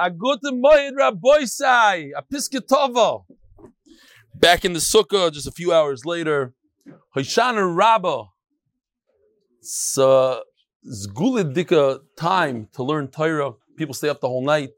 a 0.00 0.10
good 0.10 0.40
moed 0.42 0.92
Rabboisai, 0.98 2.12
a 2.16 2.22
pisketovo. 2.22 3.24
Back 4.34 4.64
in 4.64 4.72
the 4.72 4.78
sukkah, 4.78 5.30
just 5.30 5.46
a 5.46 5.50
few 5.50 5.72
hours 5.72 6.06
later, 6.06 6.54
Hoshana 7.14 7.76
Rabba. 7.76 8.24
So, 9.60 10.42
zgulidika 10.86 11.96
uh, 11.96 11.98
time 12.16 12.68
to 12.72 12.82
learn 12.82 13.08
Torah. 13.08 13.52
People 13.76 13.94
stay 13.94 14.08
up 14.08 14.20
the 14.20 14.28
whole 14.28 14.44
night. 14.44 14.70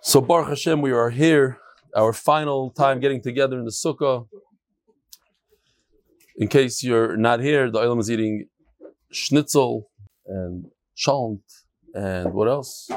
So 0.00 0.20
Baruch 0.20 0.48
Hashem, 0.48 0.82
we 0.82 0.90
are 0.90 1.10
here, 1.10 1.58
our 1.94 2.12
final 2.12 2.70
time 2.70 2.98
getting 3.00 3.22
together 3.22 3.58
in 3.58 3.64
the 3.64 3.70
sukkah. 3.70 4.26
In 6.36 6.48
case 6.48 6.82
you're 6.82 7.16
not 7.16 7.40
here, 7.40 7.70
the 7.70 7.78
Olam 7.78 8.00
is 8.00 8.10
eating 8.10 8.48
schnitzel 9.12 9.90
and 10.26 10.66
chant 10.96 11.40
and 11.94 12.32
what 12.32 12.48
else? 12.48 12.90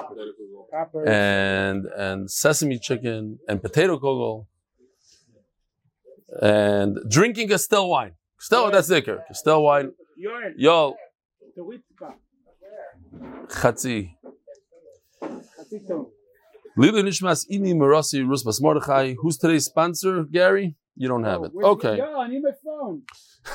And 1.05 1.85
and 1.85 2.29
sesame 2.29 2.79
chicken 2.79 3.39
and 3.47 3.61
potato 3.61 3.97
kugel 3.99 4.47
and 6.41 6.97
drinking 7.09 7.51
a 7.51 7.57
still 7.57 7.89
wine. 7.89 8.13
Still, 8.39 8.69
that's 8.69 8.87
thicker. 8.87 9.23
Still 9.31 9.63
wine. 9.63 9.93
Yo, 10.17 10.95
chatzi. 13.47 14.13
Lili 16.77 17.01
Nishmas 17.01 17.45
Ini 17.49 17.73
Marasi 17.73 18.23
Rusbas 18.23 18.61
Mordechai. 18.61 19.15
Who's 19.19 19.37
today's 19.37 19.65
sponsor, 19.65 20.23
Gary? 20.23 20.75
You 20.95 21.07
don't 21.07 21.23
have 21.23 21.41
oh, 21.41 21.45
it. 21.45 21.51
Okay. 21.55 21.97
Yo, 21.97 22.19
I 22.19 22.27
need 22.27 22.43
my 22.43 22.51
phone. 22.63 23.01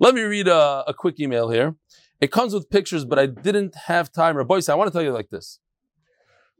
Let 0.00 0.14
me 0.14 0.22
read 0.22 0.48
a, 0.48 0.84
a 0.86 0.94
quick 0.94 1.18
email 1.20 1.50
here. 1.50 1.74
It 2.20 2.30
comes 2.30 2.52
with 2.52 2.68
pictures, 2.68 3.04
but 3.04 3.18
I 3.18 3.26
didn't 3.26 3.74
have 3.86 4.12
time. 4.12 4.36
Rabbi, 4.36 4.60
I 4.68 4.74
want 4.74 4.88
to 4.88 4.92
tell 4.92 5.02
you 5.02 5.12
like 5.12 5.30
this. 5.30 5.58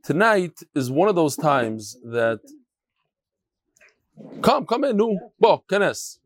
Tonight 0.03 0.59
is 0.75 0.91
one 0.91 1.09
of 1.09 1.15
those 1.15 1.37
times 1.37 1.99
that 2.05 2.41
come, 4.41 4.65
come 4.65 4.85
in, 4.85 4.97
nu, 4.97 5.19
bo, 5.39 5.59
kenes. 5.69 6.19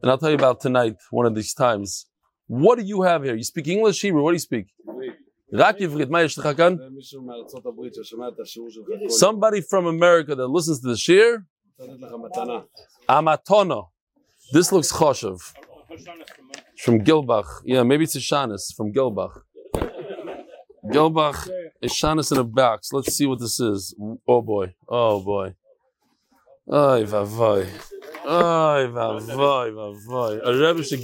And 0.00 0.10
I'll 0.10 0.18
tell 0.18 0.30
you 0.30 0.36
about 0.36 0.60
tonight, 0.60 0.96
one 1.10 1.26
of 1.26 1.34
these 1.34 1.54
times. 1.54 2.06
What 2.46 2.78
do 2.78 2.84
you 2.84 3.02
have 3.02 3.22
here? 3.24 3.36
You 3.36 3.44
speak 3.44 3.68
English, 3.68 4.00
Hebrew? 4.00 4.22
What 4.22 4.30
do 4.30 4.34
you 4.34 4.40
speak? 4.40 4.66
Somebody 9.08 9.60
from 9.60 9.86
America 9.86 10.34
that 10.34 10.46
listens 10.46 10.80
to 10.80 10.88
the 10.88 10.96
shir. 10.96 11.46
Amatono. 13.08 13.88
This 14.52 14.72
looks 14.72 14.90
choshev. 14.92 15.54
From 16.78 17.00
Gilbach. 17.00 17.46
Yeah, 17.64 17.82
maybe 17.82 18.04
it's 18.04 18.16
a 18.16 18.20
Shanis 18.20 18.74
from 18.76 18.92
Gilbach. 18.92 19.42
Gilbach 20.92 21.48
is 21.82 21.92
Shanis 21.92 22.32
in 22.32 22.38
a 22.38 22.44
box. 22.44 22.92
Let's 22.92 23.14
see 23.14 23.26
what 23.26 23.40
this 23.40 23.60
is. 23.60 23.94
Oh 24.26 24.42
boy. 24.42 24.74
Oh 24.88 25.20
boy. 25.20 25.54
Oy 26.70 27.04
vavoy. 27.04 27.66
Oy 28.26 28.86
vavoy 28.96 29.72
vavoy. 29.72 30.40
A 30.44 30.52
Rebbe 30.54 30.82
should. 30.84 31.00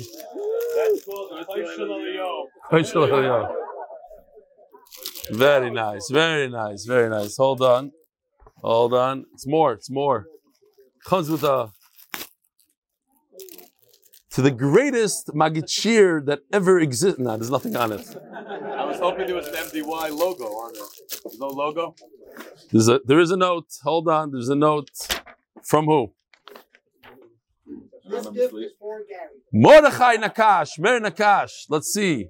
Very 5.30 5.70
nice, 5.70 6.08
very 6.10 6.48
nice, 6.48 6.84
very 6.84 7.08
nice. 7.08 7.36
Hold 7.36 7.62
on. 7.62 7.92
Hold 8.62 8.94
on. 8.94 9.24
It's 9.32 9.46
more, 9.46 9.72
it's 9.72 9.90
more. 9.90 10.26
Comes 11.06 11.30
with 11.30 11.44
a 11.44 11.70
to 14.33 14.41
the 14.41 14.51
greatest 14.51 15.27
Magichir 15.33 16.25
that 16.25 16.39
ever 16.53 16.79
existed. 16.79 17.19
No, 17.19 17.35
there's 17.37 17.49
nothing 17.49 17.75
on 17.75 17.91
it. 17.91 18.05
I 18.81 18.85
was 18.85 18.99
hoping 18.99 19.25
there 19.27 19.35
was 19.35 19.47
an 19.47 19.55
MDY 19.55 20.11
logo 20.11 20.45
on 20.45 20.71
it. 20.75 21.21
There's 21.23 21.39
no 21.39 21.47
logo? 21.47 21.95
There's 22.71 22.87
a, 22.87 22.99
there 23.05 23.19
is 23.19 23.31
a 23.31 23.37
note. 23.37 23.67
Hold 23.83 24.07
on. 24.07 24.31
There's 24.31 24.49
a 24.49 24.55
note 24.55 24.91
from 25.63 25.85
who? 25.85 26.13
This 28.09 28.27
gift 28.27 28.53
is 28.55 28.71
for 28.79 28.99
Gary. 29.09 29.37
Mordechai 29.53 30.17
Nakash. 30.17 30.79
Mer 30.79 30.99
Nakash. 30.99 31.65
Let's 31.69 31.91
see. 31.93 32.27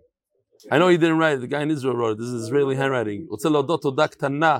I 0.71 0.77
know 0.77 0.89
he 0.89 0.97
didn't 0.97 1.17
write 1.17 1.35
it. 1.37 1.41
The 1.41 1.47
guy 1.47 1.61
in 1.61 1.71
Israel 1.71 1.95
wrote 1.95 2.11
it. 2.11 2.17
This 2.19 2.27
is 2.27 2.43
Israeli 2.43 2.75
handwriting. 2.75 3.27
רוצה 3.29 3.49
להודות 3.49 3.81
תודה 3.81 4.07
קטנה, 4.07 4.59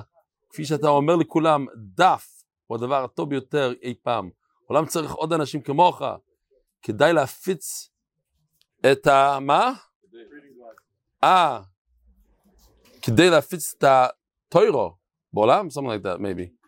כפי 0.50 0.64
שאתה 0.64 0.88
אומר 0.88 1.16
לכולם, 1.16 1.66
דף 1.94 2.26
הוא 2.66 2.76
הדבר 2.76 3.04
הטוב 3.04 3.30
ביותר 3.30 3.72
אי 3.82 3.94
פעם. 4.02 4.30
העולם 4.68 4.86
צריך 4.86 5.12
עוד 5.12 5.32
אנשים 5.32 5.60
כמוך. 5.60 6.02
כדאי 6.84 7.12
להפיץ 7.12 7.90
את 8.92 9.06
ה... 9.06 9.38
מה? 9.40 9.72
אה, 11.24 11.60
כדי 13.02 13.30
להפיץ 13.30 13.74
את 13.78 13.84
הטוירו 13.84 14.94
בעולם? 15.32 15.66
Something 15.66 15.88
like 15.88 16.02
that, 16.02 16.20
maybe. 16.20 16.60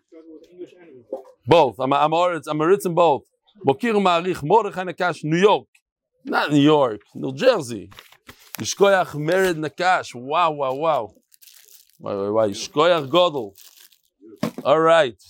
Both. 1.49 1.81
I'm, 1.81 1.93
I'm, 1.93 2.15
I'm, 2.15 2.41
I'm 2.49 2.61
in 2.87 2.95
both. 2.95 3.33
מוקיר 3.65 3.97
ומעריך 3.97 4.43
מרדכי 4.43 4.84
נקש, 4.84 5.25
ניו 5.25 5.39
יורק. 5.39 5.67
Not 6.27 6.50
New 6.50 6.67
York, 6.69 7.17
New 7.17 7.43
Jersey. 7.43 7.97
ישכויח 8.61 9.15
מרד 9.15 9.56
נקש, 9.56 10.15
וואו, 10.15 10.56
וואו, 10.56 10.77
וואו. 10.77 11.15
וואי, 12.00 12.17
וואי, 12.17 12.28
וואי, 12.28 12.49
ישכויח 12.49 13.05
גודל. 13.05 13.55
All 14.45 14.83
right. 14.89 15.23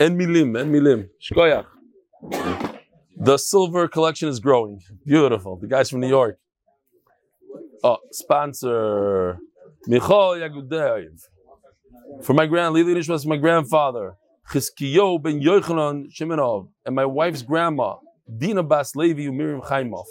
אין 0.00 0.12
מילים, 0.16 0.56
אין 0.56 0.72
מילים. 0.72 1.02
ישכויח. 1.20 1.76
The 3.23 3.37
silver 3.37 3.87
collection 3.87 4.29
is 4.29 4.39
growing. 4.39 4.81
Beautiful. 5.05 5.55
The 5.55 5.67
guys 5.67 5.91
from 5.91 5.99
New 5.99 6.07
York. 6.09 6.39
Oh, 7.83 7.97
sponsor. 8.11 9.37
Michal 9.85 10.31
Yagudev. 10.39 11.27
For 12.23 12.33
my 12.33 12.47
grand, 12.47 12.73
Lili 12.73 12.95
Nishmas, 12.95 13.27
my 13.27 13.37
grandfather. 13.37 14.15
Chizkiyo 14.49 15.21
ben 15.21 15.39
Yochanan 15.39 16.07
Shimonov. 16.11 16.69
And 16.83 16.95
my 16.95 17.05
wife's 17.05 17.43
grandma, 17.43 17.97
Dina 18.39 18.63
Bas 18.63 18.95
Levi 18.95 19.29
Miriam 19.29 19.61
Chaimov. 19.61 20.05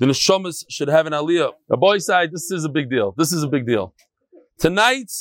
The 0.00 0.06
Neshamas 0.06 0.64
should 0.68 0.88
have 0.88 1.06
an 1.06 1.12
aliyah. 1.12 1.52
The 1.68 1.76
boy 1.76 1.98
side, 1.98 2.32
this 2.32 2.50
is 2.50 2.64
a 2.64 2.68
big 2.68 2.90
deal. 2.90 3.14
This 3.16 3.32
is 3.32 3.44
a 3.44 3.48
big 3.48 3.66
deal. 3.66 3.94
Tonight, 4.58 5.12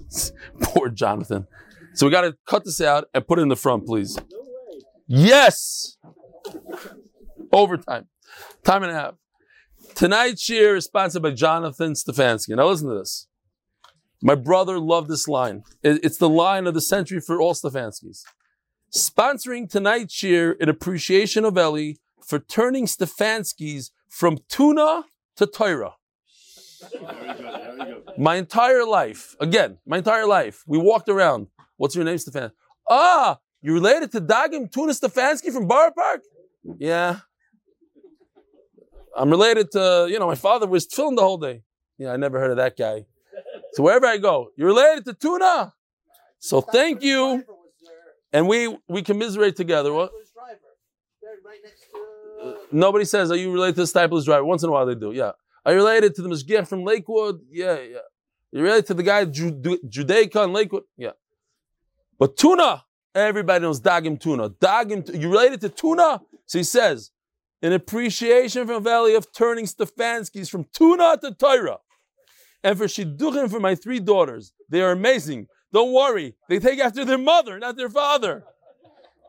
poor 0.62 0.90
Jonathan. 0.90 1.48
So 1.94 2.06
we 2.06 2.12
got 2.12 2.20
to 2.20 2.36
cut 2.46 2.64
this 2.64 2.80
out 2.80 3.08
and 3.12 3.26
put 3.26 3.40
it 3.40 3.42
in 3.42 3.48
the 3.48 3.56
front, 3.56 3.84
please. 3.84 4.16
Yes. 5.12 5.96
Overtime. 7.52 8.08
Time 8.64 8.82
and 8.82 8.92
a 8.92 8.94
half. 8.94 9.14
Tonight's 9.94 10.42
cheer 10.42 10.76
is 10.76 10.84
sponsored 10.84 11.22
by 11.22 11.30
Jonathan 11.30 11.94
Stefanski. 11.94 12.56
Now 12.56 12.68
listen 12.68 12.88
to 12.88 12.94
this. 12.94 13.26
My 14.22 14.34
brother 14.34 14.78
loved 14.78 15.08
this 15.08 15.26
line. 15.26 15.62
It's 15.82 16.18
the 16.18 16.28
line 16.28 16.66
of 16.66 16.74
the 16.74 16.80
century 16.80 17.20
for 17.20 17.40
all 17.40 17.54
Stefanskis. 17.54 18.22
Sponsoring 18.94 19.68
tonight's 19.70 20.14
cheer 20.14 20.52
in 20.52 20.68
appreciation 20.68 21.44
of 21.44 21.56
Eli 21.56 21.94
for 22.22 22.38
turning 22.38 22.86
Stefanskis 22.86 23.90
from 24.08 24.38
tuna 24.48 25.04
to 25.36 25.46
Torah. 25.46 25.94
My 28.18 28.36
entire 28.36 28.84
life, 28.84 29.36
again, 29.40 29.78
my 29.86 29.98
entire 29.98 30.26
life, 30.26 30.64
we 30.66 30.76
walked 30.78 31.08
around. 31.08 31.46
What's 31.76 31.94
your 31.94 32.04
name, 32.04 32.18
Stefan? 32.18 32.52
Ah, 32.88 33.38
you 33.62 33.72
related 33.72 34.12
to 34.12 34.20
Dagim 34.20 34.70
Tuna 34.70 34.92
Stefanski 34.92 35.52
from 35.52 35.66
Bar 35.66 35.92
Park? 35.92 36.22
Yeah. 36.78 37.20
I'm 39.16 39.30
related 39.30 39.70
to, 39.72 40.06
you 40.10 40.18
know, 40.18 40.26
my 40.26 40.34
father 40.34 40.66
was 40.66 40.86
filming 40.86 41.16
the 41.16 41.22
whole 41.22 41.38
day. 41.38 41.62
Yeah, 41.98 42.12
I 42.12 42.16
never 42.16 42.38
heard 42.38 42.50
of 42.52 42.56
that 42.58 42.76
guy. 42.76 43.06
So 43.72 43.82
wherever 43.82 44.06
I 44.06 44.18
go, 44.18 44.50
you're 44.56 44.68
related 44.68 45.04
to 45.06 45.14
Tuna. 45.14 45.74
So 46.38 46.60
thank 46.60 47.02
you. 47.02 47.36
Driver 47.36 47.44
was 47.48 47.72
there. 47.82 47.92
And 48.32 48.48
we 48.48 48.76
we 48.88 49.02
commiserate 49.02 49.56
together. 49.56 49.92
What? 49.92 50.10
Steipler's 50.10 50.32
driver. 50.32 50.60
They're 51.22 51.30
right 51.44 51.58
next 51.62 51.80
to. 51.90 52.48
Uh, 52.48 52.54
Nobody 52.72 53.04
says, 53.04 53.30
Are 53.30 53.36
you 53.36 53.52
related 53.52 53.74
to 53.76 53.80
the 53.82 53.86
Steipler's 53.98 54.24
driver? 54.24 54.44
Once 54.44 54.62
in 54.62 54.68
a 54.68 54.72
while 54.72 54.86
they 54.86 54.94
do, 54.94 55.12
yeah. 55.12 55.32
Are 55.66 55.72
you 55.72 55.78
related 55.78 56.14
to 56.14 56.22
the 56.22 56.28
Mashgiach 56.30 56.66
from 56.68 56.84
Lakewood? 56.84 57.40
Yeah, 57.50 57.78
yeah. 57.80 57.98
You 58.52 58.62
related 58.62 58.86
to 58.86 58.94
the 58.94 59.02
guy 59.02 59.24
Jude- 59.26 59.62
Judaica 59.86 60.44
in 60.44 60.52
Lakewood? 60.52 60.84
Yeah. 60.96 61.12
But 62.18 62.36
tuna, 62.36 62.84
everybody 63.14 63.62
knows 63.62 63.80
Dagim 63.80 64.18
tuna. 64.18 64.48
Dagim, 64.50 65.20
you 65.20 65.30
related 65.30 65.60
to 65.60 65.68
tuna? 65.68 66.22
So 66.50 66.58
he 66.58 66.64
says, 66.64 67.12
in 67.62 67.72
appreciation 67.72 68.66
from 68.66 68.82
Valley 68.82 69.14
of 69.14 69.32
turning 69.32 69.66
Stefanskis 69.66 70.50
from 70.50 70.66
tuna 70.72 71.16
to 71.22 71.32
Torah. 71.32 71.78
And 72.64 72.76
for 72.76 72.86
Shidduchim 72.86 73.48
for 73.48 73.60
my 73.60 73.76
three 73.76 74.00
daughters. 74.00 74.52
They 74.68 74.82
are 74.82 74.90
amazing. 74.90 75.46
Don't 75.72 75.92
worry. 75.92 76.34
They 76.48 76.58
take 76.58 76.80
after 76.80 77.04
their 77.04 77.18
mother, 77.18 77.60
not 77.60 77.76
their 77.76 77.88
father. 77.88 78.42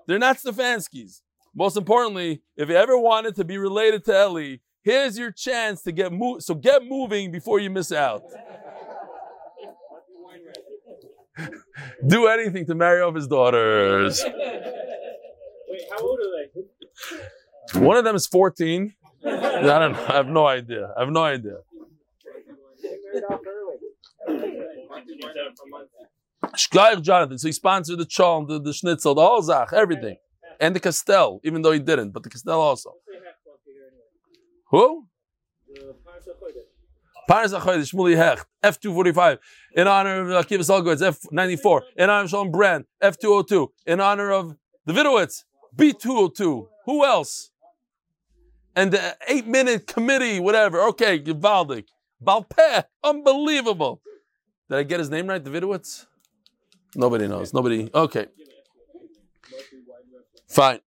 They're 0.08 0.18
not 0.18 0.40
Stefanskis. 0.40 1.22
Most 1.54 1.78
importantly, 1.78 2.42
if 2.58 2.70
you 2.70 2.76
ever 2.76 2.98
wanted 2.98 3.36
to 3.36 3.46
be 3.46 3.60
related 3.60 4.04
to 4.06 4.20
Eli, 4.20 4.56
here's 4.82 5.16
your 5.16 5.32
chance 5.32 5.84
to 5.84 5.92
get 5.92 6.12
moved. 6.12 6.42
So 6.42 6.56
get 6.56 6.84
moving 6.84 7.32
before 7.32 7.60
you 7.60 7.70
miss 7.70 7.92
out. 7.92 8.24
Do 12.08 12.26
anything 12.26 12.66
to 12.66 12.74
marry 12.74 13.04
off 13.04 13.14
his 13.14 13.28
daughters. 13.28 14.24
Wait, 14.26 15.84
how 15.92 16.00
old 16.00 16.20
are 16.20 16.24
they? 16.56 16.62
One 17.74 17.98
of 17.98 18.04
them 18.04 18.16
is 18.16 18.28
14, 18.28 18.94
I 19.24 19.30
don't 19.30 19.94
know. 19.94 20.06
I 20.08 20.14
have 20.14 20.28
no 20.28 20.48
idea. 20.48 20.94
I 20.98 21.02
have 21.02 21.10
no 21.10 21.24
idea. 21.24 21.58
Shkaich 26.56 27.02
Jonathan. 27.02 27.38
So 27.38 27.48
he 27.48 27.52
sponsored 27.52 28.00
the 28.00 28.06
cholm, 28.06 28.48
the, 28.48 28.60
the 28.60 28.74
schnitzel, 28.74 29.16
the 29.16 29.22
whole 29.22 29.66
everything. 29.74 30.18
And 30.60 30.76
the 30.76 30.80
Castel, 30.80 31.40
even 31.44 31.62
though 31.62 31.72
he 31.72 31.80
didn't, 31.80 32.12
but 32.12 32.24
the 32.24 32.30
Castel 32.30 32.60
also. 32.60 32.94
Who? 34.70 35.08
Parnas 37.30 37.58
Achoyde, 37.58 37.90
Shmuli 37.90 38.16
Hecht, 38.16 38.46
F245, 38.64 39.38
in 39.76 39.88
honor 39.88 40.32
of 40.32 40.46
Akiva 40.46 40.60
Solgowitz, 40.60 41.02
F94, 41.32 41.82
in 41.96 42.10
honor 42.10 42.24
of 42.24 42.30
Shalom 42.30 42.52
Brand, 42.52 42.86
F202, 43.02 43.70
in 43.86 44.02
honor 44.02 44.32
of 44.32 44.56
the 44.86 44.94
Vidowitz, 44.94 45.44
B202. 45.76 46.68
Who 46.86 47.06
else? 47.06 47.52
And 48.76 48.92
the 48.92 49.18
eight 49.28 49.48
minute 49.48 49.88
committee, 49.88 50.40
whatever. 50.40 50.82
Okay, 50.90 51.20
Givaldik. 51.20 51.86
Balpeh, 52.24 52.84
unbelievable. 53.04 54.02
Did 54.70 54.78
I 54.78 54.84
get 54.84 55.00
his 55.00 55.10
name 55.10 55.28
right, 55.28 55.44
the 55.44 55.50
Vidowitz? 55.50 56.06
Nobody 56.96 57.28
knows. 57.28 57.54
Nobody. 57.54 57.90
Okay. 57.94 58.28
Fine. 60.48 60.80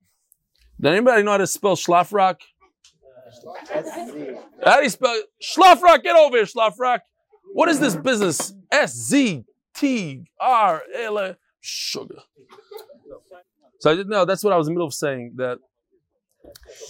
Does 0.81 0.93
anybody 0.93 1.23
know 1.23 1.33
how 1.33 1.37
to 1.39 1.47
spell 1.47 1.77
Schlafrock? 1.77 2.37
How 4.65 4.77
do 4.79 4.83
you 4.83 4.91
spell 4.91 5.23
Schlafrock? 5.43 6.03
Get 6.03 6.17
over 6.17 6.37
here, 6.37 6.47
Schlafrock. 6.47 7.01
What 7.53 7.69
is 7.69 7.81
this 7.81 7.97
business? 7.97 8.55
S 8.71 8.95
Z 8.95 9.45
T 9.75 10.25
R 10.41 10.83
L 10.97 11.37
sugar. 11.61 12.23
So 13.81 13.91
I 13.91 13.95
didn't 13.95 14.11
know. 14.11 14.25
That's 14.25 14.43
what 14.45 14.53
I 14.53 14.57
was 14.57 14.67
in 14.67 14.75
the 14.75 14.79
middle 14.79 14.87
of 14.87 14.95
saying. 14.95 15.35
That 15.37 15.59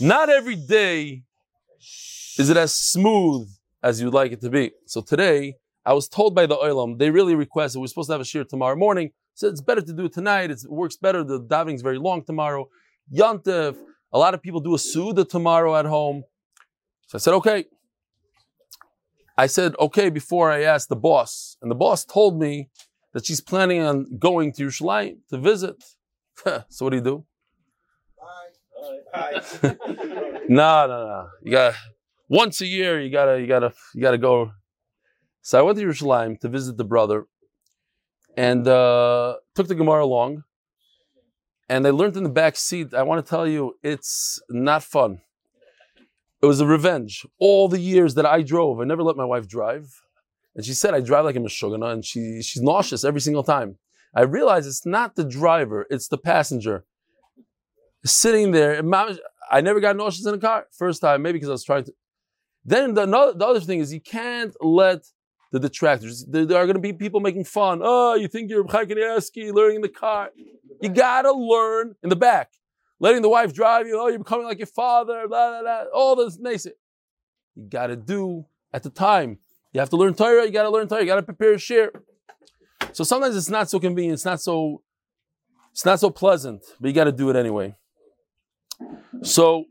not 0.00 0.30
every 0.30 0.56
day 0.56 1.22
is 2.38 2.50
it 2.50 2.56
as 2.56 2.74
smooth 2.74 3.48
as 3.82 4.00
you'd 4.00 4.14
like 4.14 4.32
it 4.32 4.40
to 4.40 4.50
be. 4.50 4.72
So 4.86 5.00
today, 5.00 5.56
I 5.86 5.92
was 5.92 6.08
told 6.08 6.34
by 6.34 6.46
the 6.46 6.56
Olam, 6.56 6.98
they 6.98 7.10
really 7.10 7.34
requested, 7.34 7.80
we're 7.80 7.88
supposed 7.88 8.08
to 8.08 8.14
have 8.14 8.20
a 8.20 8.24
shir 8.24 8.44
tomorrow 8.44 8.76
morning. 8.76 9.10
So 9.34 9.48
it's 9.48 9.60
better 9.60 9.82
to 9.82 9.92
do 9.92 10.06
it 10.06 10.12
tonight. 10.12 10.50
It's, 10.50 10.64
it 10.64 10.70
works 10.70 10.96
better. 10.96 11.22
The 11.22 11.40
davening's 11.40 11.82
very 11.82 11.98
long 11.98 12.24
tomorrow. 12.24 12.68
Yontif, 13.12 13.76
a 14.12 14.18
lot 14.18 14.32
of 14.32 14.40
people 14.40 14.60
do 14.60 14.74
a 14.74 14.78
Suda 14.78 15.24
tomorrow 15.24 15.76
at 15.76 15.84
home. 15.84 16.22
So 17.08 17.16
I 17.16 17.18
said, 17.18 17.34
okay. 17.34 17.66
I 19.36 19.46
said, 19.46 19.74
okay, 19.78 20.08
before 20.08 20.50
I 20.50 20.62
asked 20.62 20.88
the 20.88 20.96
boss. 20.96 21.56
And 21.60 21.70
the 21.70 21.74
boss 21.74 22.04
told 22.04 22.38
me 22.40 22.70
that 23.12 23.26
she's 23.26 23.40
planning 23.40 23.82
on 23.82 24.18
going 24.18 24.52
to 24.54 24.66
Yerushalayim 24.66 25.18
to 25.30 25.38
visit. 25.38 25.82
so 26.68 26.84
what 26.84 26.90
do 26.90 26.96
you 26.96 27.02
do? 27.02 27.24
No, 30.48 30.86
no, 30.86 31.06
no. 31.06 31.28
You 31.42 31.52
got 31.52 31.74
once 32.28 32.60
a 32.60 32.66
year. 32.66 33.00
You 33.00 33.10
gotta, 33.10 33.40
you 33.40 33.46
gotta, 33.46 33.72
you 33.94 34.00
gotta 34.00 34.18
go. 34.18 34.52
So 35.42 35.58
I 35.58 35.62
went 35.62 35.78
to 35.78 35.84
Yerushalayim 35.84 36.40
to 36.40 36.48
visit 36.48 36.76
the 36.76 36.84
brother, 36.84 37.26
and 38.36 38.66
uh, 38.66 39.36
took 39.54 39.68
the 39.68 39.74
Gemara 39.74 40.04
along. 40.04 40.44
And 41.68 41.86
I 41.86 41.90
learned 41.90 42.16
in 42.16 42.24
the 42.24 42.28
back 42.28 42.56
seat. 42.56 42.92
I 42.92 43.02
want 43.02 43.24
to 43.24 43.28
tell 43.28 43.46
you, 43.46 43.76
it's 43.82 44.40
not 44.50 44.82
fun. 44.82 45.20
It 46.42 46.46
was 46.46 46.60
a 46.60 46.66
revenge. 46.66 47.24
All 47.38 47.68
the 47.68 47.80
years 47.80 48.14
that 48.16 48.26
I 48.26 48.42
drove, 48.42 48.80
I 48.80 48.84
never 48.84 49.02
let 49.02 49.16
my 49.16 49.24
wife 49.24 49.48
drive, 49.48 50.02
and 50.54 50.64
she 50.64 50.74
said 50.74 50.92
I 50.92 51.00
drive 51.00 51.24
like 51.24 51.36
a 51.36 51.38
meshugana, 51.38 51.92
and 51.92 52.04
she 52.04 52.42
she's 52.42 52.62
nauseous 52.62 53.02
every 53.02 53.20
single 53.20 53.42
time. 53.42 53.78
I 54.14 54.22
realize 54.22 54.66
it's 54.66 54.86
not 54.86 55.16
the 55.16 55.24
driver; 55.24 55.86
it's 55.90 56.08
the 56.08 56.18
passenger 56.18 56.84
sitting 58.04 58.52
there. 58.52 58.82
I 59.50 59.60
never 59.60 59.80
got 59.80 59.96
nauseous 59.96 60.26
in 60.26 60.34
a 60.34 60.38
car. 60.38 60.66
First 60.72 61.00
time, 61.00 61.22
maybe 61.22 61.34
because 61.34 61.48
I 61.48 61.52
was 61.52 61.64
trying 61.64 61.84
to. 61.84 61.94
Then 62.64 62.94
the, 62.94 63.06
no- 63.06 63.32
the 63.32 63.46
other 63.46 63.60
thing 63.60 63.80
is 63.80 63.92
you 63.92 64.00
can't 64.00 64.54
let 64.60 65.04
the 65.52 65.60
detractors. 65.60 66.24
There, 66.24 66.46
there 66.46 66.58
are 66.58 66.64
going 66.64 66.76
to 66.76 66.80
be 66.80 66.92
people 66.92 67.20
making 67.20 67.44
fun. 67.44 67.80
Oh, 67.82 68.14
you 68.14 68.26
think 68.26 68.50
you're 68.50 68.66
Chaim 68.66 68.86
Kanevsky 68.86 69.52
learning 69.52 69.76
in 69.76 69.82
the 69.82 69.88
car? 69.88 70.30
You 70.80 70.88
got 70.88 71.22
to 71.22 71.32
learn 71.32 71.94
in 72.02 72.08
the 72.08 72.16
back. 72.16 72.52
Letting 73.00 73.22
the 73.22 73.28
wife 73.28 73.52
drive 73.52 73.86
you. 73.86 73.98
Oh, 74.00 74.08
you're 74.08 74.18
becoming 74.18 74.46
like 74.46 74.58
your 74.58 74.66
father. 74.66 75.28
Blah 75.28 75.50
blah 75.50 75.62
blah. 75.62 75.84
All 75.92 76.16
this 76.16 76.38
nice. 76.38 76.66
You 77.54 77.68
got 77.68 77.88
to 77.88 77.96
do 77.96 78.46
at 78.72 78.82
the 78.82 78.90
time. 78.90 79.38
You 79.72 79.80
have 79.80 79.90
to 79.90 79.96
learn 79.96 80.14
Torah. 80.14 80.44
You 80.44 80.52
got 80.52 80.62
to 80.62 80.70
learn 80.70 80.88
Torah. 80.88 81.02
You 81.02 81.06
got 81.06 81.16
to 81.16 81.22
prepare 81.22 81.54
a 81.54 81.58
share. 81.58 81.92
So 82.94 83.04
sometimes 83.04 83.36
it's 83.36 83.50
not 83.50 83.68
so 83.68 83.78
convenient. 83.78 84.14
It's 84.14 84.24
not 84.24 84.40
so. 84.40 84.82
It's 85.72 85.84
not 85.84 85.98
so 85.98 86.08
pleasant, 86.08 86.62
but 86.80 86.86
you 86.86 86.94
got 86.94 87.04
to 87.04 87.12
do 87.12 87.30
it 87.30 87.36
anyway. 87.36 87.74
So, 89.22 89.64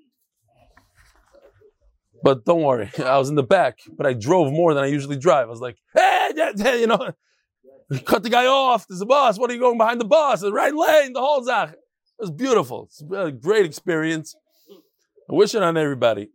but 2.22 2.44
don't 2.44 2.62
worry, 2.62 2.92
I 3.00 3.18
was 3.18 3.30
in 3.30 3.36
the 3.36 3.44
back, 3.44 3.80
but 3.98 4.06
I 4.06 4.12
drove 4.12 4.52
more 4.52 4.74
than 4.74 4.84
I 4.84 4.88
usually 4.88 5.16
drive. 5.16 5.48
I 5.48 5.50
was 5.50 5.62
like, 5.62 5.78
hey, 5.96 6.32
you 6.82 6.88
know, 6.88 7.14
cut 8.04 8.24
the 8.24 8.30
guy 8.30 8.48
off. 8.48 8.86
There's 8.86 9.00
a 9.00 9.06
bus. 9.06 9.40
What 9.40 9.50
are 9.50 9.54
you 9.54 9.62
going 9.62 9.78
behind 9.78 10.02
the 10.02 10.06
bus? 10.06 10.42
The 10.42 10.52
right 10.52 10.76
lane, 10.76 11.14
the 11.14 11.22
whole 11.22 11.42
zach. 11.42 11.72
It 11.72 11.78
was 12.20 12.32
beautiful. 12.32 12.90
It's 12.90 13.02
a 13.16 13.32
great 13.32 13.66
experience. 13.66 14.36
I 15.30 15.36
wish 15.36 15.56
it 15.56 15.64
on 15.64 15.78
everybody. 15.78 16.32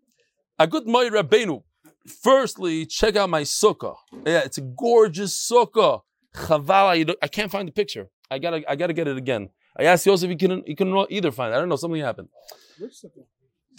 A 0.59 0.67
good 0.67 0.87
Moed 0.87 1.11
Rabbeinu. 1.11 1.63
Firstly, 2.07 2.87
check 2.87 3.17
out 3.17 3.29
my 3.29 3.43
sukkah. 3.43 3.97
Yeah, 4.25 4.41
it's 4.41 4.57
a 4.57 4.63
gorgeous 4.63 5.35
sukkah. 5.37 6.01
Chavala, 6.47 6.99
you 6.99 7.17
I 7.23 7.29
can't 7.29 7.51
find 7.51 7.67
the 7.69 7.73
picture. 7.73 8.09
I 8.31 8.39
gotta, 8.39 8.63
I 8.71 8.77
gotta 8.77 8.93
get 8.93 9.09
it 9.09 9.17
again. 9.17 9.51
I 9.79 9.85
asked 9.85 10.07
Yosef, 10.07 10.29
he 10.29 10.37
couldn't, 10.37 10.67
he 10.67 10.75
couldn't 10.75 11.07
either 11.11 11.31
find 11.31 11.53
it. 11.53 11.57
I 11.57 11.61
don't 11.61 11.69
know, 11.69 11.77
something 11.77 12.01
happened. 12.01 12.29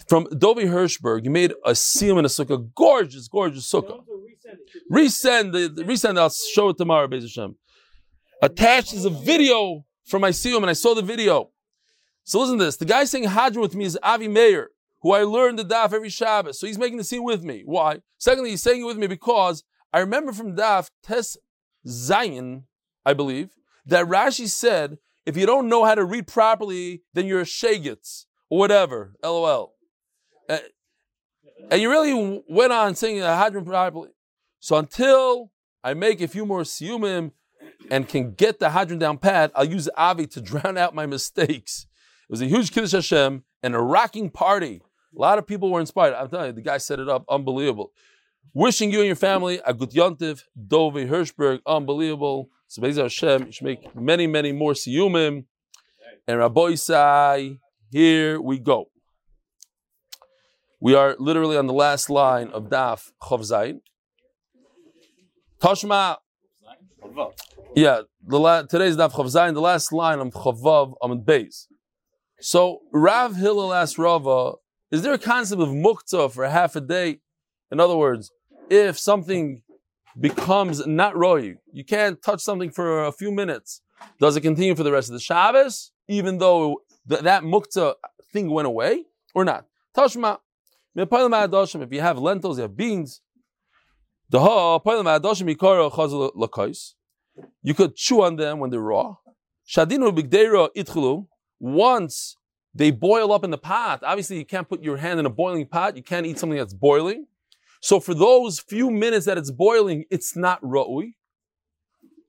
From 0.08 0.26
Dovi 0.26 0.64
Hirschberg, 0.64 1.24
you 1.24 1.30
made 1.30 1.52
a 1.64 1.72
siyum 1.72 2.18
in 2.18 2.24
a 2.24 2.28
sukkah, 2.28 2.70
gorgeous, 2.74 3.28
gorgeous 3.28 3.70
sukkah. 3.70 4.00
Resend 4.90 5.52
the, 5.52 5.84
resend. 5.84 6.18
I'll 6.18 6.30
show 6.30 6.70
it 6.70 6.78
tomorrow, 6.78 7.06
Beis 7.06 7.22
Hashem. 7.22 7.56
Attached 8.42 8.92
is 8.94 9.04
a 9.04 9.10
video 9.10 9.84
from 10.06 10.22
my 10.22 10.30
siyum, 10.30 10.58
and 10.58 10.70
I 10.70 10.72
saw 10.72 10.94
the 10.94 11.02
video. 11.02 11.50
So 12.24 12.40
listen 12.40 12.58
to 12.58 12.64
this. 12.64 12.76
The 12.76 12.86
guy 12.86 13.04
saying 13.04 13.24
Hadran 13.24 13.60
with 13.60 13.74
me 13.74 13.84
is 13.84 13.98
Avi 14.02 14.28
Meir, 14.28 14.70
who 15.02 15.12
I 15.12 15.22
learned 15.22 15.58
the 15.58 15.64
daf 15.64 15.92
every 15.92 16.08
Shabbos. 16.08 16.58
So 16.58 16.66
he's 16.66 16.78
making 16.78 16.98
the 16.98 17.04
scene 17.04 17.22
with 17.22 17.42
me. 17.42 17.62
Why? 17.64 18.00
Secondly, 18.18 18.50
he's 18.50 18.62
saying 18.62 18.80
it 18.80 18.84
with 18.84 18.96
me 18.96 19.06
because 19.06 19.64
I 19.92 20.00
remember 20.00 20.32
from 20.32 20.56
daf 20.56 20.90
Tes 21.02 21.36
Zion, 21.86 22.64
I 23.04 23.14
believe, 23.14 23.50
that 23.86 24.06
Rashi 24.06 24.48
said, 24.48 24.98
if 25.26 25.36
you 25.36 25.46
don't 25.46 25.68
know 25.68 25.84
how 25.84 25.94
to 25.94 26.04
read 26.04 26.26
properly, 26.26 27.02
then 27.14 27.26
you're 27.26 27.40
a 27.40 27.44
shagitz 27.44 28.24
or 28.48 28.58
whatever. 28.58 29.14
LOL. 29.22 29.74
And 30.48 31.80
you 31.80 31.90
really 31.90 32.42
went 32.48 32.72
on 32.72 32.94
saying 32.94 33.20
the 33.20 33.26
Hadran 33.26 33.64
properly. 33.66 34.10
So 34.58 34.76
until 34.76 35.52
I 35.84 35.94
make 35.94 36.20
a 36.20 36.28
few 36.28 36.44
more 36.44 36.62
siyumim 36.62 37.32
and 37.90 38.08
can 38.08 38.32
get 38.32 38.58
the 38.58 38.68
Hadran 38.70 38.98
down 38.98 39.18
pat, 39.18 39.52
I'll 39.54 39.64
use 39.64 39.88
Avi 39.96 40.26
to 40.28 40.40
drown 40.40 40.76
out 40.76 40.94
my 40.94 41.06
mistakes. 41.06 41.86
It 42.28 42.32
was 42.32 42.42
a 42.42 42.46
huge 42.46 42.72
Kiddush 42.72 42.92
Hashem 42.92 43.44
and 43.62 43.74
a 43.74 43.80
rocking 43.80 44.30
party. 44.30 44.82
A 45.16 45.20
lot 45.20 45.38
of 45.38 45.46
people 45.46 45.70
were 45.70 45.80
inspired. 45.80 46.14
I'm 46.14 46.28
telling 46.28 46.46
you, 46.48 46.52
the 46.52 46.62
guy 46.62 46.78
set 46.78 47.00
it 47.00 47.08
up, 47.08 47.24
unbelievable. 47.28 47.92
Wishing 48.52 48.90
you 48.90 48.98
and 48.98 49.06
your 49.06 49.16
family 49.16 49.60
a 49.64 49.72
good 49.72 49.90
yontiv, 49.90 50.42
Dove 50.66 50.94
Hirschberg, 50.94 51.60
unbelievable. 51.66 52.48
So 52.66 52.82
Be'ez 52.82 52.96
Hashem, 52.96 53.46
you 53.46 53.52
should 53.52 53.64
make 53.64 53.94
many, 53.94 54.26
many 54.26 54.52
more 54.52 54.72
siyumim. 54.72 55.44
And 56.26 56.38
Rabbi 56.38 56.60
Isai, 56.60 57.58
here 57.90 58.40
we 58.40 58.58
go. 58.58 58.90
We 60.80 60.94
are 60.94 61.14
literally 61.18 61.56
on 61.56 61.66
the 61.66 61.72
last 61.72 62.08
line 62.08 62.48
of 62.48 62.64
Daf 62.64 63.10
Chav 63.22 63.40
Zayin. 63.40 63.80
Tashma. 65.60 66.16
Yeah, 67.74 68.02
the 68.26 68.40
la- 68.40 68.62
today's 68.62 68.96
Daf 68.96 69.12
Chav 69.12 69.26
Zayin, 69.26 69.54
the 69.54 69.60
last 69.60 69.92
line 69.92 70.18
of 70.18 70.28
Chavav 70.28 70.94
Amid 71.02 71.24
Beis. 71.24 71.66
So 72.40 72.80
Rav 72.92 73.36
Hillel 73.36 73.74
asked 73.74 73.98
Rava, 73.98 74.54
is 74.90 75.02
there 75.02 75.12
a 75.12 75.18
concept 75.18 75.60
of 75.60 75.68
muktzah 75.68 76.32
for 76.32 76.48
half 76.48 76.74
a 76.74 76.80
day? 76.80 77.20
In 77.70 77.80
other 77.80 77.96
words, 77.96 78.30
if 78.68 78.98
something 78.98 79.62
becomes 80.18 80.86
not 80.86 81.16
roy, 81.16 81.56
you 81.72 81.84
can't 81.84 82.20
touch 82.22 82.40
something 82.40 82.70
for 82.70 83.04
a 83.04 83.12
few 83.12 83.30
minutes. 83.30 83.80
Does 84.18 84.36
it 84.36 84.40
continue 84.40 84.74
for 84.74 84.82
the 84.82 84.92
rest 84.92 85.08
of 85.08 85.14
the 85.14 85.20
Shabbos, 85.20 85.92
even 86.08 86.38
though 86.38 86.82
th- 87.08 87.22
that 87.22 87.42
mukta 87.42 87.94
thing 88.32 88.50
went 88.50 88.66
away, 88.66 89.04
or 89.34 89.44
not? 89.44 89.66
Tashma. 89.96 90.38
If 90.96 91.92
you 91.92 92.00
have 92.00 92.18
lentils, 92.18 92.58
you 92.58 92.62
have 92.62 92.76
beans. 92.76 93.20
You 97.62 97.74
could 97.74 97.96
chew 97.96 98.22
on 98.22 98.36
them 98.36 98.58
when 98.58 98.70
they're 98.70 98.80
raw. 98.80 99.16
Once 101.60 102.36
they 102.74 102.90
boil 102.90 103.32
up 103.32 103.44
in 103.44 103.50
the 103.50 103.58
pot, 103.58 104.02
obviously 104.04 104.38
you 104.38 104.44
can't 104.44 104.68
put 104.68 104.82
your 104.82 104.96
hand 104.96 105.20
in 105.20 105.26
a 105.26 105.30
boiling 105.30 105.66
pot. 105.66 105.96
You 105.96 106.02
can't 106.02 106.26
eat 106.26 106.38
something 106.38 106.58
that's 106.58 106.74
boiling. 106.74 107.26
So 107.80 107.98
for 107.98 108.14
those 108.14 108.60
few 108.60 108.90
minutes 108.90 109.26
that 109.26 109.38
it's 109.38 109.50
boiling, 109.50 110.04
it's 110.10 110.36
not 110.36 110.62
ra'ui. 110.62 111.14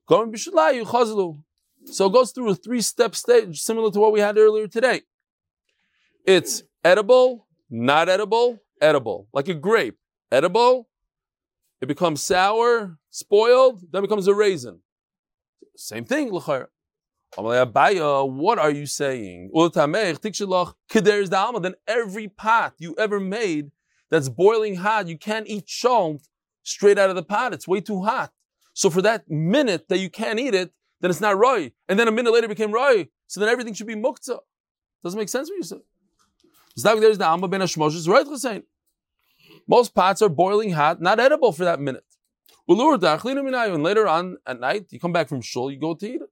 So 0.08 2.06
it 2.06 2.12
goes 2.12 2.32
through 2.32 2.50
a 2.50 2.54
three-step 2.54 3.14
stage 3.14 3.60
similar 3.60 3.90
to 3.90 4.00
what 4.00 4.12
we 4.12 4.20
had 4.20 4.38
earlier 4.38 4.66
today. 4.66 5.02
It's 6.26 6.62
edible, 6.84 7.46
not 7.70 8.08
edible, 8.08 8.60
edible, 8.80 9.28
like 9.32 9.48
a 9.48 9.54
grape. 9.54 9.98
Edible, 10.30 10.88
it 11.80 11.86
becomes 11.86 12.22
sour, 12.22 12.98
spoiled, 13.10 13.82
then 13.90 14.02
becomes 14.02 14.26
a 14.26 14.34
raisin. 14.34 14.80
Same 15.76 16.04
thing. 16.04 16.30
What 16.30 16.68
are 18.58 18.70
you 18.70 18.86
saying? 18.86 19.50
Then 19.54 21.74
every 21.86 22.28
pot 22.28 22.74
you 22.78 22.94
ever 22.98 23.20
made 23.20 23.70
that's 24.12 24.28
boiling 24.28 24.76
hot, 24.76 25.08
you 25.08 25.16
can't 25.16 25.48
eat 25.48 25.66
shalt 25.66 26.28
straight 26.62 26.98
out 26.98 27.08
of 27.08 27.16
the 27.16 27.22
pot. 27.22 27.54
It's 27.54 27.66
way 27.66 27.80
too 27.80 28.02
hot. 28.02 28.30
So 28.74 28.90
for 28.90 29.00
that 29.00 29.30
minute 29.30 29.88
that 29.88 30.00
you 30.00 30.10
can't 30.10 30.38
eat 30.38 30.54
it, 30.54 30.74
then 31.00 31.10
it's 31.10 31.22
not 31.22 31.38
roy. 31.38 31.72
And 31.88 31.98
then 31.98 32.08
a 32.08 32.12
minute 32.12 32.30
later 32.30 32.46
became 32.46 32.72
roy. 32.72 33.08
So 33.26 33.40
then 33.40 33.48
everything 33.48 33.72
should 33.72 33.86
be 33.86 33.94
muktzah. 33.94 34.40
Doesn't 35.02 35.18
make 35.18 35.30
sense 35.30 35.48
what 35.48 35.56
you 35.56 35.62
Hussein. 38.28 38.64
Most 39.66 39.94
pots 39.94 40.20
are 40.20 40.28
boiling 40.28 40.72
hot, 40.72 41.00
not 41.00 41.18
edible 41.18 41.52
for 41.52 41.64
that 41.64 41.80
minute. 41.80 42.04
And 42.68 43.82
later 43.82 44.06
on 44.06 44.36
at 44.46 44.60
night, 44.60 44.86
you 44.90 45.00
come 45.00 45.12
back 45.12 45.30
from 45.30 45.40
shul, 45.40 45.70
you 45.70 45.78
go 45.78 45.94
to 45.94 46.06
eat 46.06 46.20
it. 46.20 46.30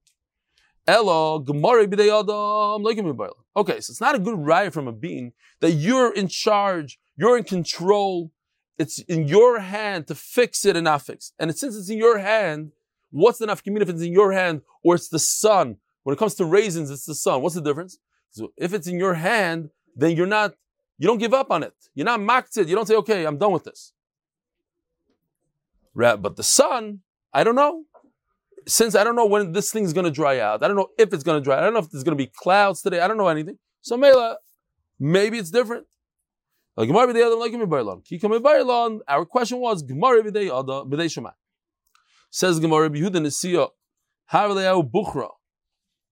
Elo, 0.87 1.39
gemara 1.39 1.87
b'dei 1.87 3.31
Okay, 3.57 3.81
so 3.81 3.91
it's 3.91 4.01
not 4.01 4.15
a 4.15 4.19
good 4.19 4.39
riot 4.39 4.73
from 4.73 4.89
a 4.89 4.93
being 4.93 5.33
that 5.61 5.73
you're 5.73 6.13
in 6.13 6.29
charge, 6.29 6.99
you're 7.17 7.37
in 7.37 7.45
control. 7.45 8.33
It's 8.79 8.99
in 9.01 9.29
your 9.29 9.61
hand 9.61 10.07
to 10.07 10.15
fix 10.15 10.65
it 10.65 10.75
and 10.75 10.85
not 10.85 11.03
fix. 11.03 11.33
And 11.39 11.55
since 11.55 11.77
it's 11.77 11.91
in 11.91 11.99
your 11.99 12.19
hand, 12.19 12.73
what's 13.11 13.39
the 13.39 13.47
nafkamina 13.47 13.83
if 13.83 13.91
it's 13.91 14.03
in 14.03 14.13
your 14.13 14.33
hand 14.33 14.63
or 14.83 14.95
it's 14.95 15.09
the 15.09 15.19
sun? 15.19 15.77
When 16.03 16.15
it 16.15 16.19
comes 16.19 16.35
to 16.37 16.47
raisins, 16.47 16.91
it's 16.91 17.05
the 17.05 17.15
sun. 17.15 17.43
What's 17.43 17.55
the 17.55 17.61
difference? 17.61 17.99
So 18.31 18.53
if 18.57 18.73
it's 18.73 18.87
in 18.87 18.99
your 18.99 19.15
hand, 19.15 19.71
then 19.95 20.17
you're 20.17 20.27
not, 20.27 20.55
you 20.99 21.07
don't 21.07 21.19
give 21.19 21.35
up 21.35 21.51
on 21.51 21.63
it. 21.63 21.75
You're 21.95 22.07
not 22.07 22.21
maktzid. 22.21 22.69
You 22.69 22.75
don't 22.75 22.87
say, 22.87 22.95
okay, 22.97 23.27
I'm 23.27 23.37
done 23.37 23.53
with 23.53 23.65
this. 23.65 23.93
But 25.95 26.37
the 26.37 26.43
sun, 26.43 27.01
I 27.35 27.45
don't 27.45 27.55
know 27.55 27.85
since 28.67 28.95
I 28.95 29.05
don't 29.05 29.17
know 29.17 29.27
when 29.27 29.53
this 29.53 29.71
thing's 29.73 29.93
going 29.93 30.05
to 30.05 30.11
dry 30.11 30.39
out, 30.41 30.63
I 30.63 30.69
don't 30.69 30.77
know 30.77 30.89
if 30.99 31.13
it's 31.13 31.23
going 31.23 31.41
to 31.41 31.45
dry 31.45 31.59
I 31.59 31.61
don't 31.61 31.73
know 31.73 31.81
if 31.81 31.91
there's 31.91 32.05
going 32.05 32.17
to 32.17 32.23
be 32.25 32.31
clouds 32.35 32.83
today, 32.83 33.01
I 33.01 33.09
don't 33.09 33.17
know 33.19 33.29
anything. 33.29 33.59
So 33.83 33.97
Mela, 33.97 34.39
maybe 34.99 35.39
it's 35.39 35.51
different. 35.51 35.87
Our 36.79 36.87
question 39.27 39.59
was 39.59 39.83
Gemara 39.83 40.23
b'dei 40.23 41.11
Shema. 41.11 41.31
Says 42.31 42.61
Gemara 42.61 42.89
Yehuda 42.91 43.17
Nesiya, 43.17 43.71
Harleau 44.33 44.83
Bukhra. 44.89 45.31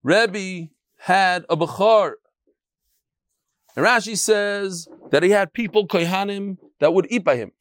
Rebbe 0.02 0.68
had 0.98 1.44
a 1.48 1.56
Bukhar. 1.56 2.14
And 3.76 3.86
Rashi 3.86 4.18
says 4.18 4.88
that 5.10 5.22
he 5.22 5.30
had 5.30 5.52
people, 5.52 5.86
Kohanim, 5.86 6.58
that 6.80 6.92
would 6.92 7.06
eat 7.10 7.22
by 7.24 7.36
him. 7.36 7.52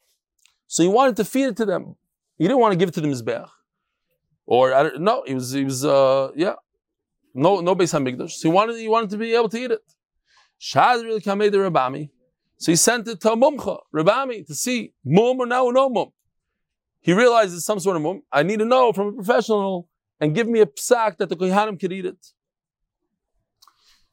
So 0.66 0.82
he 0.82 0.88
wanted 0.88 1.16
to 1.16 1.24
feed 1.24 1.44
it 1.44 1.56
to 1.58 1.64
them. 1.64 1.96
He 2.36 2.44
didn't 2.44 2.58
want 2.58 2.72
to 2.72 2.76
give 2.76 2.88
it 2.88 2.94
to 2.94 3.00
the 3.00 3.08
Mizbeach. 3.08 3.48
Or 4.48 4.72
I 4.72 4.82
don't 4.84 5.02
no, 5.02 5.24
he 5.26 5.34
was 5.34 5.52
he 5.52 5.64
was 5.64 5.84
uh 5.84 6.30
yeah. 6.34 6.54
No 7.34 7.60
no 7.60 7.76
Beis 7.76 7.92
Hamikdash. 7.92 8.30
So 8.30 8.48
he 8.48 8.52
wanted 8.52 8.78
he 8.78 8.88
wanted 8.88 9.10
to 9.10 9.18
be 9.18 9.34
able 9.34 9.50
to 9.50 9.58
eat 9.58 9.70
it. 9.70 9.82
Shad 10.56 11.04
really 11.04 11.20
kamei 11.20 11.52
the 11.52 11.58
Rabami. 11.58 12.08
So 12.56 12.72
he 12.72 12.76
sent 12.76 13.06
it 13.08 13.20
to 13.20 13.28
Mumcha, 13.36 13.78
Rabami, 13.94 14.46
to 14.46 14.54
see 14.54 14.94
mum 15.04 15.38
or 15.38 15.46
no 15.46 15.70
no 15.70 15.90
mum. 15.90 16.08
He 17.00 17.12
realized 17.12 17.54
it's 17.54 17.66
some 17.66 17.78
sort 17.78 17.96
of 17.96 18.02
mum. 18.02 18.22
I 18.32 18.42
need 18.42 18.60
to 18.60 18.64
know 18.64 18.90
from 18.94 19.08
a 19.08 19.12
professional 19.12 19.90
and 20.18 20.34
give 20.34 20.48
me 20.48 20.60
a 20.60 20.66
psak 20.66 21.18
that 21.18 21.28
the 21.28 21.36
Kohanim 21.36 21.78
could 21.78 21.92
eat 21.92 22.06
it. 22.06 22.16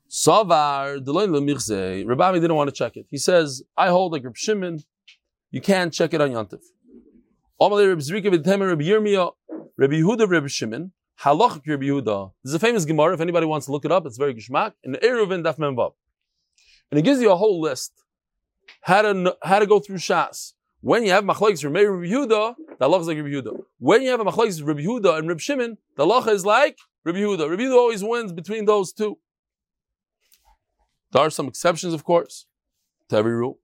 Savar, 0.09 0.99
Rabami 1.01 2.33
didn't 2.41 2.55
want 2.55 2.67
to 2.67 2.75
check 2.75 2.97
it. 2.97 3.05
He 3.09 3.17
says, 3.17 3.63
I 3.77 3.87
hold 3.87 4.11
like 4.11 4.25
Reb 4.25 4.35
Shimon, 4.35 4.83
you 5.49 5.61
can't 5.61 5.93
check 5.93 6.13
it 6.13 6.19
on 6.19 6.29
Yantif. 6.31 6.61
Rabbi 7.59 7.81
Yehuda, 9.79 10.29
Rabbi 10.29 10.47
Shimon, 10.47 10.91
Halach 11.21 11.61
Rabbi 11.65 11.85
Yehuda. 11.85 12.31
This 12.43 12.51
is 12.51 12.55
a 12.55 12.59
famous 12.59 12.85
Gemara. 12.85 13.13
If 13.13 13.21
anybody 13.21 13.45
wants 13.45 13.65
to 13.67 13.71
look 13.71 13.85
it 13.85 13.91
up, 13.91 14.05
it's 14.05 14.17
very 14.17 14.33
gishmak. 14.33 14.73
In 14.83 14.93
the 14.93 14.97
Eruvin 14.99 15.43
Daf 15.43 15.57
Memvav, 15.57 15.93
and 16.91 16.99
it 16.99 17.03
gives 17.03 17.21
you 17.21 17.31
a 17.31 17.35
whole 17.35 17.59
list 17.61 17.91
how 18.81 19.01
to 19.01 19.35
how 19.43 19.59
to 19.59 19.65
go 19.65 19.79
through 19.79 19.97
Shas. 19.97 20.53
When 20.81 21.03
you 21.03 21.11
have 21.11 21.23
machlokes 21.23 21.63
Rabbi 21.63 21.79
Yehuda, 21.79 22.55
the 22.79 22.87
halacha 22.87 23.01
is 23.01 23.07
like 23.07 23.17
Rabbi 23.17 23.29
Yehuda. 23.29 23.63
When 23.79 24.01
you 24.03 24.09
have 24.11 24.19
a 24.19 24.25
machlokes 24.25 24.65
Rabbi 24.65 24.81
Yehuda 24.81 25.19
and 25.19 25.27
Rabbi 25.27 25.39
Shimon, 25.39 25.77
the 25.97 26.05
halacha 26.05 26.29
is 26.29 26.45
like 26.45 26.77
Rabbi 27.03 27.19
Yehuda. 27.19 27.49
Rabbi 27.49 27.63
Yehuda 27.63 27.75
always 27.75 28.03
wins 28.03 28.31
between 28.31 28.65
those 28.65 28.93
two. 28.93 29.17
There 31.11 31.23
are 31.23 31.29
some 31.29 31.47
exceptions, 31.47 31.93
of 31.93 32.03
course, 32.03 32.45
to 33.09 33.17
every 33.17 33.33
rule. 33.33 33.59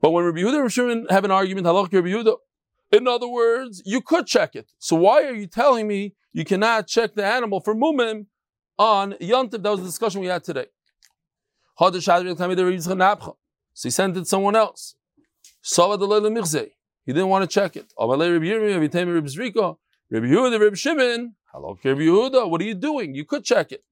But 0.00 0.10
when 0.10 0.24
Rabbi 0.24 0.38
Yehuda 0.38 0.48
and 0.48 0.58
Rabbi 0.58 0.68
Shimon 0.68 1.06
have 1.10 1.24
an 1.24 1.30
argument, 1.30 1.66
halacha 1.66 1.92
Rabbi 1.92 2.08
Yehuda, 2.08 2.36
in 2.92 3.08
other 3.08 3.26
words, 3.28 3.82
you 3.84 4.00
could 4.02 4.26
check 4.26 4.54
it. 4.54 4.70
So 4.78 4.96
why 4.96 5.24
are 5.24 5.34
you 5.34 5.46
telling 5.46 5.88
me 5.88 6.14
you 6.32 6.44
cannot 6.44 6.86
check 6.86 7.14
the 7.14 7.24
animal 7.24 7.60
for 7.60 7.74
mumim 7.74 8.26
on 8.78 9.12
yontif? 9.14 9.62
That 9.62 9.70
was 9.70 9.80
the 9.80 9.86
discussion 9.86 10.20
we 10.20 10.26
had 10.28 10.44
today. 10.44 10.66
So 11.78 11.90
he 13.84 13.90
sent 13.90 14.16
it 14.16 14.20
to 14.20 14.26
someone 14.26 14.54
else. 14.54 14.94
He 15.62 17.12
didn't 17.12 17.28
want 17.28 17.42
to 17.42 17.52
check 17.52 17.76
it. 17.76 17.86
What 17.96 18.20
are 18.20 18.24
you 22.64 22.74
doing? 22.74 23.14
You 23.14 23.24
could 23.24 23.44
check 23.44 23.72
it. 23.72 23.82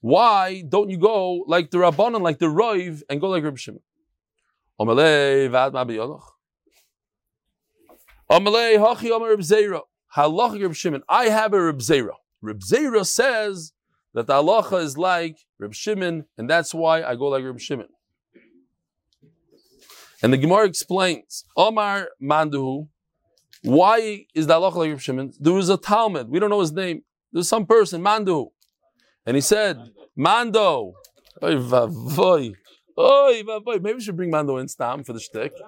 Why 0.00 0.62
don't 0.68 0.90
you 0.90 0.98
go 0.98 1.44
like 1.46 1.70
the 1.70 1.78
Rabbanon, 1.78 2.22
like 2.22 2.38
the 2.38 2.46
Roiv, 2.46 3.02
and 3.08 3.20
go 3.20 3.28
like 3.28 3.44
Reb 3.44 3.58
Shimon? 3.58 3.82
Omalei 4.80 5.50
vad 5.50 5.72
ma 5.72 5.84
biyolach. 5.84 6.22
Omalei 8.30 8.76
hachi 8.78 9.10
omer 9.10 9.30
Reb 9.30 9.40
Zera. 9.40 9.82
Reb 10.16 10.74
Shimon. 10.74 11.02
I 11.08 11.26
have 11.26 11.52
a 11.52 11.60
Reb 11.60 11.78
Zera. 11.78 12.14
Reb 12.40 12.60
Zera 12.60 13.04
says 13.06 13.72
that 14.14 14.26
the 14.26 14.34
halacha 14.34 14.82
is 14.82 14.96
like 14.96 15.46
Reb 15.58 15.74
Shimon, 15.74 16.24
and 16.36 16.48
that's 16.48 16.72
why 16.72 17.02
I 17.02 17.14
go 17.14 17.26
like 17.26 17.44
Reb 17.44 17.60
Shimon. 17.60 17.88
And 20.22 20.32
the 20.32 20.36
Gemara 20.36 20.66
explains, 20.66 21.44
Omar 21.56 22.08
Manduhu, 22.22 22.88
why 23.62 24.26
is 24.34 24.46
the 24.46 24.54
halacha 24.54 24.76
like 24.76 24.90
Reb 24.90 25.00
Shimon? 25.00 25.32
There 25.38 25.52
was 25.52 25.68
a 25.68 25.76
Talmud, 25.76 26.28
we 26.28 26.38
don't 26.38 26.50
know 26.50 26.60
his 26.60 26.72
name. 26.72 27.02
There's 27.32 27.48
some 27.48 27.66
person, 27.66 28.02
Mandu, 28.02 28.50
and 29.26 29.36
he 29.36 29.40
said, 29.42 29.78
Mando, 30.16 30.94
Mando. 32.98 33.62
Oh, 33.66 33.78
maybe 33.80 33.94
we 33.94 34.00
should 34.00 34.16
bring 34.16 34.30
Mando 34.30 34.56
in 34.58 34.68
Stam 34.68 35.04
for 35.04 35.12
the 35.12 35.20
shtick. 35.20 35.52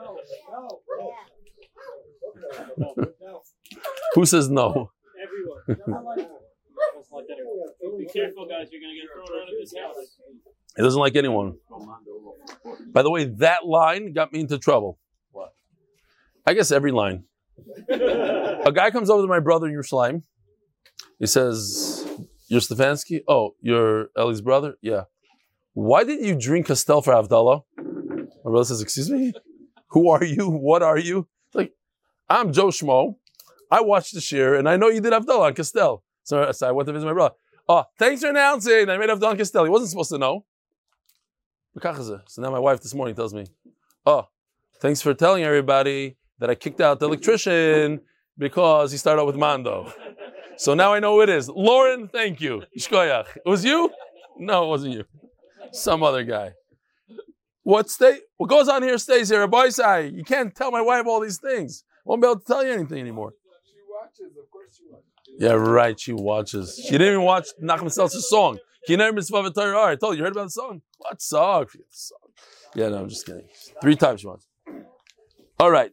Who 4.14 4.26
says 4.26 4.50
no? 4.50 4.90
Everyone. 5.22 5.60
Be 7.98 8.06
careful, 8.06 8.46
guys. 8.46 8.68
You're 8.72 8.80
going 8.80 8.94
to 8.94 9.00
get 9.00 9.08
thrown 9.12 9.28
out 9.40 9.48
of 9.48 9.54
this 9.60 9.74
house. 9.76 10.16
He 10.76 10.82
doesn't 10.82 11.00
like 11.00 11.16
anyone. 11.16 11.56
By 12.92 13.02
the 13.02 13.10
way, 13.10 13.24
that 13.38 13.66
line 13.66 14.12
got 14.12 14.32
me 14.32 14.40
into 14.40 14.58
trouble. 14.58 14.98
What? 15.32 15.54
I 16.46 16.54
guess 16.54 16.70
every 16.72 16.92
line. 16.92 17.24
A 17.90 18.72
guy 18.74 18.90
comes 18.90 19.10
over 19.10 19.22
to 19.22 19.28
my 19.28 19.40
brother 19.40 19.66
in 19.66 19.74
Yerushalayim. 19.74 20.22
He 21.18 21.26
says, 21.26 22.08
You're 22.48 22.60
Stefanski? 22.60 23.20
Oh, 23.28 23.54
you're 23.60 24.08
Ellie's 24.16 24.40
brother? 24.40 24.74
Yeah. 24.80 25.02
Why 25.74 26.04
did 26.04 26.24
you 26.24 26.34
drink 26.34 26.66
Castel 26.66 27.00
for 27.00 27.12
Avdallah? 27.12 27.62
My 27.76 28.50
brother 28.50 28.64
says, 28.64 28.80
Excuse 28.82 29.10
me? 29.10 29.32
Who 29.90 30.10
are 30.10 30.24
you? 30.24 30.48
What 30.48 30.82
are 30.82 30.98
you? 30.98 31.28
Like, 31.54 31.72
I'm 32.28 32.52
Joe 32.52 32.68
Schmo. 32.68 33.16
I 33.70 33.80
watched 33.80 34.14
the 34.14 34.20
share 34.20 34.56
and 34.56 34.68
I 34.68 34.76
know 34.76 34.88
you 34.88 35.00
did 35.00 35.12
Avdallah 35.12 35.46
on 35.46 35.54
Castel. 35.54 36.02
So, 36.24 36.50
so 36.52 36.68
I 36.68 36.72
went 36.72 36.86
to 36.88 36.92
visit 36.92 37.06
my 37.06 37.12
brother. 37.12 37.34
Oh, 37.68 37.84
thanks 37.98 38.22
for 38.22 38.28
announcing. 38.28 38.90
I 38.90 38.98
made 38.98 39.10
Avdallah 39.10 39.30
on 39.30 39.36
Castel. 39.36 39.64
He 39.64 39.70
wasn't 39.70 39.90
supposed 39.90 40.10
to 40.10 40.18
know. 40.18 40.44
So 42.26 42.42
now 42.42 42.50
my 42.50 42.58
wife 42.58 42.80
this 42.80 42.94
morning 42.94 43.14
tells 43.14 43.32
me, 43.32 43.46
Oh, 44.04 44.26
thanks 44.80 45.00
for 45.00 45.14
telling 45.14 45.44
everybody 45.44 46.16
that 46.40 46.50
I 46.50 46.56
kicked 46.56 46.80
out 46.80 46.98
the 46.98 47.06
electrician 47.06 48.00
because 48.36 48.90
he 48.90 48.98
started 48.98 49.20
out 49.20 49.26
with 49.28 49.36
Mando. 49.36 49.92
So 50.56 50.74
now 50.74 50.92
I 50.92 50.98
know 50.98 51.14
who 51.14 51.22
it 51.22 51.28
is. 51.28 51.48
Lauren, 51.48 52.08
thank 52.08 52.40
you. 52.40 52.62
It 52.74 53.48
was 53.48 53.64
you? 53.64 53.90
No, 54.36 54.64
it 54.64 54.68
wasn't 54.68 54.94
you 54.94 55.04
some 55.72 56.02
other 56.02 56.24
guy. 56.24 56.52
What 57.62 57.90
stay? 57.90 58.20
What 58.36 58.48
goes 58.48 58.68
on 58.68 58.82
here 58.82 58.98
stays 58.98 59.28
here. 59.28 59.46
Boy, 59.46 59.70
say 59.70 60.08
you 60.08 60.24
can't 60.24 60.54
tell 60.54 60.70
my 60.70 60.80
wife 60.80 61.06
all 61.06 61.20
these 61.20 61.38
things. 61.38 61.84
Won't 62.04 62.22
be 62.22 62.28
able 62.28 62.40
to 62.40 62.46
tell 62.46 62.64
you 62.64 62.72
anything 62.72 62.98
anymore. 62.98 63.34
She 63.64 63.76
watches, 63.88 64.36
of 64.36 64.50
course 64.50 64.76
she 64.76 64.84
watches. 64.90 65.06
Yeah, 65.38 65.52
right. 65.52 65.98
She 66.00 66.12
watches. 66.12 66.80
She 66.82 66.92
didn't 66.92 67.08
even 67.08 67.22
watch 67.22 67.48
Nachman 67.62 67.92
Seltzer's 67.92 68.28
song. 68.28 68.58
Kiner 68.88 69.14
Mitzvah 69.14 69.42
V'Torah. 69.42 69.88
I 69.88 69.96
told 69.96 70.14
you, 70.14 70.18
you 70.18 70.24
heard 70.24 70.32
about 70.32 70.44
the 70.44 70.50
song? 70.50 70.82
What 70.98 71.20
song? 71.20 71.66
Yeah, 72.74 72.88
no, 72.88 72.98
I'm 72.98 73.08
just 73.08 73.26
kidding. 73.26 73.46
Three 73.82 73.96
times 73.96 74.20
she 74.20 74.26
wants. 74.26 74.46
All 75.58 75.70
right. 75.70 75.92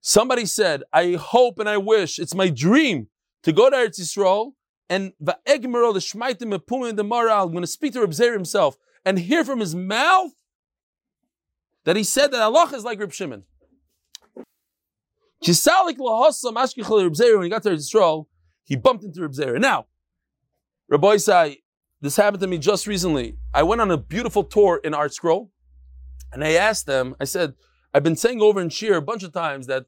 Somebody 0.00 0.46
said, 0.46 0.82
I 0.92 1.12
hope 1.12 1.58
and 1.58 1.68
I 1.68 1.76
wish, 1.76 2.18
it's 2.18 2.34
my 2.34 2.48
dream 2.48 3.08
to 3.42 3.52
go 3.52 3.70
to 3.70 3.76
Eretz 3.76 4.00
Yisrael 4.00 4.52
and 4.88 5.12
the 5.20 5.38
va'egmero 5.46 5.92
the 5.92 6.00
shmaitim 6.00 6.96
the 6.96 7.04
moral. 7.04 7.44
I'm 7.44 7.52
going 7.52 7.62
to 7.62 7.66
speak 7.66 7.92
to 7.94 8.00
Reb 8.00 8.14
Zer 8.14 8.32
himself 8.32 8.76
and 9.04 9.18
hear 9.18 9.44
from 9.44 9.60
his 9.60 9.74
mouth 9.74 10.32
that 11.84 11.96
he 11.96 12.04
said 12.04 12.32
that 12.32 12.42
Allah 12.42 12.70
is 12.74 12.84
like 12.84 12.98
Reb 13.00 13.12
Shimon. 13.12 13.44
Kisalik 15.44 15.98
lahasam 15.98 16.54
ashkichel 16.54 17.04
Reb 17.04 17.16
Zer 17.16 17.36
when 17.36 17.44
he 17.44 17.50
got 17.50 17.62
to 17.62 17.70
Eretz 17.70 17.94
Yisrael, 17.94 18.26
he 18.64 18.76
bumped 18.76 19.04
into 19.04 19.22
Reb 19.22 19.34
Zer. 19.34 19.58
Now, 19.58 19.86
Rabbi 20.88 21.16
Isai, 21.16 21.58
this 22.00 22.16
happened 22.16 22.40
to 22.40 22.46
me 22.46 22.58
just 22.58 22.86
recently. 22.86 23.36
I 23.52 23.62
went 23.62 23.80
on 23.80 23.90
a 23.90 23.96
beautiful 23.96 24.44
tour 24.44 24.80
in 24.82 24.94
Art 24.94 25.12
Scroll, 25.12 25.50
and 26.32 26.44
I 26.44 26.52
asked 26.52 26.86
them. 26.86 27.16
I 27.20 27.24
said, 27.24 27.54
"I've 27.92 28.02
been 28.02 28.16
saying 28.16 28.40
over 28.40 28.60
in 28.60 28.68
Shir 28.68 28.96
a 28.96 29.02
bunch 29.02 29.22
of 29.22 29.32
times 29.32 29.66
that 29.66 29.86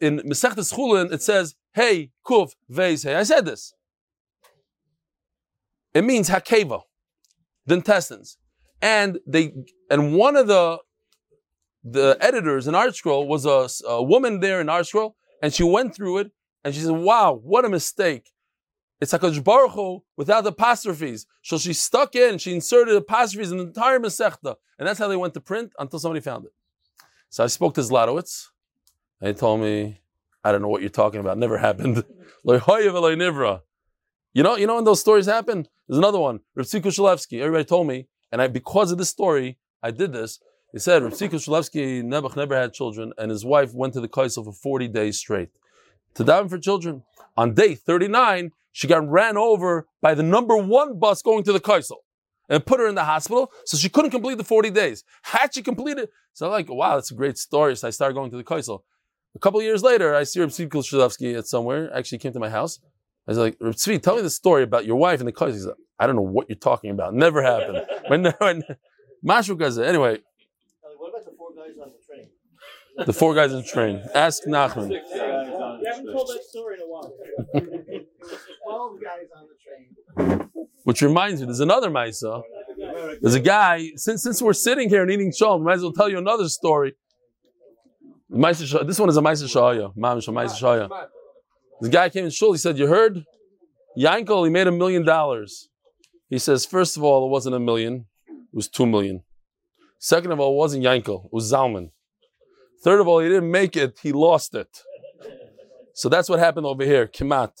in 0.00 0.20
Masechtas 0.20 0.74
Chulin 0.74 1.12
it 1.12 1.22
says, 1.22 1.54
"Hey, 1.74 2.10
Kuf 2.24 2.52
Veis 2.70 3.04
Hey." 3.04 3.14
I 3.14 3.22
said 3.22 3.44
this. 3.44 3.74
It 5.94 6.02
means 6.02 6.28
hakeva, 6.28 6.82
the 7.66 7.74
intestines, 7.74 8.36
and 8.80 9.18
they 9.26 9.52
and 9.90 10.14
one 10.16 10.36
of 10.36 10.46
the 10.46 10.78
the 11.82 12.16
editors 12.20 12.66
in 12.66 12.74
Art 12.74 12.94
Scroll 12.94 13.26
was 13.26 13.46
a, 13.46 13.68
a 13.88 14.02
woman 14.02 14.40
there 14.40 14.60
in 14.60 14.68
Art 14.68 14.86
Scroll, 14.86 15.16
and 15.42 15.52
she 15.52 15.62
went 15.62 15.94
through 15.94 16.18
it, 16.18 16.32
and 16.64 16.74
she 16.74 16.80
said, 16.80 16.92
"Wow, 16.92 17.40
what 17.42 17.64
a 17.64 17.68
mistake." 17.68 18.30
It's 19.00 19.12
Hakadosh 19.12 19.44
Baruch 19.44 19.72
Hu 19.72 20.02
without 20.16 20.44
apostrophes. 20.46 21.26
So 21.42 21.56
she 21.56 21.72
stuck 21.72 22.16
in, 22.16 22.38
she 22.38 22.52
inserted 22.52 22.96
apostrophes 22.96 23.52
in 23.52 23.58
the 23.58 23.64
entire 23.64 24.00
Masechta, 24.00 24.56
and 24.78 24.88
that's 24.88 24.98
how 24.98 25.06
they 25.06 25.16
went 25.16 25.34
to 25.34 25.40
print 25.40 25.72
until 25.78 26.00
somebody 26.00 26.20
found 26.20 26.46
it. 26.46 26.52
So 27.30 27.44
I 27.44 27.46
spoke 27.46 27.74
to 27.74 27.80
Zlotowitz, 27.80 28.48
and 29.20 29.28
he 29.28 29.34
told 29.34 29.60
me, 29.60 30.00
"I 30.44 30.52
don't 30.52 30.62
know 30.62 30.68
what 30.68 30.80
you're 30.80 30.90
talking 30.90 31.20
about. 31.20 31.38
Never 31.38 31.58
happened." 31.58 32.04
You 34.34 34.42
know, 34.42 34.56
you 34.56 34.66
know 34.66 34.76
when 34.76 34.84
those 34.84 35.00
stories 35.00 35.26
happen. 35.26 35.66
There's 35.88 35.98
another 35.98 36.18
one. 36.18 36.40
Rav 36.54 36.66
Tzvi 36.66 36.82
Kushlevsky. 36.82 37.40
Everybody 37.40 37.64
told 37.64 37.86
me, 37.86 38.06
and 38.30 38.40
I, 38.40 38.46
because 38.46 38.92
of 38.92 38.98
this 38.98 39.08
story, 39.08 39.58
I 39.82 39.90
did 39.90 40.12
this. 40.12 40.38
He 40.72 40.78
said 40.78 41.02
Rav 41.02 41.12
Tzvi 41.12 41.30
Kushlevsky 41.30 42.02
Nebuch 42.02 42.36
never 42.36 42.54
had 42.54 42.72
children, 42.72 43.12
and 43.18 43.30
his 43.30 43.44
wife 43.44 43.74
went 43.74 43.94
to 43.94 44.00
the 44.00 44.08
Kaisel 44.08 44.44
for 44.44 44.52
40 44.52 44.88
days 44.88 45.18
straight 45.18 45.50
to 46.14 46.24
daven 46.24 46.48
for 46.48 46.58
children. 46.58 47.02
On 47.36 47.54
day 47.54 47.74
39, 47.74 48.52
she 48.72 48.86
got 48.86 49.08
ran 49.08 49.36
over 49.36 49.86
by 50.00 50.14
the 50.14 50.22
number 50.22 50.56
one 50.56 50.98
bus 50.98 51.22
going 51.22 51.44
to 51.44 51.52
the 51.52 51.60
Kaisel 51.60 51.96
and 52.48 52.64
put 52.64 52.80
her 52.80 52.88
in 52.88 52.94
the 52.94 53.04
hospital, 53.04 53.50
so 53.64 53.76
she 53.76 53.88
couldn't 53.88 54.10
complete 54.10 54.38
the 54.38 54.44
40 54.44 54.70
days. 54.70 55.04
Had 55.22 55.54
she 55.54 55.62
completed, 55.62 56.04
it? 56.04 56.10
so 56.32 56.46
I'm 56.46 56.52
like, 56.52 56.70
wow, 56.70 56.94
that's 56.94 57.10
a 57.10 57.14
great 57.14 57.38
story. 57.38 57.76
So 57.76 57.88
I 57.88 57.90
started 57.90 58.14
going 58.14 58.30
to 58.30 58.36
the 58.36 58.44
Kaisel. 58.44 58.82
A 59.36 59.38
couple 59.38 59.60
of 59.60 59.64
years 59.64 59.82
later, 59.82 60.14
I 60.14 60.24
see 60.24 60.40
Rav 60.40 60.50
Tzvi 60.50 60.68
Shalevsky 60.68 61.36
at 61.38 61.46
somewhere. 61.46 61.94
Actually, 61.94 62.18
came 62.18 62.32
to 62.32 62.40
my 62.40 62.48
house. 62.50 62.80
I 63.26 63.30
was 63.32 63.38
like, 63.38 63.56
Rav 63.60 63.74
Tzvi, 63.76 64.02
tell 64.02 64.16
me 64.16 64.22
the 64.22 64.30
story 64.30 64.62
about 64.62 64.84
your 64.86 64.96
wife 64.96 65.20
and 65.20 65.28
the 65.28 65.32
Kaisel. 65.32 65.52
He's 65.52 65.66
like, 65.66 65.76
I 65.98 66.06
don't 66.06 66.16
know 66.16 66.22
what 66.22 66.48
you're 66.48 66.56
talking 66.56 66.90
about. 66.90 67.14
Never 67.14 67.42
happened. 67.42 67.84
when, 68.08 68.24
when, 68.38 68.62
Mashu 69.26 69.56
Gaza. 69.58 69.86
Anyway, 69.86 70.18
What 70.96 71.08
about 71.10 71.24
the 71.24 71.32
four 71.36 71.52
guys 71.54 71.74
on 71.82 71.88
the 71.90 72.14
train? 72.14 72.28
the 73.06 73.12
four 73.12 73.34
guys 73.34 73.52
on 73.52 73.62
the 73.62 73.68
train. 73.68 74.02
Ask 74.14 74.44
Nachman. 74.46 74.90
You 74.90 75.00
haven't 75.92 76.12
told 76.12 76.28
that 76.28 76.42
story 76.48 76.76
in 76.76 76.80
a 76.82 76.86
while. 76.86 77.12
Twelve 78.64 78.98
guys 79.02 79.28
on 79.36 79.46
the 79.48 80.26
train. 80.36 80.50
Which 80.84 81.02
reminds 81.02 81.40
me, 81.40 81.46
there's 81.46 81.60
another 81.60 81.90
Maisa. 81.90 82.42
There's 83.20 83.34
a 83.34 83.40
guy, 83.40 83.90
since, 83.96 84.22
since 84.22 84.40
we're 84.40 84.52
sitting 84.52 84.88
here 84.88 85.02
and 85.02 85.10
eating 85.10 85.32
shalom, 85.32 85.62
might 85.64 85.74
as 85.74 85.82
well 85.82 85.92
tell 85.92 86.08
you 86.08 86.18
another 86.18 86.48
story. 86.48 86.94
This 88.30 88.98
one 88.98 89.08
is 89.08 89.16
a 89.16 89.22
Maisa 89.22 89.44
Shaya. 89.44 89.94
Mamish, 89.96 90.28
a 90.28 90.30
Maisa 90.30 90.60
Shaya. 90.60 91.08
The 91.80 91.88
guy 91.88 92.08
came 92.08 92.24
in 92.24 92.30
shul, 92.30 92.52
he 92.52 92.58
said, 92.58 92.78
You 92.78 92.86
heard? 92.86 93.24
Yankel, 93.96 94.44
he 94.44 94.50
made 94.50 94.66
a 94.66 94.72
million 94.72 95.04
dollars. 95.04 95.68
He 96.28 96.38
says, 96.38 96.66
First 96.66 96.96
of 96.96 97.04
all, 97.04 97.26
it 97.26 97.30
wasn't 97.30 97.54
a 97.54 97.60
million, 97.60 98.06
it 98.28 98.34
was 98.52 98.68
two 98.68 98.86
million. 98.86 99.22
Second 99.98 100.32
of 100.32 100.40
all, 100.40 100.52
it 100.54 100.56
wasn't 100.56 100.84
Yankel, 100.84 101.26
it 101.26 101.32
was 101.32 101.50
Zalman. 101.52 101.90
Third 102.84 103.00
of 103.00 103.08
all, 103.08 103.20
he 103.20 103.28
didn't 103.28 103.50
make 103.50 103.76
it, 103.76 103.98
he 104.02 104.12
lost 104.12 104.54
it. 104.54 104.82
So 105.94 106.08
that's 106.08 106.28
what 106.28 106.38
happened 106.38 106.66
over 106.66 106.84
here, 106.84 107.06
Kimat. 107.06 107.52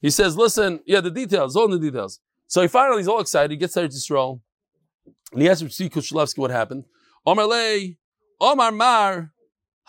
He 0.00 0.10
says, 0.10 0.36
Listen, 0.36 0.80
yeah, 0.86 1.00
the 1.00 1.10
details, 1.10 1.56
all 1.56 1.68
the 1.68 1.78
details. 1.78 2.20
So 2.46 2.62
he 2.62 2.68
finally, 2.68 2.98
he's 2.98 3.08
all 3.08 3.20
excited, 3.20 3.50
he 3.50 3.56
gets 3.56 3.74
there 3.74 3.88
to 3.88 3.94
Israel. 3.94 4.42
And 5.32 5.42
he 5.42 5.48
asks 5.48 5.62
Tzvi 5.62 5.90
Kushlevsky 5.90 6.38
what 6.38 6.50
happened. 6.50 6.84
Omar 7.24 7.46
Lei, 7.46 7.98
Omar 8.40 8.72
Mar, 8.72 9.32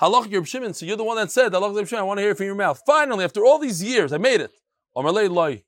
Halach 0.02 0.28
Yerb 0.28 0.48
Shimon. 0.48 0.74
So 0.74 0.86
you're 0.86 0.98
the 0.98 1.04
one 1.04 1.18
that 1.18 1.32
said, 1.32 1.52
Halach 1.52 1.74
Yerb 1.74 1.88
Shimon, 1.88 2.02
I 2.02 2.06
want 2.06 2.18
to 2.18 2.22
hear 2.22 2.32
it 2.32 2.38
from 2.38 2.48
your 2.48 2.56
mouth. 2.56 2.82
Finally, 2.86 3.24
after 3.24 3.46
all 3.46 3.60
these 3.60 3.84
years, 3.84 4.12
I 4.12 4.18
made 4.18 4.42
it. 4.42 4.52
Omar 4.96 5.12
Lei 5.12 5.28
Loi. 5.28 5.64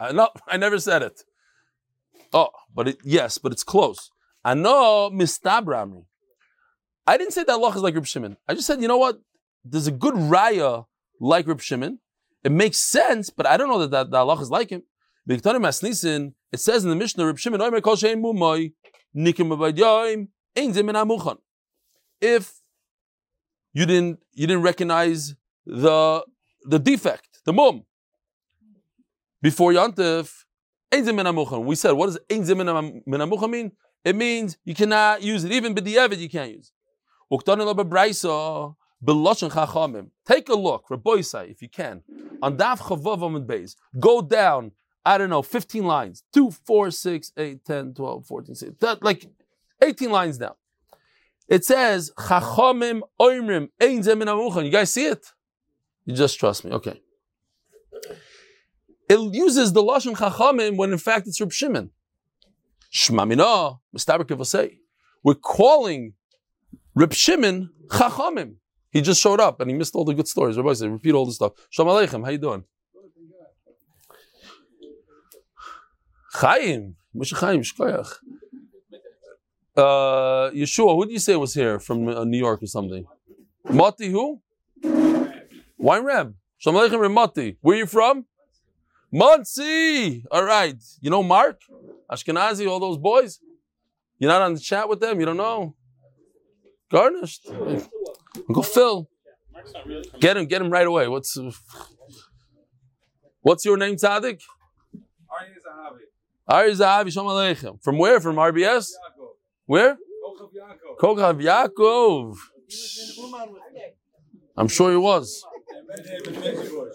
I, 0.00 0.12
no, 0.12 0.30
I 0.48 0.56
never 0.56 0.78
said 0.78 1.02
it. 1.02 1.22
Oh, 2.32 2.48
but 2.74 2.88
it, 2.88 2.98
yes, 3.04 3.38
but 3.38 3.52
it's 3.52 3.64
close. 3.64 4.10
I 4.44 4.54
know 4.54 5.10
Mistabrami. 5.12 6.04
I 7.06 7.16
didn't 7.16 7.32
say 7.32 7.42
that 7.44 7.52
Allah 7.52 7.70
is 7.74 7.82
like 7.82 7.94
Reb 7.94 8.06
Shimon. 8.06 8.36
I 8.46 8.54
just 8.54 8.66
said, 8.66 8.82
you 8.82 8.88
know 8.88 8.98
what? 8.98 9.18
There's 9.64 9.86
a 9.86 9.92
good 9.92 10.14
raya 10.14 10.86
like 11.20 11.46
Reb 11.46 11.60
Shimon. 11.60 12.00
It 12.44 12.52
makes 12.52 12.78
sense, 12.78 13.30
but 13.30 13.46
I 13.46 13.56
don't 13.56 13.68
know 13.68 13.78
that, 13.80 13.90
that, 13.90 14.10
that 14.10 14.18
Allah 14.18 14.40
is 14.40 14.50
like 14.50 14.70
him. 14.70 14.82
It 15.26 16.60
says 16.60 16.84
in 16.84 16.90
the 16.90 16.96
Mishnah, 16.96 17.26
Reb 17.26 17.38
Shimon, 17.38 17.60
"Omer 17.60 17.80
kol 17.82 17.96
shein 17.96 18.22
mumoi, 18.22 18.72
nikim 19.14 19.54
abayim, 19.54 20.28
ein 20.56 20.72
zeh 20.72 20.82
min. 20.82 21.36
If 22.20 22.52
you 23.72 23.86
didn't 23.86 24.20
you 24.32 24.46
didn't 24.46 24.62
recognize 24.62 25.34
the 25.66 26.24
the 26.64 26.78
defect, 26.78 27.40
the 27.44 27.52
mum, 27.52 27.84
before 29.42 29.72
Yantif. 29.72 30.44
We 30.90 31.74
said, 31.74 31.92
what 31.92 32.06
does 32.06 32.18
ein 32.30 33.50
mean? 33.50 33.72
It 34.04 34.16
means 34.16 34.56
you 34.64 34.74
cannot 34.74 35.22
use 35.22 35.44
it. 35.44 35.52
Even 35.52 35.74
b'di'evid 35.74 36.16
you 36.18 36.30
can't 36.30 36.50
use. 36.50 36.72
Chachamim. 39.50 40.10
Take 40.26 40.48
a 40.48 40.54
look, 40.54 40.88
Rabboisai, 40.88 41.50
if 41.50 41.60
you 41.60 41.68
can, 41.68 42.02
on 42.42 42.56
Daf 42.56 42.78
Chavav 42.78 43.22
Amid 43.22 43.46
Beis. 43.46 43.76
Go 44.00 44.22
down, 44.22 44.72
I 45.04 45.18
don't 45.18 45.30
know, 45.30 45.42
15 45.42 45.84
lines. 45.84 46.22
2, 46.32 46.50
4, 46.50 46.90
6, 46.90 47.32
8, 47.36 47.64
10, 47.64 47.94
12, 47.94 48.26
14, 48.26 48.54
16. 48.54 48.76
That, 48.80 49.02
like 49.02 49.26
18 49.82 50.10
lines 50.10 50.38
down. 50.38 50.54
It 51.48 51.64
says, 51.64 52.12
Chachamim 52.18 53.00
Oimrim 53.20 53.68
Ein 53.80 54.02
Zeh 54.02 54.16
Min 54.16 54.64
You 54.64 54.70
guys 54.70 54.92
see 54.92 55.06
it? 55.06 55.32
You 56.04 56.14
just 56.14 56.38
trust 56.38 56.64
me. 56.64 56.72
Okay. 56.72 57.00
It 59.08 59.34
uses 59.34 59.72
the 59.72 59.82
Lashon 59.82 60.14
Chachamim 60.14 60.76
when 60.76 60.92
in 60.92 60.98
fact 60.98 61.26
it's 61.26 61.40
Reb 61.40 61.52
Shimon. 61.52 61.90
Shmamina, 62.92 63.78
Mistaber 63.96 64.24
Kivosei. 64.24 64.78
We're 65.22 65.34
calling 65.34 66.12
Reb 66.94 67.14
Shimon 67.14 67.70
Chachamim. 67.88 68.56
He 68.90 69.00
just 69.00 69.20
showed 69.20 69.40
up 69.40 69.60
and 69.60 69.70
he 69.70 69.76
missed 69.76 69.94
all 69.94 70.04
the 70.04 70.14
good 70.14 70.28
stories. 70.28 70.56
Rabbi 70.56 70.72
said, 70.74 70.90
repeat 70.90 71.12
all 71.12 71.26
the 71.26 71.32
stuff. 71.32 71.52
Shalom 71.70 71.94
Aleichem, 71.94 72.24
how 72.24 72.30
you 72.30 72.38
doing? 72.38 72.64
Chaim, 76.34 76.96
Moshe 77.16 77.34
Chaim, 77.34 77.62
Shkoyach. 77.62 78.12
Uh, 79.78 80.50
Yeshua, 80.50 80.96
who 80.96 81.06
do 81.06 81.12
you 81.12 81.20
say 81.20 81.36
was 81.36 81.54
here 81.54 81.78
from 81.78 82.08
uh, 82.08 82.24
New 82.24 82.36
York 82.36 82.60
or 82.64 82.66
something? 82.66 83.06
Mati 83.70 84.10
who? 84.10 84.40
Wine 85.78 86.02
Reb. 86.02 86.34
Shalom 86.56 86.90
Aleichem 86.90 87.14
Mati. 87.14 87.56
Where 87.60 87.76
are 87.76 87.78
you 87.78 87.86
from? 87.86 88.26
Monsey. 89.12 90.24
All 90.32 90.42
right. 90.42 90.74
You 91.00 91.10
know 91.10 91.22
Mark? 91.22 91.60
Ashkenazi, 92.10 92.68
all 92.68 92.80
those 92.80 92.98
boys? 92.98 93.38
You're 94.18 94.32
not 94.32 94.42
on 94.42 94.54
the 94.54 94.58
chat 94.60 94.88
with 94.88 94.98
them? 94.98 95.20
You 95.20 95.26
don't 95.26 95.36
know? 95.36 95.76
Garnished. 96.90 97.46
Uncle 98.48 98.64
Phil. 98.64 99.08
Mark's 99.52 99.72
not 99.74 99.86
really 99.86 100.08
from 100.08 100.18
Get 100.18 100.36
him, 100.36 100.46
get 100.46 100.60
him 100.60 100.70
right 100.70 100.88
away. 100.88 101.06
What's 101.06 101.38
uh, 101.38 101.52
what's 103.42 103.64
your 103.64 103.76
name, 103.76 103.94
Tzaddik? 103.94 104.42
Arya 105.30 105.54
Zahavi. 105.64 106.00
Ari 106.48 106.72
Zahavi 106.72 107.12
Shalom 107.12 107.28
Aleichem. 107.28 107.80
From 107.84 107.96
where? 107.96 108.18
From 108.18 108.34
RBS? 108.34 108.90
Where? 109.68 109.98
Kochav 110.24 110.50
Yaakov. 110.60 110.96
Kochav 110.98 111.36
Yaakov. 111.42 112.36
Uman 113.18 113.52
with 113.52 113.62
me. 113.74 113.82
I'm 114.56 114.66
sure 114.66 114.90
he 114.90 114.96
was. 114.96 115.44
And 115.68 115.86
met 115.86 116.00
him 116.06 116.34
in 116.34 116.40
Mexico. 116.40 116.90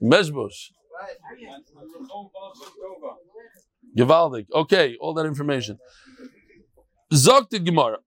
Meshbush. 0.00 0.70
Right. 0.94 1.16
And 1.52 1.64
Rachel 1.74 2.30
Balshem 2.32 2.72
Tova. 2.78 3.16
Givaldik. 3.98 4.46
Okay, 4.54 4.96
all 5.00 5.14
that 5.14 5.26
information. 5.26 5.78
The 7.10 7.60
Gemara. 7.64 7.98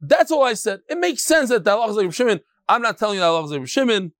That's 0.00 0.30
all 0.30 0.42
I 0.44 0.54
said. 0.54 0.80
It 0.88 0.98
makes 0.98 1.22
sense 1.24 1.50
that 1.50 1.62
the 1.62 1.72
Allah 1.72 1.90
is 1.90 1.96
like 1.96 2.12
Shimon. 2.14 2.40
I'm 2.66 2.80
not 2.80 2.96
telling 2.96 3.16
you 3.16 3.20
that 3.20 3.26
Allah 3.26 3.44
is 3.44 3.50
like 3.50 3.68
Shimon. 3.68 4.12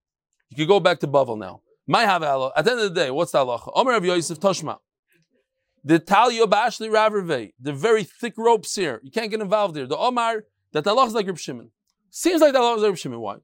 You 0.50 0.56
can 0.56 0.66
go 0.68 0.78
back 0.78 1.00
to 1.00 1.08
Bavel 1.08 1.38
now. 1.38 1.62
My 1.86 2.02
have 2.02 2.22
Allah. 2.22 2.52
At 2.54 2.66
the 2.66 2.72
end 2.72 2.80
of 2.80 2.94
the 2.94 3.00
day, 3.00 3.10
what's 3.10 3.32
the 3.32 3.38
halacha? 3.38 3.72
Omer 3.74 3.94
of 3.94 4.04
Yosef 4.04 4.38
Toshma. 4.38 4.76
The 5.84 5.98
Talia 5.98 6.46
Bashli 6.46 6.88
Raverve, 6.88 7.52
the 7.60 7.72
very 7.72 8.04
thick 8.04 8.34
ropes 8.36 8.74
here. 8.76 9.00
You 9.02 9.10
can't 9.10 9.30
get 9.30 9.40
involved 9.40 9.76
here. 9.76 9.86
The 9.86 9.96
Omar 9.96 10.44
that 10.72 10.86
Allah 10.86 11.06
is 11.06 11.14
like 11.14 11.26
Reb 11.26 11.38
Shimon. 11.38 11.70
Seems 12.10 12.40
like 12.40 12.52
the 12.52 12.60
Allah 12.60 12.76
is 12.76 12.82
like 12.82 12.90
Reb 12.90 12.98
Shimon. 12.98 13.20
Why? 13.20 13.36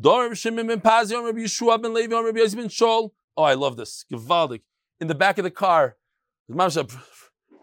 Dor 0.00 0.24
Reb 0.24 0.36
Shimon 0.36 0.66
ben 0.66 0.80
Pazi, 0.80 1.22
Reb 1.22 1.36
Yeshua 1.36 1.80
ben 1.80 1.92
Levi, 1.92 2.18
Reb 2.18 2.36
Yosef 2.36 2.58
ben 2.58 2.68
Shol. 2.68 3.10
Oh, 3.36 3.42
I 3.42 3.54
love 3.54 3.76
this. 3.76 4.04
Givaldik. 4.10 4.62
In 5.00 5.08
the 5.08 5.14
back 5.14 5.36
of 5.38 5.44
the 5.44 5.50
car, 5.50 5.96
Mamash, 6.50 6.76
a 6.76 6.86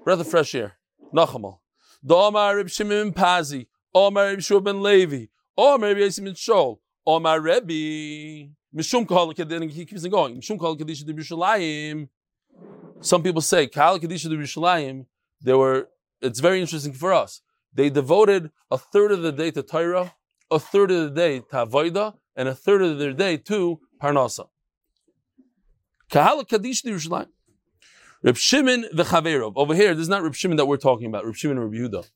breath 0.04 0.20
of 0.20 0.28
fresh 0.28 0.54
air. 0.54 0.78
Nachamal. 1.14 1.60
Dor 2.06 2.32
Reb 2.56 2.70
Shimon 2.70 3.12
ben 3.12 3.14
Pazi, 3.14 3.68
Omer 3.96 4.28
Reb 4.28 4.40
Yeshua 4.40 4.64
ben 4.64 4.84
Levi, 4.84 5.26
Omer 5.58 5.88
Reb 5.88 5.98
Yosef 5.98 6.24
ben 6.24 6.34
Shol. 6.34 6.78
Omer 7.08 7.42
Rebbe. 7.42 8.52
Mishum 8.76 9.08
Kol 9.08 9.34
Then 9.34 9.68
he 9.68 9.86
keeps 9.86 10.06
on 10.06 10.12
going. 10.12 10.40
Mishum 10.40 10.60
Kol 10.60 10.78
Kadisha 10.78 11.04
de 11.04 11.14
Yerushalayim. 11.14 12.08
Some 13.02 13.24
people 13.24 13.42
say 13.42 13.68
Kal 13.68 14.00
Kadisha 14.00 14.30
de 14.30 14.38
Yerushalayim. 14.38 15.06
They 15.42 15.54
were. 15.54 15.90
It's 16.22 16.40
very 16.40 16.60
interesting 16.60 16.94
for 16.94 17.14
us. 17.14 17.42
They 17.74 17.90
devoted 17.90 18.52
a 18.70 18.78
third 18.78 19.12
of 19.12 19.22
the 19.22 19.32
day 19.32 19.52
to 19.52 19.64
Torah, 19.64 20.14
a 20.52 20.60
third 20.60 20.92
of 20.92 21.04
the 21.04 21.10
day 21.10 21.40
to 21.40 21.66
Avodah, 21.66 22.16
and 22.36 22.50
a 22.50 22.56
third 22.56 22.82
of 22.82 23.00
their 23.00 23.14
day 23.14 23.38
to 23.38 23.80
Parnasa. 24.02 24.48
Kahal 26.12 26.44
Kadisha 26.44 26.84
de 26.84 26.92
Yerushalayim. 26.92 27.30
Reb 28.22 28.36
Shimon 28.36 28.86
v'Chaverov. 28.94 29.54
Over 29.56 29.74
here, 29.76 29.94
this 29.94 30.04
is 30.04 30.10
not 30.10 30.24
Reb 30.24 30.36
Shimon 30.36 30.58
that 30.58 30.66
we're 30.66 30.78
talking 30.78 31.08
about. 31.08 31.26
Reb 31.26 31.36
Shimon 31.36 31.60
Reb 31.60 31.72
Yehuda. 31.72 32.10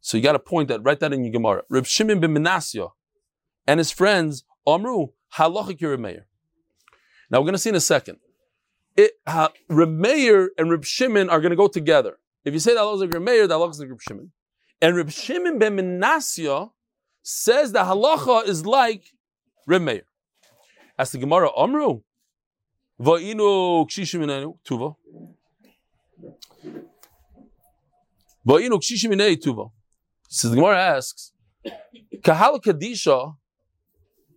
So 0.00 0.16
you 0.16 0.22
got 0.22 0.32
to 0.32 0.38
point 0.38 0.68
that. 0.68 0.82
Write 0.82 1.00
that 1.00 1.12
in 1.12 1.24
your 1.24 1.32
Gemara. 1.32 1.62
Reb 1.68 1.84
Shimon 1.84 2.20
ben 2.20 2.34
Menasya 2.34 2.90
and 3.66 3.78
his 3.78 3.90
friends 3.90 4.44
Amru 4.66 5.08
halachik 5.34 5.80
Remeir. 5.80 6.22
Now 7.30 7.40
we're 7.40 7.44
going 7.44 7.52
to 7.52 7.58
see 7.58 7.70
in 7.70 7.76
a 7.76 7.80
second. 7.80 8.18
It, 8.96 9.12
uh, 9.26 9.48
Remeir 9.70 10.48
and 10.58 10.70
Reb 10.70 10.84
Shimon 10.84 11.30
are 11.30 11.40
going 11.40 11.50
to 11.50 11.56
go 11.56 11.68
together. 11.68 12.18
If 12.44 12.52
you 12.52 12.60
say 12.60 12.74
that 12.74 12.80
halachik 12.80 13.00
like 13.00 13.10
Remeir, 13.10 13.48
that 13.48 13.54
halachik 13.54 13.80
like 13.80 13.90
Reb 13.90 14.02
Shimon. 14.02 14.32
And 14.80 14.96
Reb 14.96 15.10
Shimon 15.10 15.58
ben 15.58 15.76
Menasya 15.76 16.70
says 17.22 17.72
the 17.72 17.80
halacha 17.80 18.46
is 18.46 18.66
like 18.66 19.04
Remeir. 19.68 20.02
As 20.98 21.12
the 21.12 21.18
Gemara 21.18 21.50
Amru, 21.56 22.02
va'inu 23.00 23.88
kshishim 23.88 24.54
tuva. 24.64 24.96
Va'inu 28.46 28.78
kshishim 28.80 29.14
tuva. 29.38 29.70
So 30.28 30.48
the 30.48 30.56
Gemara 30.56 30.78
asks, 30.78 31.32
Kahal 32.22 32.60
Kadisha 32.60 33.36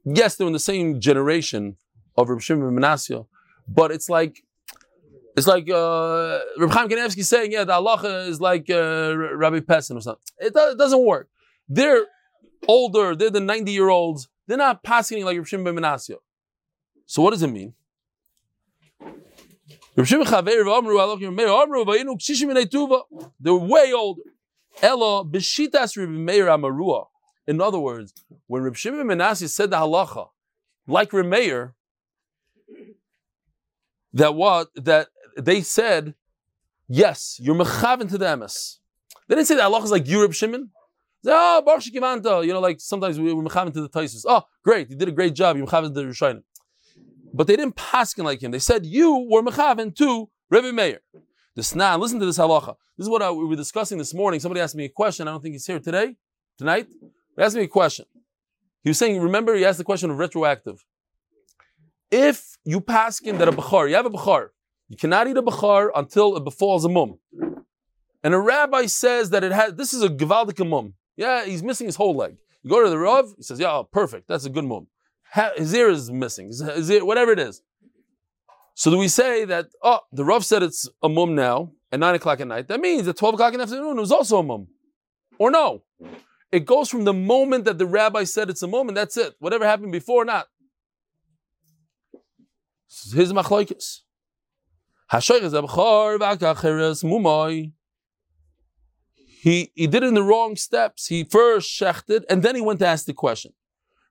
yes, 0.05 0.35
they're 0.35 0.47
in 0.47 0.53
the 0.53 0.59
same 0.59 0.99
generation 0.99 1.77
of 2.15 2.29
Reb 2.29 2.41
Shimon 2.41 2.67
and 2.67 2.77
Menasya, 2.77 3.25
but 3.67 3.91
it's 3.91 4.09
like 4.09 4.43
it's 5.37 5.47
like 5.47 5.69
uh, 5.69 6.39
Reb 6.57 6.71
Chaim 6.71 6.87
Kanevsky 6.87 7.23
saying, 7.25 7.51
yeah, 7.51 7.65
the 7.65 7.73
halacha 7.73 8.27
is 8.27 8.39
like 8.39 8.69
uh, 8.69 9.15
Rabbi 9.17 9.59
Pessin 9.59 9.97
or 9.97 10.01
something. 10.01 10.23
It, 10.39 10.53
do- 10.53 10.71
it 10.71 10.77
doesn't 10.77 11.03
work. 11.05 11.29
They're 11.67 12.05
older. 12.67 13.15
They're 13.15 13.29
the 13.29 13.41
ninety 13.41 13.73
year 13.73 13.89
olds. 13.89 14.29
They're 14.47 14.57
not 14.57 14.83
passing 14.83 15.23
like 15.25 15.37
Reb 15.37 15.47
Shimon 15.47 15.75
ben 15.75 15.83
Menasya. 15.83 16.15
So 17.05 17.21
what 17.21 17.31
does 17.31 17.43
it 17.43 17.47
mean? 17.47 17.73
They're 19.95 20.05
way 23.55 23.93
older. 23.93 24.21
Elo 24.81 25.23
B'shitas 25.23 25.97
Reb 25.97 26.09
Meir 26.09 26.47
Amarua. 26.47 27.05
In 27.47 27.61
other 27.61 27.79
words, 27.79 28.13
when 28.47 28.63
Reb 28.63 28.75
Shimon 28.75 29.07
ben 29.07 29.17
Menashe 29.17 29.47
said 29.49 29.69
the 29.69 29.77
halacha, 29.77 30.29
like 30.87 31.13
Reb 31.13 31.27
Meir, 31.27 31.74
that 34.15 34.33
what 34.33 34.69
that 34.75 35.07
they 35.37 35.61
said, 35.61 36.15
yes, 36.87 37.37
you're 37.39 37.55
mechaven 37.55 38.09
to 38.09 38.17
the 38.17 38.25
emes. 38.25 38.79
They 39.27 39.35
didn't 39.35 39.47
say 39.47 39.55
that 39.55 39.69
halacha 39.69 39.83
is 39.83 39.91
like 39.91 40.07
you, 40.07 40.21
Reb 40.21 40.33
Shimon. 40.33 40.71
They 41.23 41.31
say, 41.31 41.35
oh, 41.35 41.61
Baruch 41.65 41.83
Shekivanta. 41.83 42.45
You 42.45 42.53
know, 42.53 42.59
like 42.59 42.79
sometimes 42.79 43.19
we 43.19 43.33
were 43.33 43.43
mechaven 43.43 43.73
to 43.73 43.81
the 43.81 43.89
Taisus. 43.89 44.23
Oh, 44.27 44.43
great, 44.63 44.89
you 44.89 44.95
did 44.95 45.07
a 45.07 45.11
great 45.11 45.35
job. 45.35 45.57
You're 45.57 45.67
mechaven 45.67 45.93
to 45.93 46.01
the 46.01 46.03
Rishonim. 46.03 46.43
But 47.33 47.47
they 47.47 47.55
didn't 47.55 47.75
paskin 47.75 48.23
like 48.23 48.41
him. 48.41 48.51
They 48.51 48.59
said 48.59 48.85
you 48.85 49.27
were 49.29 49.43
mechaven 49.43 49.95
to 49.97 50.29
Rebbe 50.49 50.71
Meir. 50.71 51.01
The 51.55 51.61
Snan, 51.61 51.99
listen 51.99 52.19
to 52.19 52.25
this 52.25 52.37
halacha. 52.37 52.75
This 52.97 53.05
is 53.05 53.09
what 53.09 53.21
I, 53.21 53.31
we 53.31 53.45
were 53.45 53.55
discussing 53.55 53.97
this 53.97 54.13
morning. 54.13 54.39
Somebody 54.39 54.61
asked 54.61 54.75
me 54.75 54.85
a 54.85 54.89
question. 54.89 55.27
I 55.27 55.31
don't 55.31 55.41
think 55.41 55.53
he's 55.53 55.65
here 55.65 55.79
today, 55.79 56.15
tonight. 56.57 56.87
He 57.35 57.43
asked 57.43 57.55
me 57.55 57.63
a 57.63 57.67
question. 57.67 58.05
He 58.83 58.89
was 58.89 58.97
saying, 58.97 59.19
remember, 59.19 59.55
he 59.55 59.65
asked 59.65 59.77
the 59.77 59.83
question 59.83 60.11
of 60.11 60.17
retroactive. 60.17 60.85
If 62.15 62.57
you 62.63 62.79
pass 62.79 63.19
him 63.19 63.37
that 63.39 63.49
a 63.49 63.51
bachar, 63.51 63.89
you 63.89 63.95
have 63.95 64.05
a 64.05 64.09
bachar, 64.09 64.47
you 64.87 64.95
cannot 64.95 65.27
eat 65.27 65.35
a 65.35 65.43
bachar 65.43 65.89
until 65.93 66.37
it 66.37 66.45
befalls 66.45 66.85
a 66.85 66.89
mum. 66.89 67.19
And 68.23 68.33
a 68.33 68.39
rabbi 68.39 68.85
says 68.85 69.31
that 69.31 69.43
it 69.43 69.51
has, 69.51 69.73
this 69.73 69.93
is 69.93 70.01
a 70.01 70.07
gevaldik 70.07 70.65
mum. 70.65 70.93
Yeah, 71.17 71.43
he's 71.43 71.61
missing 71.61 71.87
his 71.87 71.97
whole 71.97 72.15
leg. 72.15 72.37
You 72.63 72.69
go 72.69 72.81
to 72.81 72.89
the 72.89 72.97
Rav, 72.97 73.33
he 73.35 73.43
says, 73.43 73.59
yeah, 73.59 73.71
oh, 73.71 73.83
perfect, 73.83 74.29
that's 74.29 74.45
a 74.45 74.49
good 74.49 74.63
mum. 74.63 74.87
His 75.57 75.73
ear 75.73 75.89
is 75.89 76.09
missing, 76.09 76.47
his, 76.47 76.89
ear, 76.89 77.03
whatever 77.03 77.33
it 77.33 77.39
is. 77.39 77.61
So 78.75 78.89
do 78.89 78.97
we 78.97 79.09
say 79.09 79.43
that, 79.45 79.67
oh, 79.83 79.99
the 80.13 80.23
Rav 80.23 80.45
said 80.45 80.63
it's 80.63 80.87
a 81.03 81.09
mum 81.09 81.35
now 81.35 81.73
at 81.91 81.99
9 81.99 82.15
o'clock 82.15 82.39
at 82.39 82.47
night. 82.47 82.69
That 82.69 82.79
means 82.79 83.07
at 83.09 83.17
12 83.17 83.35
o'clock 83.35 83.53
in 83.53 83.57
the 83.57 83.63
afternoon 83.63 83.97
it 83.97 84.01
was 84.01 84.11
also 84.11 84.39
a 84.39 84.43
mum. 84.43 84.67
Or 85.37 85.51
no? 85.51 85.83
It 86.51 86.65
goes 86.65 86.89
from 86.89 87.03
the 87.03 87.13
moment 87.13 87.65
that 87.65 87.77
the 87.77 87.85
rabbi 87.85 88.23
said 88.23 88.49
it's 88.49 88.63
a 88.63 88.67
moment, 88.67 88.95
that's 88.95 89.17
it. 89.17 89.35
Whatever 89.39 89.65
happened 89.65 89.91
before, 89.91 90.23
not. 90.23 90.47
His 92.87 93.33
machlokes. 93.33 94.01
Hashoyches 95.11 95.53
abchor 95.53 96.17
v'akacheres 96.19 97.03
mumoi. 97.03 97.73
He 99.15 99.71
he 99.75 99.87
did 99.87 100.03
it 100.03 100.07
in 100.07 100.13
the 100.13 100.23
wrong 100.23 100.55
steps. 100.55 101.07
He 101.07 101.23
first 101.23 101.69
shechted 101.69 102.23
and 102.29 102.41
then 102.41 102.55
he 102.55 102.61
went 102.61 102.79
to 102.79 102.87
ask 102.87 103.05
the 103.05 103.13
question. 103.13 103.53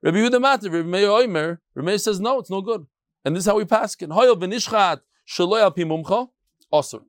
Rabbi 0.02 0.18
Yehuda 0.18 0.40
Matir, 0.40 0.72
Rabbi 0.72 0.88
Meir 0.88 1.08
Oimer, 1.08 1.58
Rabbi 1.74 1.86
Meir 1.86 1.98
says 1.98 2.20
no, 2.20 2.38
it's 2.38 2.50
no 2.50 2.60
good. 2.60 2.86
And 3.24 3.34
this 3.34 3.44
is 3.44 3.46
how 3.46 3.56
we 3.56 3.64
pass 3.64 3.94
it. 3.94 4.10
Hoyel 4.10 4.36
v'nishchat 4.36 5.00
shaloy 5.28 5.62
al 5.62 5.70
pi 5.70 5.82
mumcha, 5.82 6.28
osur. 6.72 7.02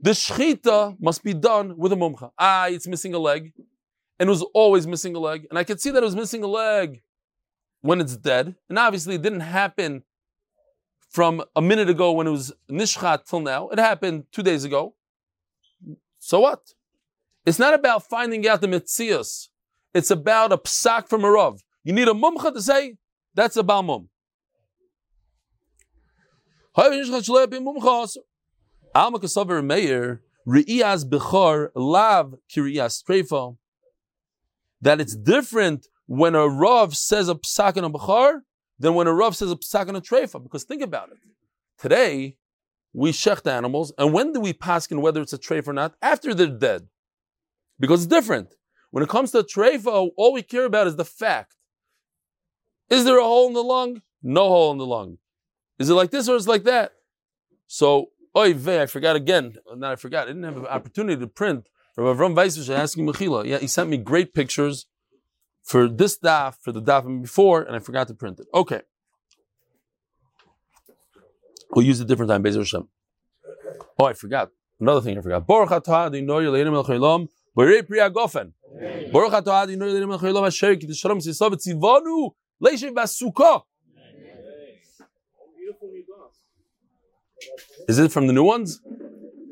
The 0.00 0.10
shchita 0.10 0.96
must 1.00 1.24
be 1.24 1.34
done 1.34 1.76
with 1.76 1.92
a 1.92 1.96
mumcha. 1.96 2.30
Ah, 2.38 2.66
it's 2.68 2.86
missing 2.86 3.14
a 3.14 3.18
leg 3.18 3.52
and 4.20 4.28
it 4.28 4.30
was 4.30 4.42
always 4.54 4.86
missing 4.86 5.16
a 5.16 5.18
leg. 5.18 5.46
And 5.48 5.58
I 5.58 5.64
could 5.64 5.80
see 5.80 5.90
that 5.90 6.02
it 6.02 6.04
was 6.04 6.14
missing 6.14 6.44
a 6.44 6.46
leg 6.46 7.02
when 7.80 8.00
it's 8.02 8.16
dead. 8.16 8.54
And 8.68 8.78
obviously, 8.78 9.14
it 9.14 9.22
didn't 9.22 9.40
happen 9.40 10.04
from 11.10 11.42
a 11.54 11.60
minute 11.60 11.90
ago 11.90 12.12
when 12.12 12.26
it 12.26 12.30
was 12.30 12.52
nishchat 12.70 13.26
till 13.26 13.40
now. 13.40 13.68
It 13.68 13.78
happened 13.78 14.24
two 14.32 14.42
days 14.42 14.64
ago. 14.64 14.94
So 16.18 16.40
what? 16.40 16.72
It's 17.44 17.58
not 17.58 17.74
about 17.74 18.08
finding 18.08 18.46
out 18.48 18.60
the 18.60 18.68
mitzias. 18.68 19.48
It's 19.92 20.10
about 20.10 20.52
a 20.52 20.58
psak 20.58 21.08
from 21.08 21.24
a 21.24 21.30
rav. 21.30 21.62
You 21.84 21.92
need 21.92 22.08
a 22.08 22.12
mumcha 22.12 22.54
to 22.54 22.62
say 22.62 22.96
that's 23.34 23.56
a 23.56 23.62
balmum. 23.62 24.08
Alma 26.76 26.96
kasaver 29.18 29.64
meir 29.64 30.22
re'iyas 30.46 31.04
bechar 31.04 31.70
lav 31.74 32.34
kiriyas 32.50 33.04
treifa 33.04 33.56
that 34.80 35.00
it's 35.00 35.14
different 35.14 35.86
when 36.06 36.34
a 36.34 36.48
Rav 36.48 36.96
says 36.96 37.28
a 37.28 37.34
psak 37.34 37.76
on 37.76 37.84
a 37.84 37.90
Bechar 37.90 38.40
than 38.80 38.94
when 38.94 39.06
a 39.06 39.14
Rav 39.14 39.36
says 39.36 39.52
a 39.52 39.56
psak 39.56 39.88
on 39.88 39.94
a 39.94 40.00
Treifa. 40.00 40.42
Because 40.42 40.64
think 40.64 40.82
about 40.82 41.10
it. 41.10 41.18
Today, 41.78 42.36
we 42.92 43.12
shecht 43.12 43.46
animals, 43.46 43.92
and 43.96 44.12
when 44.12 44.32
do 44.32 44.40
we 44.40 44.52
paskin 44.52 45.00
whether 45.00 45.20
it's 45.20 45.32
a 45.32 45.38
treif 45.38 45.68
or 45.68 45.72
not? 45.72 45.94
After 46.02 46.34
they're 46.34 46.48
dead. 46.48 46.88
Because 47.78 48.02
it's 48.02 48.10
different. 48.10 48.56
When 48.90 49.04
it 49.04 49.08
comes 49.08 49.30
to 49.32 49.38
a 49.38 49.44
treifa, 49.44 50.10
all 50.16 50.32
we 50.32 50.42
care 50.42 50.64
about 50.64 50.88
is 50.88 50.96
the 50.96 51.04
fact. 51.04 51.54
Is 52.88 53.04
there 53.04 53.18
a 53.18 53.22
hole 53.22 53.46
in 53.46 53.52
the 53.52 53.62
lung? 53.62 54.02
No 54.22 54.48
hole 54.48 54.72
in 54.72 54.78
the 54.78 54.86
lung. 54.86 55.18
Is 55.78 55.88
it 55.88 55.94
like 55.94 56.10
this 56.10 56.28
or 56.28 56.36
is 56.36 56.46
it 56.46 56.50
like 56.50 56.64
that? 56.64 56.92
So, 57.68 58.06
oy 58.36 58.52
vey, 58.52 58.82
I 58.82 58.86
forgot 58.86 59.14
again. 59.14 59.56
Not 59.76 59.92
I 59.92 59.96
forgot. 59.96 60.24
I 60.24 60.32
didn't 60.32 60.42
have 60.42 60.56
an 60.56 60.66
opportunity 60.66 61.20
to 61.20 61.28
print 61.28 61.68
Rabbi 61.96 62.18
Avram 62.18 62.34
Weissvish 62.34 62.74
asking 62.74 63.06
Mechila. 63.06 63.46
Yeah, 63.46 63.58
he 63.58 63.68
sent 63.68 63.88
me 63.88 63.96
great 63.96 64.34
pictures 64.34 64.86
for 65.70 65.86
this 65.86 66.18
daf, 66.18 66.56
for 66.60 66.72
the 66.72 66.82
daf 66.82 67.22
before, 67.22 67.62
and 67.62 67.76
I 67.76 67.78
forgot 67.78 68.08
to 68.08 68.14
print 68.14 68.40
it. 68.40 68.46
Okay. 68.52 68.80
We'll 71.72 71.86
use 71.86 72.00
it 72.00 72.04
a 72.04 72.06
different 72.08 72.28
time, 72.28 72.42
Bezer 72.42 72.56
Hashem. 72.56 72.88
Oh, 73.96 74.06
I 74.06 74.14
forgot. 74.14 74.50
Another 74.80 75.00
thing 75.00 75.16
I 75.16 75.20
forgot. 75.20 75.46
Baruch 75.46 75.70
atah 75.70 76.10
di 76.10 76.22
noy 76.22 76.42
leinim 76.46 76.74
el 76.74 76.84
chaylam, 76.84 77.28
b'rei 77.56 77.86
priya 77.86 78.10
gofen. 78.10 78.52
Baruch 79.12 79.32
atah 79.32 79.68
di 79.68 79.76
noy 79.76 79.90
leinim 79.90 80.12
el 80.12 80.18
chaylam 80.18 80.44
asher 80.44 80.74
ki 80.74 80.88
tishalom 80.88 81.20
sisav 81.24 81.52
tzivanu 81.52 82.32
leishiv 82.60 82.92
basukah. 82.92 83.62
Beautiful 85.56 85.88
new 85.92 86.04
glass. 86.04 86.40
Is 87.88 88.00
it 88.00 88.10
from 88.10 88.26
the 88.26 88.32
new 88.32 88.42
ones? 88.42 88.80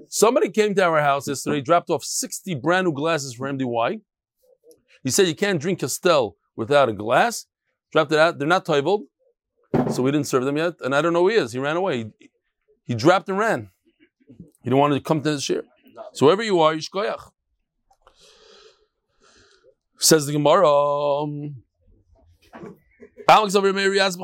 Somebody 0.09 0.51
came 0.51 0.75
to 0.75 0.83
our 0.83 1.01
house 1.01 1.29
yesterday, 1.29 1.61
dropped 1.61 1.91
off 1.91 2.03
60 2.03 2.57
brand 2.57 2.87
new 2.87 2.93
glasses 2.93 3.35
for 3.35 3.47
MDY. 3.47 4.01
He 5.09 5.13
said 5.13 5.27
you 5.27 5.35
can't 5.35 5.59
drink 5.59 5.81
Castel 5.81 6.37
without 6.55 6.91
a 6.91 6.93
glass. 6.93 7.47
Dropped 7.93 8.13
it 8.13 8.19
out. 8.19 8.39
They're 8.39 8.47
not 8.47 8.67
toiveled, 8.67 9.05
so 9.91 10.03
we 10.03 10.11
didn't 10.11 10.27
serve 10.27 10.45
them 10.45 10.59
yet. 10.59 10.75
And 10.83 10.95
I 10.95 11.01
don't 11.01 11.15
know 11.15 11.23
who 11.23 11.29
he 11.29 11.37
is. 11.37 11.51
He 11.53 11.59
ran 11.59 11.79
away. 11.79 12.13
He, 12.19 12.31
he 12.85 12.95
dropped 12.95 13.27
and 13.31 13.39
ran. 13.39 13.71
He 14.37 14.65
didn't 14.65 14.79
want 14.79 14.93
to 14.93 15.01
come 15.01 15.23
to 15.23 15.31
the 15.31 15.41
shir. 15.41 15.63
So 16.13 16.27
wherever 16.27 16.43
you 16.43 16.61
are, 16.61 16.75
yishkoyach. 16.75 17.31
Says 19.99 20.27
the 20.27 20.33
Gemara. 20.33 20.71
um, 21.23 21.63
Alex 23.27 23.55
over 23.55 23.73
Mechayim 23.73 24.21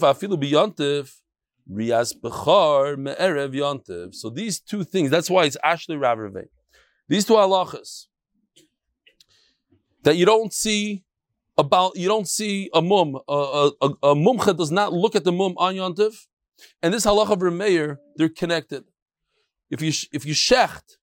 Afilu 0.00 1.08
Rias 1.68 2.14
Bechor 2.14 2.96
Me'erev 2.96 3.54
Yontif 3.54 4.14
So 4.14 4.30
these 4.30 4.60
two 4.60 4.84
things, 4.84 5.10
that's 5.10 5.28
why 5.28 5.44
it's 5.44 5.56
Ashley 5.62 5.96
Rav. 5.96 6.18
These 7.08 7.24
two 7.24 7.34
halachas 7.34 8.06
that 10.02 10.16
you 10.16 10.26
don't 10.26 10.52
see 10.52 11.04
about, 11.58 11.96
you 11.96 12.08
don't 12.08 12.28
see 12.28 12.70
a 12.74 12.82
mum, 12.82 13.18
a, 13.28 13.70
a, 13.80 13.86
a, 14.02 14.14
mumcha 14.14 14.56
does 14.56 14.70
not 14.70 14.92
look 14.92 15.16
at 15.16 15.24
the 15.24 15.32
mum 15.32 15.54
on 15.56 15.74
Yontif, 15.74 16.26
and 16.82 16.92
this 16.92 17.06
halacha 17.06 17.30
of 17.30 17.38
Remeir, 17.40 17.96
they're 18.16 18.28
connected. 18.28 18.84
If 19.70 19.82
you 19.82 19.92
if 20.12 20.24
you 20.24 20.34
shecht 20.34 20.96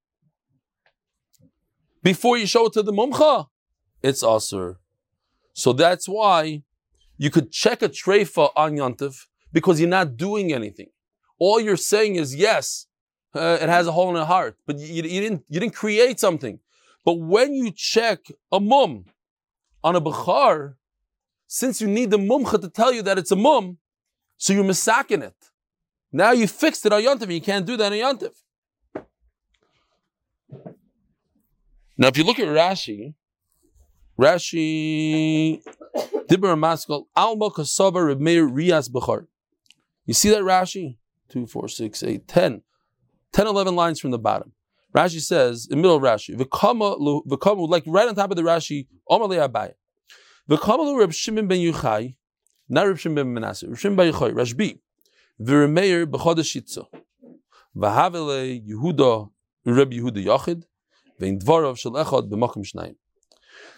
before 2.01 2.37
you 2.37 2.47
show 2.47 2.67
it 2.67 2.73
to 2.73 2.83
the 2.83 2.93
mumcha, 2.93 3.47
it's 4.01 4.23
asur. 4.23 4.75
So 5.53 5.73
that's 5.73 6.07
why 6.07 6.63
you 7.17 7.29
could 7.29 7.51
check 7.51 7.81
a 7.81 7.89
treifa 7.89 8.51
on 8.55 8.73
Yontif 8.73 9.25
because 9.53 9.79
you're 9.79 9.89
not 9.89 10.17
doing 10.17 10.51
anything. 10.51 10.89
All 11.39 11.59
you're 11.59 11.77
saying 11.77 12.15
is 12.15 12.35
yes, 12.35 12.87
uh, 13.35 13.57
it 13.61 13.69
has 13.69 13.87
a 13.87 13.93
hole 13.93 14.09
in 14.09 14.15
the 14.15 14.25
heart, 14.25 14.57
but 14.67 14.77
you, 14.77 15.03
you 15.03 15.21
didn't 15.21 15.43
you 15.47 15.59
didn't 15.59 15.75
create 15.75 16.19
something. 16.19 16.59
But 17.05 17.13
when 17.13 17.53
you 17.53 17.71
check 17.71 18.19
a 18.51 18.59
mum 18.59 19.05
on 19.83 19.95
a 19.95 20.01
bechar, 20.01 20.75
since 21.47 21.81
you 21.81 21.87
need 21.87 22.09
the 22.11 22.17
mumcha 22.17 22.59
to 22.59 22.69
tell 22.69 22.91
you 22.93 23.01
that 23.03 23.17
it's 23.17 23.31
a 23.31 23.35
mum, 23.35 23.77
so 24.37 24.53
you're 24.53 24.69
it. 24.69 25.35
Now 26.11 26.31
you 26.31 26.47
fixed 26.47 26.85
it 26.85 26.93
on 26.93 27.01
Yontif, 27.01 27.33
you 27.33 27.41
can't 27.41 27.65
do 27.65 27.77
that 27.77 27.91
on 27.91 27.97
Yontif. 27.97 28.33
Now, 31.97 32.07
if 32.07 32.17
you 32.17 32.23
look 32.23 32.39
at 32.39 32.47
Rashi, 32.47 33.13
Rashi, 34.19 35.61
Dibber 36.27 36.55
Maskal, 36.55 37.05
Alma 37.15 37.49
Kasaba 37.51 38.15
Rebmeir 38.15 38.49
Rias 38.51 38.89
Bechar. 38.89 39.27
You 40.05 40.13
see 40.13 40.29
that 40.29 40.41
Rashi? 40.41 40.97
2, 41.29 41.47
4, 41.47 41.67
6, 41.67 42.03
8, 42.03 42.27
10. 42.27 42.61
10, 43.31 43.47
11 43.47 43.75
lines 43.75 43.99
from 43.99 44.11
the 44.11 44.19
bottom. 44.19 44.51
Rashi 44.95 45.21
says, 45.21 45.67
in 45.69 45.77
the 45.77 45.81
middle 45.81 45.95
of 45.95 46.03
Rashi, 46.03 46.37
V'kama, 46.37 47.25
v'kama, 47.25 47.67
like 47.67 47.83
right 47.87 48.07
on 48.07 48.13
top 48.13 48.29
of 48.29 48.37
the 48.37 48.43
Rashi, 48.43 48.87
Omar 49.09 49.27
le 49.27 49.37
Abai. 49.37 49.73
V'kama 50.49 50.79
lu 50.79 50.99
Reb 50.99 51.11
Shimon 51.11 51.47
ben 51.47 51.59
Yuchai, 51.59 52.15
not 52.69 52.87
Reb 52.87 52.97
Shimon 52.97 53.33
ben 53.33 53.43
Menashe, 53.43 53.67
Reb 53.67 53.77
Shimon 53.77 53.95
ben 53.95 54.13
Yuchai, 54.13 54.33
Rashbi, 54.33 54.79
V'remeir 55.41 56.05
b'chodesh 56.05 56.61
Shitza, 56.61 56.85
V'havele 57.75 58.63
Yehuda, 58.67 59.31
Reb 59.65 59.91
Yehuda 59.91 60.23
Yachid, 60.23 60.63
Vein 61.19 61.39
dvarav 61.39 61.77
shel 61.77 61.93
echad 61.93 62.29
b'makom 62.29 62.63
shnayim. 62.63 62.95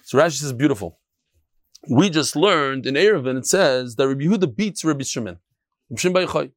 So 0.03 0.17
Rashi 0.17 0.39
says 0.39 0.53
beautiful. 0.53 0.99
We 1.89 2.09
just 2.09 2.35
learned 2.35 2.85
in 2.85 2.95
Erevin 2.95 3.37
it 3.37 3.45
says 3.45 3.95
that 3.95 4.07
Rabbi 4.07 4.23
Yehuda 4.23 4.55
beats 4.55 4.83
Rabbi 4.83 5.03
Shimon. 5.03 5.37
Rabbi 5.89 6.47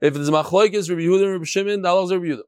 If 0.00 0.14
there's 0.14 0.30
machlokes 0.30 0.88
Rabbi 0.88 1.02
Yehuda 1.02 1.22
and 1.24 1.32
Rabbi 1.32 1.44
Shimon, 1.44 1.82
that 1.82 1.90
allows 1.90 2.12
Rabbi 2.12 2.26
Yehuda. 2.26 2.42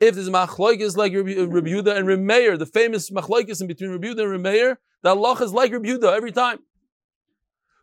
If 0.00 0.14
there's 0.14 0.30
machlokes 0.30 0.96
like 0.96 1.12
Rabbi, 1.12 1.34
uh, 1.36 1.46
Rabbi 1.46 1.68
Yehuda 1.68 1.96
and 1.96 2.06
Rabbi 2.06 2.22
Meir, 2.22 2.56
the 2.56 2.66
famous 2.66 3.10
machlokes 3.10 3.60
in 3.60 3.66
between 3.66 3.90
Rabbi 3.90 4.08
Yehuda 4.08 4.22
and 4.22 4.30
Rabbi 4.30 4.42
Meir, 4.42 4.80
the 5.02 5.10
Allah 5.10 5.42
is 5.42 5.52
like 5.52 5.72
Rabbi 5.72 5.88
Yehuda 5.88 6.16
every 6.16 6.32
time. 6.32 6.60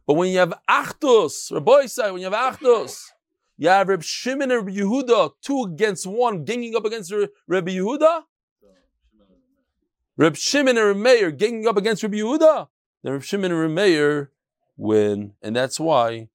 But 0.08 0.16
when 0.16 0.32
you 0.32 0.40
have 0.40 0.54
achtos, 0.70 1.52
Rabbi 1.52 1.88
when 2.12 2.22
you 2.22 2.32
have 2.32 2.58
achtos, 2.58 3.04
you 3.58 3.70
have 3.70 3.88
Rabbi 3.88 4.04
Shimon 4.04 4.52
and 4.52 4.66
Rabbi 4.66 4.80
Yehuda, 4.80 5.32
two 5.42 5.64
against 5.64 6.08
one, 6.08 6.44
ganging 6.44 6.76
up 6.76 6.86
against 6.86 7.14
Rabbi 7.48 7.72
Yehuda. 7.72 8.24
Reb 10.18 10.38
Shimon 10.38 10.78
and 10.78 10.88
Reb 10.88 10.98
Meir 10.98 11.32
ganging 11.32 11.68
up 11.68 11.76
against 11.76 12.02
Rabbi 12.02 12.18
Yehuda, 12.18 12.70
then 13.04 13.14
Reb 13.14 13.24
Shimon 13.24 13.52
and 13.52 13.60
Reb 13.60 13.72
Meir 13.72 14.32
win, 14.78 15.34
and 15.42 15.56
that's 15.56 15.78
why 15.80 16.30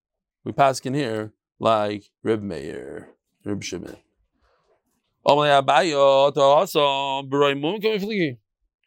we 0.44 0.52
pass 0.52 0.80
in 0.80 0.92
here 0.92 1.32
like 1.60 2.10
Reb 2.24 2.42
Meir, 2.42 3.10
Reb 3.44 3.62
Shimon. 3.62 3.96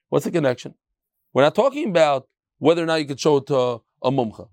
What's 0.10 0.26
the 0.26 0.32
connection? 0.32 0.74
We're 1.34 1.44
not 1.44 1.56
talking 1.56 1.90
about 1.90 2.28
whether 2.58 2.84
or 2.84 2.86
not 2.86 2.96
you 2.96 3.06
could 3.06 3.20
show 3.20 3.38
it 3.38 3.48
to 3.48 3.82
a 4.02 4.12
mumcha. 4.12 4.50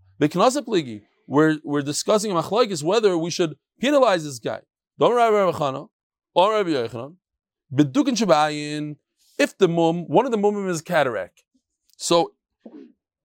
We're, 1.26 1.59
we're 1.64 1.83
discussing 1.83 2.33
machlokes 2.33 2.83
whether 2.83 3.16
we 3.16 3.30
should 3.30 3.56
penalize 3.80 4.24
this 4.24 4.38
guy. 4.38 4.61
Don't 4.98 5.16
Rabbi 5.16 5.37
Rabbi 5.37 5.59
Chana 5.59 5.88
or 6.35 6.52
Rabbi 6.52 6.70
Yochanan. 6.70 7.16
Shabayin 7.72 8.96
if 9.38 9.56
the 9.56 9.68
mum, 9.68 10.06
one 10.06 10.26
of 10.26 10.33
the 10.33 10.37
mumim 10.37 10.68
is 10.68 10.83
cataract. 10.83 11.42
So 11.96 12.35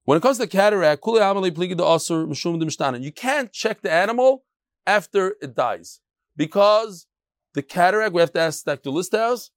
when 0.05 0.17
it 0.17 0.21
comes 0.21 0.38
to 0.38 0.47
cataract, 0.47 1.01
the 1.03 3.01
You 3.01 3.12
can't 3.12 3.51
check 3.51 3.81
the 3.81 3.91
animal 3.91 4.45
after 4.88 5.36
it 5.41 5.56
dies 5.56 6.02
because 6.36 7.08
the 7.54 7.62
cataract 7.62 8.13
we 8.13 8.21
have 8.21 8.34
to 8.34 8.39
ask 8.39 8.65
Dr. 8.65 8.89
Listhouse, 8.89 9.50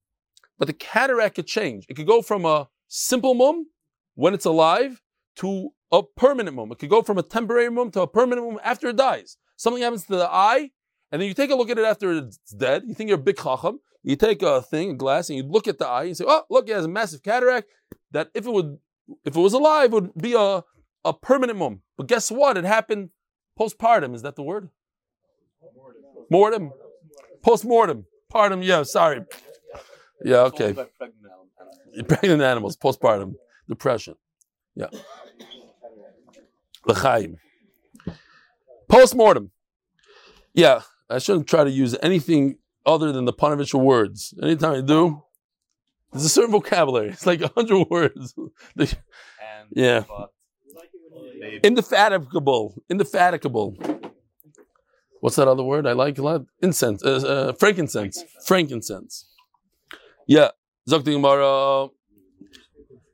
but 0.59 0.67
the 0.67 0.75
cataract 0.75 1.37
could 1.37 1.47
change. 1.47 1.87
It 1.88 1.95
could 1.95 2.07
go 2.07 2.23
from 2.23 2.45
a 2.45 2.69
simple 2.87 3.35
mum 3.35 3.67
when 4.14 4.35
it's 4.35 4.45
alive 4.45 5.03
to 5.37 5.71
a 5.93 6.03
permanent 6.03 6.57
mum. 6.57 6.73
It 6.73 6.79
could 6.79 6.91
go 6.91 7.03
from 7.03 7.19
a 7.19 7.23
temporary 7.23 7.71
mum 7.71 7.91
to 7.93 8.03
a 8.03 8.07
permanent 8.07 8.47
mum 8.47 8.61
after 8.62 8.88
it 8.88 8.97
dies. 8.97 9.37
Something 9.57 9.83
happens 9.83 10.05
to 10.07 10.17
the 10.17 10.31
eye, 10.31 10.71
and 11.11 11.21
then 11.21 11.29
you 11.29 11.35
take 11.35 11.51
a 11.51 11.55
look 11.55 11.71
at 11.71 11.79
it 11.79 11.85
after 11.85 12.12
it's 12.12 12.38
dead. 12.53 12.85
You 12.87 12.95
think 12.95 13.09
you're 13.09 13.19
a 13.19 13.23
big 13.23 13.37
chacham. 13.38 13.81
You 14.03 14.17
take 14.17 14.43
a 14.43 14.62
thing, 14.62 14.91
a 14.91 14.95
glass, 14.95 15.29
and 15.29 15.37
you 15.37 15.43
look 15.43 15.67
at 15.67 15.79
the 15.79 15.87
eye. 15.87 16.05
and 16.05 16.17
say, 16.17 16.25
"Oh, 16.27 16.45
look, 16.49 16.69
it 16.69 16.75
has 16.75 16.85
a 16.85 16.88
massive 16.88 17.23
cataract. 17.23 17.69
That 18.12 18.31
if 18.35 18.47
it 18.47 18.53
would, 18.53 18.79
if 19.25 19.37
it 19.37 19.41
was 19.41 19.53
alive, 19.53 19.93
would 19.93 20.14
be 20.14 20.35
a 20.35 20.62
a 21.05 21.12
permanent 21.12 21.59
mum. 21.59 21.83
But 21.97 22.07
guess 22.07 22.31
what? 22.31 22.57
It 22.57 22.64
happened 22.64 23.11
postpartum. 23.59 24.14
Is 24.14 24.23
that 24.23 24.37
the 24.37 24.43
word? 24.43 24.71
Mortem. 26.31 26.71
Post 27.43 27.62
Postmortem. 27.62 28.07
Partum. 28.33 28.64
Yeah. 28.64 28.83
Sorry. 28.83 29.23
Yeah. 30.25 30.43
Okay. 30.43 30.75
Pregnant 32.09 32.43
animals. 32.43 32.77
Postpartum 32.77 33.35
depression. 33.69 34.14
Yeah. 34.75 34.88
L'chaim. 36.87 37.37
Postmortem. 38.88 39.51
Yeah. 40.55 40.83
I 41.11 41.19
shouldn't 41.19 41.47
try 41.47 41.64
to 41.64 41.71
use 41.71 41.97
anything 42.03 42.59
other 42.85 43.12
than 43.12 43.25
the 43.25 43.33
Panovich 43.33 43.75
words. 43.75 44.35
Anytime 44.43 44.75
I 44.75 44.81
do, 44.81 45.23
there's 46.12 46.25
a 46.25 46.29
certain 46.29 46.53
vocabulary. 46.53 47.09
It's 47.12 47.27
like 47.27 47.41
a 47.43 47.51
hundred 47.55 47.88
words. 47.91 48.35
Yeah. 49.71 50.05
Indefatigable. 51.62 52.83
Indefatigable. 52.88 53.77
What's 55.20 55.37
that 55.37 55.48
other 55.48 55.62
word 55.62 55.87
I 55.87 55.92
like 55.92 56.18
a 56.18 56.22
lot? 56.22 56.42
Incense. 56.62 57.02
Uh, 57.04 57.16
uh, 57.26 57.52
frankincense. 57.54 58.22
Frankincense. 58.46 59.26
Yeah. 60.26 60.50
Zok 60.88 61.04
Gemara. 61.04 61.88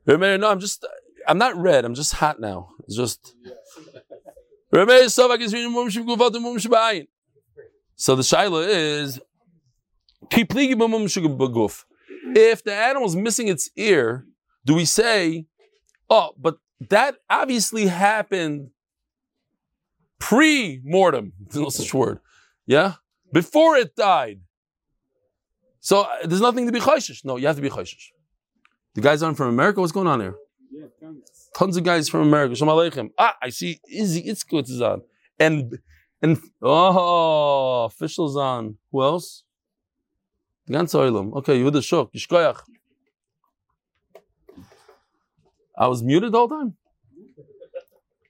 Remember, 0.05 0.37
no, 0.37 0.51
I'm 0.51 0.59
just, 0.59 0.85
I'm 1.27 1.37
not 1.37 1.57
red. 1.57 1.83
I'm 1.83 1.95
just 1.95 2.13
hot 2.13 2.39
now. 2.39 2.69
It's 2.83 2.95
just. 2.95 3.35
Remember, 4.71 4.93
Savak 5.05 5.41
is 5.41 5.53
reading 5.53 5.71
Mum 5.71 5.89
Shib 5.89 6.05
Gufat 6.05 6.35
and 6.35 7.07
So 7.95 8.15
the 8.15 8.23
shaila 8.23 8.67
is, 8.67 9.19
Kipligi 10.27 10.77
Mum 10.77 10.91
Shib 11.05 11.37
Guf. 11.37 11.85
If 12.35 12.63
the 12.63 12.73
animal's 12.73 13.15
missing 13.15 13.47
its 13.47 13.69
ear, 13.75 14.25
do 14.65 14.73
we 14.75 14.85
say, 14.85 15.45
oh, 16.09 16.31
but 16.37 16.57
that 16.89 17.15
obviously 17.29 17.87
happened 17.87 18.69
pre-mortem. 20.19 21.33
There's 21.39 21.63
no 21.63 21.69
such 21.69 21.93
word. 21.93 22.19
Yeah? 22.65 22.93
Before 23.31 23.75
it 23.75 23.95
died. 23.95 24.41
So 25.79 26.01
uh, 26.01 26.07
there's 26.25 26.41
nothing 26.41 26.65
to 26.65 26.71
be 26.71 26.79
chayshish. 26.79 27.23
No, 27.23 27.37
you 27.37 27.45
have 27.45 27.57
to 27.57 27.61
be 27.61 27.69
chayshish. 27.69 28.07
The 28.95 29.01
guys 29.01 29.21
aren't 29.21 29.37
from 29.37 29.49
America. 29.49 29.81
What's 29.81 29.91
going 29.91 30.07
on 30.07 30.19
here? 30.19 30.35
Yeah, 30.71 30.85
tons. 30.99 31.49
Tons 31.55 31.77
of 31.77 31.83
guys 31.83 32.09
from 32.09 32.21
America. 32.21 32.55
Shalom 32.55 32.75
Aleichem. 32.75 33.11
Ah, 33.19 33.35
I 33.39 33.49
see 33.49 33.79
Izzy 33.87 34.23
Itzkutz 34.23 34.71
is 34.71 34.81
on. 34.81 35.03
And, 35.39 35.77
and, 36.23 36.39
oh, 36.59 37.83
officials 37.83 38.35
on. 38.35 38.77
Who 38.91 39.03
else? 39.03 39.43
The 40.65 40.73
ganze 40.73 40.95
Oilam. 40.95 41.35
Okay, 41.35 41.59
Yehuda 41.59 41.81
Shok. 41.83 42.11
Yishkoyach. 42.15 42.61
I 45.77 45.87
was 45.87 46.01
muted 46.01 46.33
all 46.33 46.47
the 46.47 46.55
time? 46.55 46.73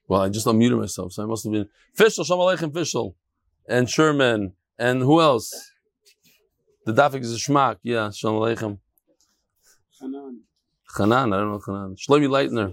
Well, 0.08 0.20
I 0.20 0.28
just 0.28 0.46
unmuted 0.46 0.78
myself, 0.78 1.12
so 1.12 1.22
I 1.22 1.26
must 1.26 1.44
have 1.44 1.52
been. 1.52 1.68
Fischel, 1.98 2.24
Shalom 2.24 2.56
Aleichem 2.56 2.72
Fischel. 2.72 3.14
And 3.68 3.90
Sherman. 3.90 4.52
And 4.78 5.02
who 5.02 5.20
else? 5.20 5.52
The 6.84 6.92
Dafik 6.92 7.20
is 7.20 7.34
a 7.34 7.38
Shmak. 7.38 7.78
Yeah, 7.82 8.10
Shalom 8.10 8.40
Aleichem. 8.40 8.78
Hanan. 10.00 10.42
Hanan, 10.96 11.32
I 11.32 11.38
don't 11.38 11.50
know 11.52 11.60
Hanan. 11.66 11.96
Shlomi 11.96 12.28
Leitner. 12.28 12.72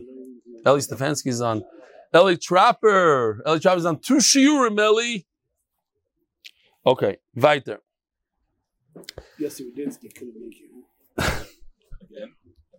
Eli 0.65 0.80
Stefanski 0.80 1.28
is 1.28 1.41
on. 1.41 1.63
Eli 2.15 2.36
Trapper. 2.36 3.41
Eli 3.48 3.58
Trapper 3.58 3.78
is 3.80 3.86
on. 3.86 4.00
Two 4.00 4.17
shiurim, 4.17 4.80
Eli. 4.80 5.24
Okay, 6.86 7.17
weiter. 7.36 7.80
Yes, 9.39 9.60
Rudinsky 9.60 10.13
couldn't 10.13 10.36
make 10.39 10.58
it. 10.60 10.69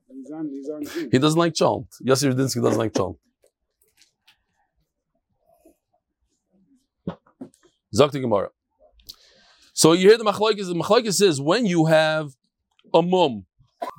He's 0.09 0.31
on, 0.31 0.49
he's 0.49 0.69
on 0.69 0.85
Zoom. 0.85 1.09
He 1.11 1.19
doesn't 1.19 1.38
like 1.38 1.55
Cholent. 1.55 1.88
Yossi 2.07 2.33
Rudinsky 2.33 2.62
doesn't 2.62 2.79
like 2.79 2.93
Cholent. 2.93 3.17
Zakti 7.94 8.20
Gemara. 8.20 8.50
So 9.72 9.92
you 9.92 10.09
hear 10.09 10.18
the 10.18 10.24
machlokes. 10.24 10.66
The 10.66 10.74
machlokes 10.74 11.14
says 11.14 11.40
when 11.40 11.66
you 11.66 11.87
have 11.87 12.35
a 12.92 13.02
mum, 13.02 13.46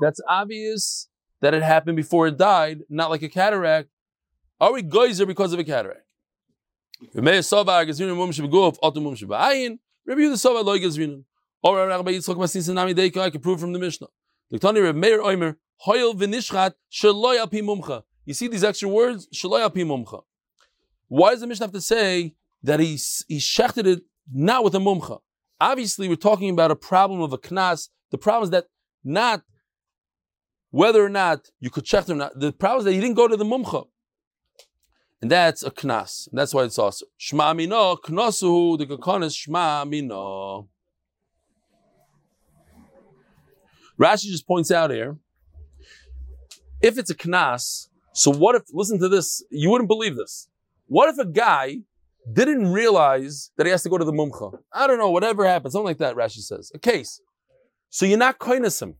that's 0.01 0.19
obvious 0.29 1.07
that 1.41 1.53
it 1.53 1.63
happened 1.63 1.95
before 1.95 2.27
it 2.27 2.37
died, 2.37 2.81
not 2.89 3.09
like 3.09 3.21
a 3.21 3.29
cataract. 3.29 3.89
Are 4.59 4.73
we 4.73 4.81
geyser 4.81 5.25
because 5.25 5.53
of 5.53 5.59
a 5.59 5.63
cataract? 5.63 6.05
Rabbi 7.13 7.31
loy 10.61 10.79
gezrinin. 10.79 11.23
Or 11.61 11.87
Rabbi 11.87 12.11
Yitzchak 12.11 12.37
Masin 12.37 12.75
Nami 12.75 12.93
Deiko, 12.93 13.17
I 13.17 13.29
can 13.31 13.41
prove 13.41 13.59
from 13.59 13.73
the 13.73 13.79
Mishnah. 13.79 14.07
The 14.51 14.59
Tani 14.59 14.79
Reb 14.79 14.95
Meir 14.95 15.19
Oimer, 15.21 15.55
Hoyel 15.85 16.13
v'nishchat 16.13 16.73
sheloy 16.91 17.37
al 17.37 17.47
mumcha. 17.47 18.03
You 18.23 18.33
see 18.33 18.47
these 18.47 18.63
extra 18.63 18.87
words? 18.87 19.27
Sheloy 19.33 19.61
al 19.61 19.71
mumcha. 19.71 20.21
Why 21.07 21.31
does 21.31 21.41
the 21.41 21.47
Mishnah 21.47 21.65
have 21.65 21.73
to 21.73 21.81
say 21.81 22.35
that 22.65 22.79
he, 22.79 22.97
he 23.27 23.37
shechted 23.37 23.85
it 23.85 24.01
not 24.31 24.63
with 24.63 24.75
a 24.75 24.79
mumcha? 24.79 25.19
Obviously, 25.61 26.09
we're 26.09 26.15
talking 26.15 26.49
about 26.49 26.71
a 26.71 26.75
problem 26.75 27.21
of 27.21 27.31
a 27.31 27.37
knas. 27.37 27.89
The 28.11 28.17
problem 28.17 28.43
is 28.43 28.49
that 28.49 28.65
not 29.03 29.43
whether 30.71 31.03
or 31.03 31.09
not 31.09 31.47
you 31.59 31.69
could 31.69 31.85
shecht 31.85 32.09
or 32.09 32.15
not. 32.15 32.37
The 32.37 32.51
problem 32.51 32.79
is 32.79 32.85
that 32.85 32.93
he 32.93 32.99
didn't 32.99 33.15
go 33.15 33.27
to 33.27 33.37
the 33.37 33.45
mumcha. 33.45 33.85
And 35.21 35.31
that's 35.31 35.63
a 35.63 35.71
knas. 35.71 36.27
And 36.27 36.37
that's 36.37 36.53
why 36.53 36.63
it's 36.63 36.77
also. 36.77 37.05
Shma 37.19 37.53
amino, 37.53 37.97
knasuhu, 38.01 38.77
the 38.77 38.85
kakonis, 38.85 39.47
shma 39.47 39.85
amino. 39.85 40.67
Rashi 43.99 44.25
just 44.25 44.45
points 44.45 44.71
out 44.71 44.91
here, 44.91 45.17
if 46.81 46.97
it's 46.97 47.09
a 47.09 47.15
knas, 47.15 47.87
so 48.13 48.29
what 48.31 48.55
if, 48.55 48.63
listen 48.73 48.99
to 48.99 49.07
this, 49.07 49.43
you 49.49 49.69
wouldn't 49.69 49.87
believe 49.87 50.17
this. 50.17 50.49
What 50.87 51.09
if 51.09 51.17
a 51.17 51.25
guy 51.25 51.79
didn't 52.33 52.71
realize 52.71 53.51
that 53.57 53.65
he 53.65 53.71
has 53.71 53.83
to 53.83 53.89
go 53.89 53.97
to 53.97 54.05
the 54.05 54.11
mumcha? 54.11 54.57
I 54.73 54.87
don't 54.87 54.97
know, 54.97 55.11
whatever 55.11 55.45
happened, 55.45 55.71
something 55.71 55.85
like 55.85 55.99
that, 55.99 56.15
Rashi 56.15 56.39
says. 56.39 56.71
A 56.73 56.79
case. 56.79 57.21
So 57.89 58.05
you're 58.05 58.17
not 58.17 58.39
koinis 58.39 58.81
him. 58.81 58.95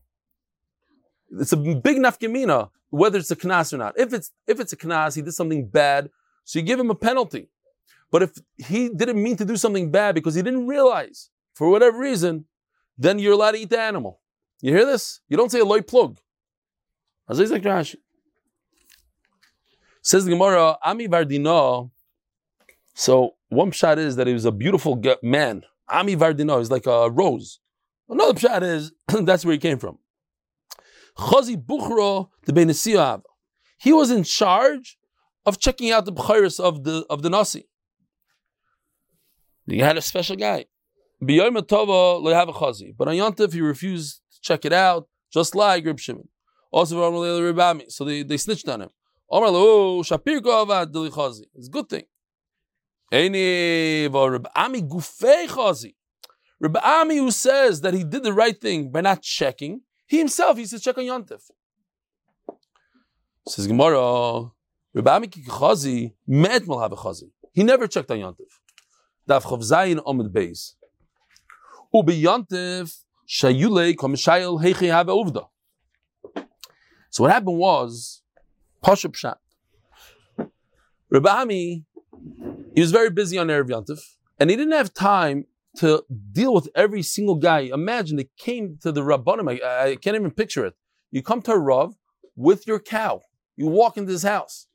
It's 1.30 1.52
a 1.52 1.56
big 1.56 1.98
nafkamina, 1.98 2.70
whether 2.90 3.18
it's 3.18 3.30
a 3.30 3.36
knas 3.36 3.72
or 3.72 3.78
not. 3.78 3.98
If 3.98 4.12
it's, 4.12 4.30
if 4.46 4.60
it's 4.60 4.72
a 4.72 4.76
knas, 4.76 5.16
he 5.16 5.22
did 5.22 5.32
something 5.32 5.68
bad, 5.68 6.10
so 6.44 6.58
you 6.58 6.64
give 6.64 6.78
him 6.78 6.90
a 6.90 6.94
penalty. 6.94 7.48
But 8.12 8.22
if 8.22 8.38
he 8.56 8.88
didn't 8.88 9.20
mean 9.20 9.36
to 9.38 9.44
do 9.44 9.56
something 9.56 9.90
bad 9.90 10.14
because 10.14 10.36
he 10.36 10.42
didn't 10.42 10.68
realize, 10.68 11.30
for 11.54 11.68
whatever 11.68 11.98
reason, 11.98 12.44
then 12.96 13.18
you're 13.18 13.32
allowed 13.32 13.52
to 13.52 13.58
eat 13.58 13.70
the 13.70 13.80
animal. 13.80 14.20
You 14.60 14.72
hear 14.72 14.86
this? 14.86 15.20
You 15.28 15.36
don't 15.36 15.50
say 15.50 15.58
a 15.58 15.64
loy 15.64 15.82
plug. 15.82 16.18
Says 17.28 17.50
the 17.50 17.58
Gemara, 20.30 20.78
Ami 20.84 21.08
Vardino. 21.08 21.90
So 22.96 23.34
one 23.50 23.72
pshat 23.72 23.98
is 23.98 24.16
that 24.16 24.26
he 24.26 24.32
was 24.32 24.46
a 24.46 24.50
beautiful 24.50 25.00
man. 25.22 25.62
Ami 25.90 26.16
Vardino 26.16 26.58
is 26.58 26.70
like 26.70 26.86
a 26.86 27.10
rose. 27.10 27.60
Another 28.08 28.32
pshat 28.32 28.62
is 28.62 28.90
that's 29.24 29.44
where 29.44 29.52
he 29.52 29.58
came 29.58 29.78
from. 29.78 29.98
Chazi 31.18 31.62
Bukhro 31.62 32.30
the 32.46 32.54
Benesiyav. 32.54 33.20
He 33.78 33.92
was 33.92 34.10
in 34.10 34.24
charge 34.24 34.96
of 35.44 35.58
checking 35.58 35.90
out 35.90 36.06
the 36.06 36.12
b'chayris 36.12 36.58
of 36.58 36.84
the 36.84 37.04
of 37.10 37.20
the 37.20 37.28
nasi. 37.28 37.68
He 39.66 39.78
had 39.80 39.98
a 39.98 40.02
special 40.02 40.36
guy. 40.36 40.64
B'yoyim 41.22 41.60
tova 41.66 42.48
a 42.48 42.52
chazi, 42.52 42.96
but 42.96 43.08
on 43.08 43.14
Yontif 43.14 43.52
he 43.52 43.60
refused 43.60 44.22
to 44.32 44.40
check 44.40 44.64
it 44.64 44.72
out, 44.72 45.06
just 45.30 45.54
like 45.54 45.84
Reb 45.84 46.00
Shimon. 46.00 46.28
Also. 46.70 46.96
So 47.88 48.04
they, 48.04 48.22
they 48.22 48.38
snitched 48.38 48.68
on 48.68 48.80
him. 48.82 48.90
Omar 49.30 49.50
lo 49.50 49.98
oh, 49.98 50.02
shapir 50.02 50.40
avad 50.40 50.92
deli 50.92 51.10
chazi. 51.10 51.42
It's 51.54 51.68
a 51.68 51.70
good 51.70 51.90
thing. 51.90 52.04
Reb 53.12 54.46
Ami 54.54 54.82
gufei 54.82 55.46
chazi. 55.46 55.94
Reb 56.60 56.76
Ami 56.78 57.18
who 57.18 57.30
says 57.30 57.80
that 57.82 57.94
he 57.94 58.02
did 58.02 58.22
the 58.24 58.32
right 58.32 58.60
thing 58.60 58.90
by 58.90 59.00
not 59.00 59.22
checking, 59.22 59.82
he 60.06 60.18
himself 60.18 60.58
used 60.58 60.72
to 60.72 60.80
check 60.80 60.98
on 60.98 61.04
Yontif. 61.04 61.50
Says 63.48 63.66
Gemara, 63.66 64.50
Reb 64.94 65.08
Ami 65.08 65.28
chazi 65.28 66.14
met 66.26 66.66
mal 66.66 66.80
have 66.80 66.92
chazi. 66.92 67.30
He 67.52 67.62
never 67.62 67.86
checked 67.86 68.10
on 68.10 68.18
Yontif. 68.18 68.50
Daf 69.28 69.42
chav 69.42 69.60
zayin 69.62 69.98
omid 70.04 70.32
beis. 70.32 70.74
Ubi 71.94 72.22
Yontif 72.22 73.04
shayule 73.28 73.94
komishayel 73.94 74.62
heichi 74.62 74.90
have 74.90 75.06
uvda. 75.06 75.46
So 77.10 77.22
what 77.22 77.32
happened 77.32 77.58
was, 77.58 78.22
Pasha 78.82 79.08
Pshat. 79.08 79.36
Rabbi 81.08 81.30
Ami, 81.30 81.84
he 82.74 82.80
was 82.80 82.92
very 82.92 83.10
busy 83.10 83.38
on 83.38 83.48
Erev 83.48 83.68
Yantif, 83.68 84.00
and 84.38 84.50
he 84.50 84.56
didn't 84.56 84.72
have 84.72 84.92
time 84.92 85.46
to 85.78 86.04
deal 86.32 86.54
with 86.54 86.68
every 86.74 87.02
single 87.02 87.36
guy. 87.36 87.60
Imagine 87.60 88.16
they 88.16 88.30
came 88.38 88.78
to 88.82 88.92
the 88.92 89.02
Rabbanim, 89.02 89.60
I, 89.62 89.90
I 89.90 89.96
can't 89.96 90.16
even 90.16 90.30
picture 90.30 90.64
it. 90.64 90.74
You 91.10 91.22
come 91.22 91.42
to 91.42 91.52
a 91.52 91.58
Rav 91.58 91.94
with 92.34 92.66
your 92.66 92.80
cow. 92.80 93.22
You 93.56 93.66
walk 93.66 93.96
into 93.96 94.12
his 94.12 94.22
house. 94.22 94.66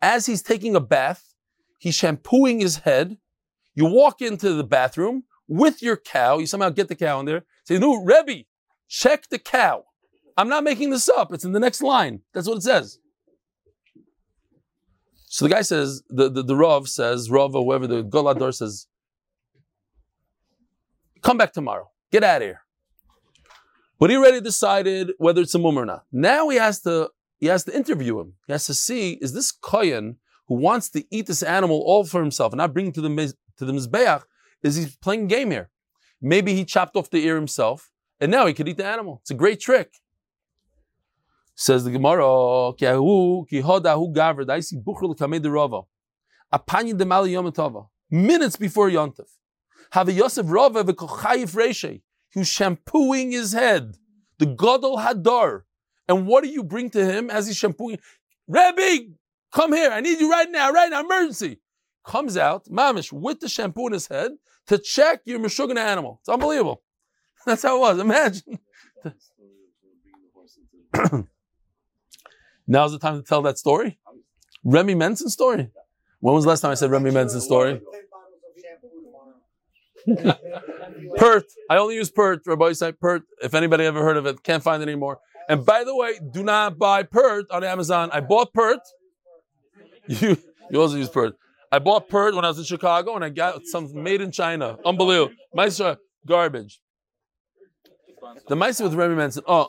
As 0.00 0.26
he's 0.26 0.42
taking 0.42 0.76
a 0.76 0.80
bath, 0.80 1.34
he's 1.78 1.94
shampooing 1.94 2.60
his 2.60 2.78
head. 2.78 3.18
You 3.74 3.86
walk 3.86 4.20
into 4.20 4.54
the 4.54 4.64
bathroom 4.64 5.24
with 5.46 5.82
your 5.82 5.96
cow. 5.96 6.38
You 6.38 6.46
somehow 6.46 6.70
get 6.70 6.88
the 6.88 6.94
cow 6.94 7.20
in 7.20 7.26
there. 7.26 7.44
Say, 7.64 7.78
no, 7.78 8.02
Rebbe, 8.02 8.44
check 8.88 9.28
the 9.28 9.38
cow. 9.38 9.84
I'm 10.36 10.48
not 10.48 10.64
making 10.64 10.90
this 10.90 11.08
up. 11.08 11.32
It's 11.32 11.44
in 11.44 11.52
the 11.52 11.60
next 11.60 11.82
line. 11.82 12.20
That's 12.32 12.46
what 12.46 12.58
it 12.58 12.62
says. 12.62 12.98
So 15.30 15.46
the 15.46 15.54
guy 15.54 15.62
says, 15.62 16.02
the, 16.08 16.30
the, 16.30 16.42
the 16.42 16.56
Rav 16.56 16.88
says, 16.88 17.30
Rav 17.30 17.54
or 17.54 17.62
whoever, 17.62 17.86
the 17.86 18.02
Golador 18.02 18.54
says, 18.54 18.86
come 21.22 21.36
back 21.36 21.52
tomorrow. 21.52 21.90
Get 22.10 22.24
out 22.24 22.42
of 22.42 22.48
here. 22.48 22.62
But 23.98 24.10
he 24.10 24.16
already 24.16 24.40
decided 24.40 25.12
whether 25.18 25.42
it's 25.42 25.54
a 25.54 25.58
mum 25.58 25.78
or 25.78 25.84
not. 25.84 26.04
Now 26.10 26.48
he 26.48 26.56
has 26.56 26.80
to 26.82 27.10
he 27.38 27.46
has 27.46 27.64
to 27.64 27.76
interview 27.76 28.18
him. 28.18 28.34
He 28.46 28.52
has 28.52 28.66
to 28.66 28.74
see, 28.74 29.12
is 29.20 29.32
this 29.32 29.52
Koyan 29.52 30.16
who 30.48 30.56
wants 30.56 30.88
to 30.90 31.04
eat 31.10 31.26
this 31.26 31.42
animal 31.42 31.82
all 31.86 32.04
for 32.04 32.20
himself 32.20 32.52
and 32.52 32.58
not 32.58 32.72
bring 32.72 32.88
it 32.88 32.94
to 32.94 33.00
the, 33.00 33.34
to 33.58 33.64
the 33.64 33.72
Mizbeach, 33.72 34.22
is 34.62 34.76
he 34.76 34.86
playing 35.00 35.28
game 35.28 35.50
here? 35.50 35.70
Maybe 36.20 36.54
he 36.54 36.64
chopped 36.64 36.96
off 36.96 37.10
the 37.10 37.24
ear 37.24 37.36
himself, 37.36 37.92
and 38.20 38.30
now 38.30 38.46
he 38.46 38.54
could 38.54 38.68
eat 38.68 38.76
the 38.76 38.86
animal. 38.86 39.20
It's 39.22 39.30
a 39.30 39.34
great 39.34 39.60
trick. 39.60 39.92
Says 41.60 41.82
the 41.82 41.90
Gemara, 41.90 42.70
minutes 48.12 48.56
before 48.56 48.88
Yontif. 48.88 49.26
Have 49.90 50.06
a 50.08 50.12
Yosef 50.12 50.46
Rava 50.48 50.84
v'kochayiv 50.84 51.56
reshe. 51.56 52.00
He 52.30 52.38
was 52.38 52.46
shampooing 52.46 53.32
his 53.32 53.52
head. 53.54 53.96
The 54.38 54.46
Gadol 54.46 54.98
Hadar. 54.98 55.62
And 56.06 56.28
what 56.28 56.44
do 56.44 56.48
you 56.48 56.62
bring 56.62 56.90
to 56.90 57.04
him 57.04 57.28
as 57.28 57.48
he's 57.48 57.56
shampooing? 57.56 57.98
Rebbe, 58.46 59.14
come 59.52 59.72
here. 59.72 59.90
I 59.90 60.00
need 60.00 60.20
you 60.20 60.30
right 60.30 60.48
now, 60.48 60.70
right 60.70 60.90
now, 60.90 61.00
emergency. 61.00 61.58
Comes 62.06 62.36
out, 62.36 62.66
mamish, 62.66 63.12
with 63.12 63.40
the 63.40 63.48
shampoo 63.48 63.88
in 63.88 63.94
his 63.94 64.06
head 64.06 64.30
to 64.68 64.78
check 64.78 65.22
your 65.24 65.40
Meshuggah 65.40 65.76
animal. 65.76 66.20
It's 66.20 66.28
unbelievable. 66.28 66.84
That's 67.46 67.64
how 67.64 67.78
it 67.78 67.80
was. 67.80 67.98
Imagine. 67.98 68.60
Now's 72.68 72.92
the 72.92 72.98
time 72.98 73.16
to 73.16 73.26
tell 73.26 73.42
that 73.42 73.58
story. 73.58 73.98
Remy 74.62 74.94
Menson 74.94 75.30
story. 75.30 75.70
When 76.20 76.34
was 76.34 76.44
the 76.44 76.50
last 76.50 76.60
time 76.60 76.70
I 76.70 76.74
said 76.74 76.90
Remy 76.90 77.10
Menson 77.10 77.40
story? 77.40 77.80
Pert. 81.16 81.44
I 81.70 81.78
only 81.78 81.94
use 81.94 82.10
Pert. 82.10 82.42
Rabbi 82.46 82.72
said 82.72 83.00
Pert. 83.00 83.22
If 83.42 83.54
anybody 83.54 83.84
ever 83.84 84.02
heard 84.02 84.16
of 84.16 84.26
it, 84.26 84.42
can't 84.42 84.62
find 84.62 84.82
it 84.82 84.88
anymore. 84.88 85.18
And 85.48 85.64
by 85.64 85.84
the 85.84 85.96
way, 85.96 86.20
do 86.32 86.42
not 86.42 86.78
buy 86.78 87.04
Pert 87.04 87.46
on 87.50 87.64
Amazon. 87.64 88.10
I 88.12 88.20
bought 88.20 88.52
Pert. 88.52 88.80
You, 90.10 90.38
you 90.70 90.80
also 90.80 90.96
use 90.96 91.10
Pert. 91.10 91.34
I 91.70 91.80
bought 91.80 92.08
Pert 92.08 92.34
when 92.34 92.42
I 92.42 92.48
was 92.48 92.58
in 92.58 92.64
Chicago, 92.64 93.14
and 93.14 93.22
I 93.22 93.28
got 93.28 93.60
some 93.66 93.90
made 94.02 94.22
in 94.22 94.32
China. 94.32 94.78
Unbelievable. 94.86 95.34
Meister 95.52 95.98
garbage. 96.26 96.80
The 98.48 98.56
Meister 98.56 98.84
with 98.84 98.94
Remy 98.94 99.16
Manson. 99.16 99.42
Oh, 99.46 99.68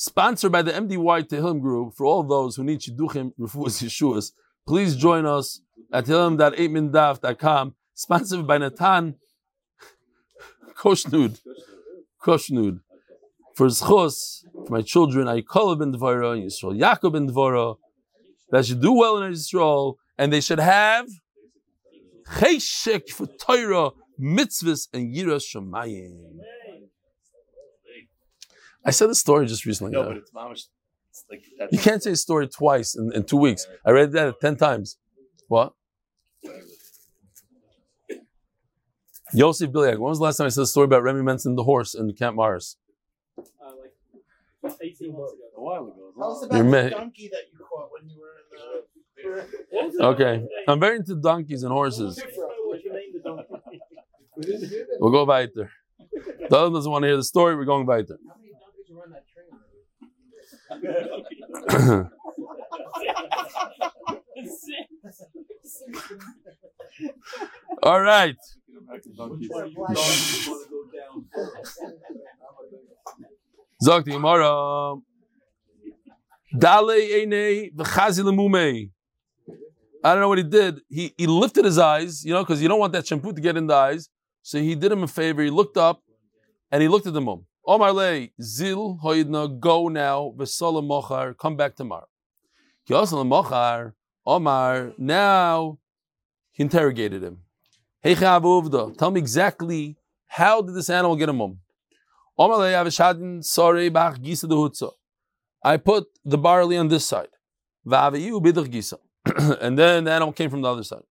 sponsored 0.00 0.50
by 0.50 0.62
the 0.62 0.72
MDY 0.72 1.28
Tehillim 1.28 1.60
Group 1.60 1.92
for 1.94 2.06
all 2.06 2.22
those 2.22 2.56
who 2.56 2.64
need 2.64 2.80
Shidduchim 2.80 3.34
Refuas 3.38 3.82
Yeshuas. 3.84 4.32
Please 4.66 4.96
join 4.96 5.26
us 5.26 5.60
at 5.92 6.06
tehillim.8mindaf.com. 6.06 7.74
Sponsored 7.92 8.46
by 8.46 8.56
Natan 8.56 9.16
Koshnud. 10.74 11.38
Koshnud. 12.24 12.80
For 13.54 13.66
Zchos, 13.66 14.44
for 14.66 14.72
my 14.72 14.80
children, 14.80 15.26
Aykola 15.26 15.78
ben 15.78 15.92
Dvora, 15.92 16.32
and 16.32 16.44
Yisrael 16.44 16.80
Yaakov 16.80 17.12
ben 17.12 17.28
Dvora, 17.28 17.76
that 18.50 18.64
should 18.64 18.80
do 18.80 18.94
well 18.94 19.22
in 19.22 19.30
Israel, 19.30 19.98
and 20.16 20.32
they 20.32 20.40
should 20.40 20.60
have 20.60 21.08
cheshek 22.36 23.10
for 23.10 23.26
Torah, 23.26 23.90
mitzvahs, 24.18 24.88
and 24.94 25.14
yiras 25.14 25.44
shamayim. 25.44 26.38
I 28.84 28.90
said 28.90 29.10
the 29.10 29.14
story 29.14 29.46
just 29.46 29.66
recently. 29.66 29.92
No, 29.92 30.02
yeah. 30.02 30.08
but 30.08 30.16
it's 30.16 30.30
mamish 30.32 30.64
It's 31.10 31.24
like 31.30 31.44
that's 31.58 31.72
You 31.72 31.78
can't 31.78 32.02
say 32.02 32.12
a 32.12 32.16
story 32.16 32.48
twice 32.48 32.94
in, 32.94 33.12
in 33.14 33.24
two 33.24 33.36
weeks. 33.36 33.66
I 33.84 33.90
read 33.90 34.12
that 34.12 34.40
10 34.40 34.56
times. 34.56 34.96
What? 35.48 35.74
Yosef 39.32 39.70
Biliak, 39.70 39.98
when 39.98 40.08
was 40.08 40.18
the 40.18 40.24
last 40.24 40.38
time 40.38 40.46
I 40.46 40.50
said 40.50 40.62
a 40.62 40.66
story 40.66 40.86
about 40.86 41.02
Remy 41.02 41.22
Menson 41.22 41.54
the 41.54 41.62
horse 41.62 41.94
in 41.94 42.12
Camp 42.14 42.34
Mars? 42.36 42.76
Uh, 43.38 43.42
like 44.62 44.74
18 44.82 45.12
months 45.12 45.34
ago. 45.34 45.42
a 45.56 45.62
while 45.62 45.82
ago. 45.84 46.12
Tell 46.18 46.32
us 46.32 46.48
You're 46.50 46.60
about 46.62 46.70
ma- 46.70 46.82
the 46.82 46.90
donkey 46.90 47.30
that 47.32 47.42
you 47.52 47.58
caught 47.58 47.90
when 47.92 48.08
you 48.08 48.18
were 48.18 48.34
in 49.84 49.92
the. 49.96 50.04
Okay. 50.04 50.46
I'm 50.66 50.80
very 50.80 50.96
into 50.96 51.14
donkeys 51.14 51.62
and 51.62 51.72
horses. 51.72 52.20
What'd 52.34 52.84
name? 52.92 53.10
We'll 54.98 55.12
go 55.12 55.24
weiter. 55.24 55.70
The 56.48 56.56
other 56.56 56.70
doesn't 56.74 56.90
want 56.90 57.02
to 57.02 57.08
hear 57.08 57.16
the 57.16 57.24
story. 57.24 57.54
We're 57.54 57.64
going 57.64 57.86
weiter. 57.86 58.18
How 58.26 58.34
many 58.36 58.52
donkeys 58.52 58.90
were 58.90 59.02
on 59.04 59.10
that 59.12 59.24
train? 59.28 59.46
All 67.82 68.00
right. 68.00 68.36
Sagt 73.78 74.06
die 74.06 74.12
Gemara. 74.12 74.96
Dale 76.52 76.92
eine 77.22 77.70
v'chazi 77.74 78.22
lemumei. 78.22 78.90
I 80.02 80.12
don't 80.12 80.20
know 80.20 80.28
what 80.28 80.38
he 80.38 80.44
did. 80.44 80.80
He 80.88 81.12
he 81.16 81.26
lifted 81.26 81.64
his 81.64 81.78
eyes, 81.78 82.24
you 82.24 82.32
know, 82.32 82.42
because 82.42 82.62
you 82.62 82.68
don't 82.68 82.80
want 82.80 82.92
that 82.92 83.06
shampoo 83.06 83.32
to 83.32 83.40
get 83.40 83.56
in 83.56 83.66
the 83.66 83.74
eyes. 83.74 84.08
So 84.42 84.58
he 84.58 84.74
did 84.74 84.92
him 84.92 85.02
a 85.02 85.08
favor. 85.08 85.42
He 85.42 85.50
looked 85.50 85.76
up, 85.76 86.02
and 86.70 86.82
he 86.82 86.88
looked 86.88 87.06
at 87.06 87.12
the 87.12 87.20
mum. 87.20 87.44
Omar 87.70 87.92
le 87.92 88.28
zil 88.42 88.98
hoidna 89.00 89.46
go 89.60 89.86
now 89.86 90.34
v'sola 90.36 90.82
mochar. 90.82 91.36
Come 91.38 91.54
back 91.54 91.76
tomorrow. 91.76 92.08
Ki 92.84 92.94
osala 92.94 93.24
mochar. 93.24 93.92
Omar 94.26 94.92
now 94.98 95.78
he 96.50 96.64
interrogated 96.64 97.22
him. 97.22 97.38
Hey 98.00 98.16
tell 98.16 99.10
me 99.12 99.20
exactly 99.20 99.96
how 100.26 100.60
did 100.62 100.74
this 100.74 100.90
animal 100.90 101.14
get 101.14 101.28
a 101.28 101.32
mum? 101.32 101.60
Omar 102.36 102.58
le 102.58 102.72
avishadin 102.72 103.44
sorry 103.44 103.88
bach 103.88 104.18
gisa 104.18 104.48
de 104.48 104.54
hutza. 104.56 104.90
I 105.62 105.76
put 105.76 106.08
the 106.24 106.38
barley 106.38 106.76
on 106.76 106.88
this 106.88 107.06
side. 107.06 107.28
Va'aviyu 107.86 108.42
bidach 108.42 108.66
gisa. 108.66 108.98
and 109.60 109.78
then 109.78 110.02
the 110.02 110.10
animal 110.10 110.32
came 110.32 110.50
from 110.50 110.62
the 110.62 110.68
other 110.68 110.82
side. 110.82 111.04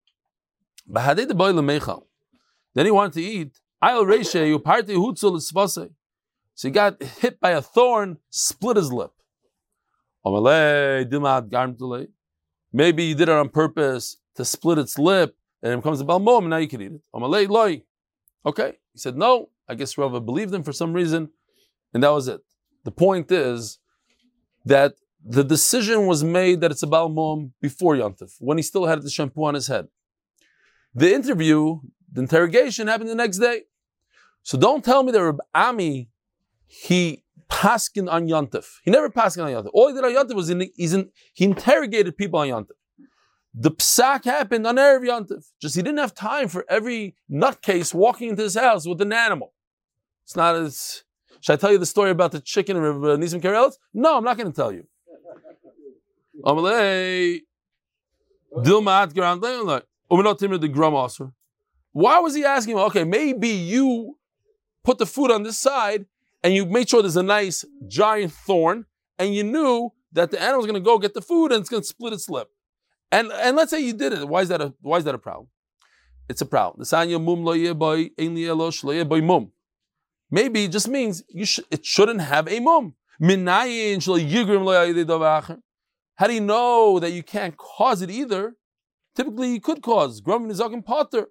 Bahadei 0.91 1.25
de 1.25 1.33
boy 1.33 1.53
lemeichal. 1.53 2.03
Then 2.75 2.85
he 2.85 2.91
wanted 2.91 3.13
to 3.13 3.21
eat. 3.21 3.57
I'll 3.81 4.03
reshe 4.03 4.45
you 4.45 4.59
party 4.59 4.95
hutzul 4.95 5.37
isvase. 5.37 5.91
So 6.59 6.67
he 6.67 6.73
got 6.73 7.01
hit 7.01 7.39
by 7.39 7.51
a 7.51 7.61
thorn, 7.61 8.17
split 8.29 8.75
his 8.75 8.91
lip. 8.91 9.13
Maybe 12.73 13.03
you 13.05 13.15
did 13.15 13.29
it 13.29 13.33
on 13.33 13.47
purpose 13.47 14.17
to 14.35 14.43
split 14.43 14.77
its 14.77 14.99
lip, 14.99 15.37
and 15.63 15.71
it 15.71 15.77
becomes 15.77 16.01
a 16.01 16.03
balmom, 16.03 16.39
and 16.39 16.49
now 16.49 16.57
you 16.57 16.67
can 16.67 16.81
eat 16.81 16.91
it. 16.91 17.01
Loy. 17.49 17.83
Okay. 18.45 18.73
He 18.91 18.99
said, 18.99 19.15
no. 19.15 19.51
I 19.69 19.75
guess 19.75 19.97
Rava 19.97 20.19
believed 20.19 20.53
him 20.53 20.63
for 20.63 20.73
some 20.73 20.91
reason, 20.91 21.29
and 21.93 22.03
that 22.03 22.09
was 22.09 22.27
it. 22.27 22.41
The 22.83 22.91
point 22.91 23.31
is 23.31 23.79
that 24.65 24.95
the 25.25 25.45
decision 25.45 26.07
was 26.07 26.25
made 26.25 26.59
that 26.59 26.71
it's 26.71 26.83
a 26.83 26.87
balmom 26.87 27.51
before 27.61 27.95
Yontif, 27.95 28.35
when 28.39 28.57
he 28.57 28.63
still 28.63 28.85
had 28.85 29.01
the 29.01 29.09
shampoo 29.09 29.45
on 29.45 29.53
his 29.53 29.67
head. 29.67 29.87
The 30.93 31.13
interview, 31.13 31.79
the 32.11 32.19
interrogation 32.19 32.87
happened 32.87 33.09
the 33.09 33.15
next 33.15 33.37
day. 33.37 33.61
So 34.43 34.57
don't 34.57 34.83
tell 34.83 35.03
me 35.03 35.13
that 35.13 35.23
Reb 35.23 35.39
Ami, 35.55 36.09
he 36.69 37.23
paskin 37.49 38.09
on 38.09 38.27
Yontif. 38.27 38.65
He 38.83 38.91
never 38.91 39.09
paskin 39.09 39.43
on 39.43 39.51
Yontif. 39.51 39.71
All 39.73 39.87
he 39.87 39.95
did 39.95 40.05
on 40.05 40.13
Yontif 40.13 40.35
was 40.35 40.51
in, 40.51 40.61
in, 40.61 41.09
he 41.33 41.45
interrogated 41.45 42.15
people 42.15 42.39
on 42.39 42.47
Yontif. 42.47 42.77
The 43.55 43.71
psak 43.71 44.25
happened 44.25 44.67
on 44.67 44.75
Erev 44.75 45.01
Yontif. 45.01 45.45
Just 45.59 45.75
he 45.75 45.81
didn't 45.81 45.97
have 45.97 46.13
time 46.13 46.47
for 46.47 46.63
every 46.69 47.15
nutcase 47.29 47.93
walking 47.93 48.29
into 48.29 48.43
his 48.43 48.55
house 48.55 48.87
with 48.87 49.01
an 49.01 49.11
animal. 49.11 49.53
It's 50.23 50.35
not 50.35 50.55
as. 50.55 51.03
Should 51.41 51.53
I 51.53 51.55
tell 51.55 51.71
you 51.71 51.79
the 51.79 51.87
story 51.87 52.11
about 52.11 52.31
the 52.33 52.39
chicken 52.39 52.77
and 52.77 52.85
uh, 52.85 53.17
Nisim 53.17 53.41
Karelis? 53.41 53.73
No, 53.93 54.17
I'm 54.17 54.23
not 54.23 54.37
going 54.37 54.51
to 54.51 54.55
tell 54.55 54.71
you. 54.71 54.85
Why 61.91 62.19
was 62.19 62.35
he 62.35 62.45
asking? 62.45 62.77
Okay, 62.77 63.03
maybe 63.03 63.49
you 63.49 64.17
put 64.83 64.99
the 64.99 65.05
food 65.05 65.31
on 65.31 65.43
this 65.43 65.57
side 65.57 66.05
and 66.43 66.53
you 66.53 66.65
made 66.65 66.89
sure 66.89 67.01
there's 67.01 67.15
a 67.15 67.23
nice 67.23 67.65
giant 67.87 68.31
thorn, 68.31 68.85
and 69.17 69.35
you 69.35 69.43
knew 69.43 69.91
that 70.13 70.31
the 70.31 70.41
animal's 70.41 70.65
going 70.65 70.81
to 70.81 70.89
go 70.91 70.97
get 70.97 71.13
the 71.13 71.21
food 71.21 71.51
and 71.51 71.61
it's 71.61 71.69
going 71.69 71.83
to 71.83 71.87
split 71.87 72.13
its 72.13 72.29
lip. 72.29 72.47
And 73.11 73.31
and 73.31 73.55
let's 73.55 73.71
say 73.71 73.79
you 73.79 73.93
did 73.93 74.13
it. 74.13 74.27
Why 74.27 74.41
is 74.41 74.49
that 74.49 74.61
a 74.61 74.73
why 74.81 74.97
is 74.97 75.03
that 75.03 75.15
a 75.15 75.19
problem? 75.19 75.47
It's 76.27 76.41
a 76.41 76.45
problem. 76.45 76.85
Maybe 80.31 80.65
it 80.65 80.71
just 80.71 80.87
means 80.87 81.23
you 81.29 81.45
sh- 81.45 81.59
it 81.71 81.83
shouldn't 81.85 82.21
have 82.21 82.47
a 82.47 82.59
mum. 82.59 82.93
How 83.19 83.65
do 86.27 86.33
you 86.33 86.41
know 86.41 86.99
that 86.99 87.11
you 87.11 87.23
can't 87.23 87.57
cause 87.57 88.03
it 88.03 88.11
either? 88.11 88.55
Typically, 89.15 89.53
you 89.53 89.59
could 89.59 89.81
cause 89.81 90.21
grum 90.21 90.47
nizakim 90.47 90.85
potter. 90.85 91.29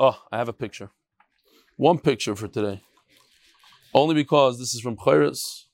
Oh, 0.00 0.22
I 0.30 0.38
have 0.38 0.48
a 0.48 0.52
picture. 0.52 0.90
One 1.76 1.98
picture 1.98 2.34
for 2.36 2.48
today. 2.48 2.82
Only 3.94 4.14
because 4.14 4.58
this 4.58 4.74
is 4.74 4.80
from 4.80 4.96
Chayris. 4.96 5.64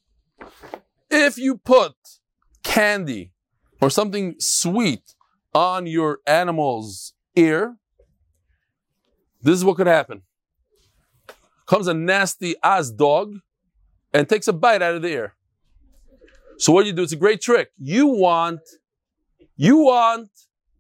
If 1.11 1.37
you 1.37 1.57
put 1.57 1.93
candy 2.62 3.33
or 3.81 3.91
something 3.91 4.37
sweet 4.39 5.14
on 5.55 5.87
your 5.87 6.20
animal's 6.27 7.12
ear, 7.37 7.77
this 9.43 9.55
is 9.55 9.64
what 9.64 9.77
could 9.77 9.87
happen. 9.87 10.22
Comes 11.66 11.87
a 11.87 11.95
nasty 11.95 12.55
ass 12.62 12.91
dog 12.91 13.35
and 14.12 14.29
takes 14.29 14.49
a 14.49 14.53
bite 14.53 14.83
out 14.83 14.95
of 14.95 15.03
the 15.03 15.09
ear. 15.09 15.35
So 16.59 16.72
what 16.72 16.83
do 16.83 16.89
you 16.89 16.95
do? 16.95 17.03
It's 17.03 17.12
a 17.12 17.16
great 17.16 17.41
trick. 17.41 17.70
You 17.79 18.07
want, 18.07 18.61
you 19.57 19.79
want 19.79 20.31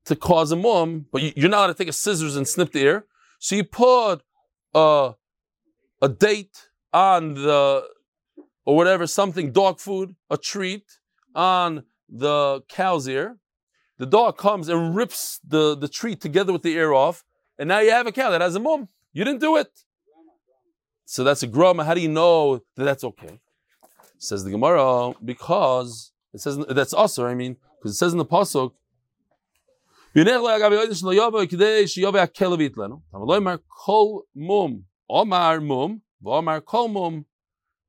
to 0.04 0.16
cause 0.16 0.52
a 0.52 0.56
mum, 0.56 1.06
but 1.10 1.22
you- 1.22 1.32
you're 1.36 1.48
not 1.50 1.58
allowed 1.58 1.66
to 1.68 1.74
take 1.74 1.88
a 1.88 1.92
scissors 1.92 2.36
and 2.36 2.46
snip 2.46 2.72
the 2.72 2.80
ear. 2.80 3.06
So 3.44 3.56
you 3.56 3.64
put 3.64 4.22
a, 4.74 5.12
a 6.00 6.08
date 6.08 6.56
on 6.94 7.34
the, 7.34 7.84
or 8.64 8.74
whatever, 8.74 9.06
something, 9.06 9.52
dog 9.52 9.80
food, 9.80 10.16
a 10.30 10.38
treat 10.38 10.86
on 11.34 11.84
the 12.08 12.62
cow's 12.70 13.06
ear. 13.06 13.36
The 13.98 14.06
dog 14.06 14.38
comes 14.38 14.70
and 14.70 14.96
rips 14.96 15.40
the, 15.46 15.76
the 15.76 15.88
treat 15.88 16.22
together 16.22 16.54
with 16.54 16.62
the 16.62 16.72
ear 16.72 16.94
off, 16.94 17.22
and 17.58 17.68
now 17.68 17.80
you 17.80 17.90
have 17.90 18.06
a 18.06 18.12
cow 18.12 18.30
that 18.30 18.40
has 18.40 18.54
a 18.54 18.60
mum. 18.60 18.88
You 19.12 19.24
didn't 19.26 19.42
do 19.42 19.58
it. 19.58 19.68
So 21.04 21.22
that's 21.22 21.42
a 21.42 21.46
grama. 21.46 21.84
How 21.84 21.92
do 21.92 22.00
you 22.00 22.08
know 22.08 22.62
that 22.76 22.84
that's 22.84 23.04
okay? 23.04 23.40
Says 24.16 24.44
the 24.44 24.52
Gemara, 24.52 25.12
because 25.22 26.12
it 26.32 26.40
says 26.40 26.56
that's 26.70 26.94
also, 26.94 27.26
I 27.26 27.34
mean, 27.34 27.58
because 27.78 27.92
it 27.92 27.98
says 27.98 28.12
in 28.12 28.18
the 28.18 28.24
pasuk, 28.24 28.72
"Yinech 30.14 30.40
le'agav 30.40 30.72
yodim 30.72 30.92
shelo 30.92 31.14
yavo 31.14 31.46
kidei 31.46 31.84
sheyove 31.84 32.14
hakelev 32.14 32.60
yitlenu." 32.68 33.02
Tamaloi 33.12 33.42
mar 33.42 33.58
kol 33.84 34.24
mum, 34.34 34.84
omar 35.08 35.60
mum, 35.60 36.02
v'omar 36.24 36.64
kol 36.64 36.88
mum. 36.88 37.26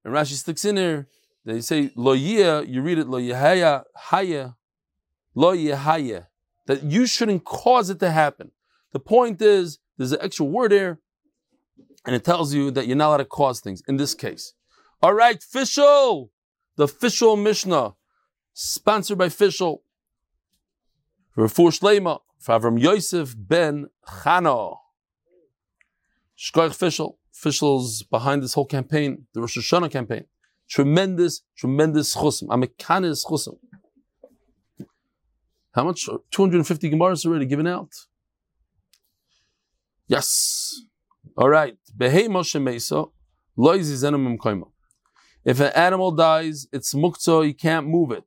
And 0.04 0.14
Rashi 0.14 0.34
sticks 0.34 0.66
in 0.66 0.76
there. 0.76 1.08
They 1.46 1.62
say 1.62 1.92
lo 1.96 2.14
yeh, 2.14 2.62
you 2.62 2.82
read 2.82 2.98
it 2.98 3.08
lo 3.08 3.20
yehaya 3.20 3.84
haya, 3.96 4.56
lo 5.36 5.56
yehaya. 5.56 6.28
That 6.66 6.84
you 6.84 7.06
shouldn't 7.06 7.46
cause 7.46 7.92
it 7.92 8.00
to 8.00 8.10
happen. 8.10 8.52
The 8.92 9.00
point 9.00 9.42
is, 9.42 9.78
there's 9.98 10.12
an 10.12 10.20
extra 10.22 10.46
word 10.46 10.72
there, 10.72 11.00
and 12.06 12.16
it 12.16 12.24
tells 12.24 12.54
you 12.54 12.72
that 12.72 12.88
you're 12.88 12.96
not 12.96 13.10
allowed 13.10 13.18
to 13.18 13.26
cause 13.26 13.60
things. 13.60 13.84
In 13.88 13.98
this 13.98 14.16
case, 14.16 14.54
all 15.02 15.14
right, 15.14 15.42
Fishel, 15.44 16.32
the 16.76 16.88
Fishel 16.88 17.38
Mishnah, 17.38 17.94
sponsored 18.54 19.20
by 19.20 19.30
Fishel. 19.30 19.84
Rafur 21.38 21.72
Shlema, 21.72 22.20
Favram 22.42 22.80
Yosef 22.80 23.36
ben 23.38 23.88
Chana. 24.08 24.78
Shkoich. 26.38 27.16
Fishel's 27.36 28.02
behind 28.04 28.42
this 28.42 28.54
whole 28.54 28.66
campaign, 28.66 29.28
the 29.34 29.42
Rosh 29.42 29.58
Hashanah 29.58 29.92
campaign. 29.92 30.24
Tremendous, 30.70 31.42
tremendous 31.58 32.16
chusim. 32.16 32.48
Americanis 32.48 33.26
chusim. 33.26 33.58
How 35.74 35.84
much? 35.84 36.08
250 36.32 36.90
Gemaras 36.90 37.26
already 37.26 37.46
given 37.46 37.68
out. 37.68 37.92
Yes. 40.08 40.82
All 41.38 41.50
right. 41.50 41.78
If 45.46 45.60
an 45.60 45.74
animal 45.76 46.12
dies, 46.12 46.68
it's 46.72 46.94
muktzah, 46.94 47.46
you 47.46 47.54
can't 47.54 47.88
move 47.88 48.12
it. 48.12 48.24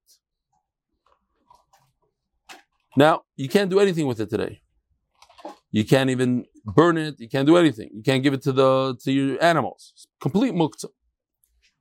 Now, 2.99 3.23
you 3.37 3.49
can't 3.49 3.71
do 3.71 3.79
anything 3.79 4.09
with 4.09 4.19
it 4.19 4.29
today. 4.29 4.61
You 5.71 5.85
can't 5.85 6.11
even 6.11 6.47
burn 6.65 6.97
it. 6.99 7.21
You 7.21 7.29
can't 7.29 7.47
do 7.47 7.57
anything. 7.57 7.91
You 7.95 8.03
can't 8.03 8.25
give 8.25 8.35
it 8.35 8.43
to 8.43 8.53
the 8.53 8.97
to 9.05 9.13
your 9.13 9.41
animals. 9.51 9.93
It's 9.95 10.09
complete 10.21 10.53
muktzah. 10.53 10.93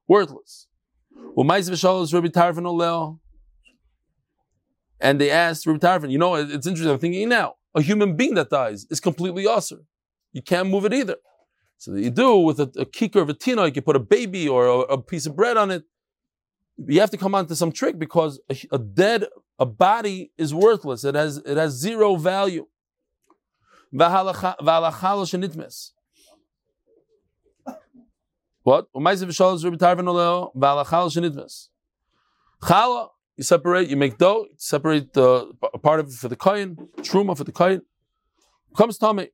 Worthless. 0.07 0.67
And 4.99 5.19
they 5.19 5.31
asked 5.31 5.65
Rabbi 5.65 5.79
Tarfon, 5.79 6.11
you 6.11 6.19
know, 6.19 6.35
it's 6.35 6.67
interesting. 6.67 6.93
I'm 6.93 6.99
thinking 6.99 7.29
now, 7.29 7.55
a 7.73 7.81
human 7.81 8.15
being 8.15 8.35
that 8.35 8.51
dies 8.51 8.85
is 8.91 8.99
completely 8.99 9.47
usher. 9.47 9.81
You 10.33 10.43
can't 10.43 10.69
move 10.69 10.85
it 10.85 10.93
either. 10.93 11.17
So 11.79 11.95
you 11.95 12.11
do 12.11 12.37
with 12.37 12.59
a, 12.59 12.69
a 12.83 12.85
kikar 12.85 13.21
of 13.23 13.29
a 13.29 13.33
tina, 13.33 13.65
you 13.65 13.71
can 13.71 13.81
put 13.81 13.95
a 13.95 14.05
baby 14.17 14.47
or 14.47 14.67
a, 14.67 14.77
a 14.97 15.01
piece 15.01 15.25
of 15.25 15.35
bread 15.35 15.57
on 15.57 15.71
it. 15.71 15.83
You 16.77 16.99
have 16.99 17.09
to 17.09 17.17
come 17.17 17.33
onto 17.33 17.55
some 17.55 17.71
trick 17.71 17.97
because 17.97 18.39
a, 18.51 18.55
a 18.71 18.77
dead 18.77 19.25
a 19.59 19.65
body 19.65 20.31
is 20.37 20.53
worthless. 20.53 21.03
It 21.03 21.15
has 21.15 21.37
it 21.37 21.57
has 21.57 21.73
zero 21.73 22.15
value. 22.15 22.67
What? 23.91 24.47
Chala, 32.61 33.07
you 33.37 33.43
separate, 33.43 33.89
you 33.89 33.95
make 33.95 34.17
dough, 34.17 34.47
separate 34.57 35.13
the 35.13 35.53
part 35.81 36.01
of 36.01 36.07
it 36.07 36.13
for 36.13 36.27
the 36.27 36.35
kohen, 36.35 36.89
truma 36.97 37.37
for 37.37 37.43
the 37.43 37.51
kohen. 37.51 37.83
Comes 38.75 38.97
tummy. 38.97 39.29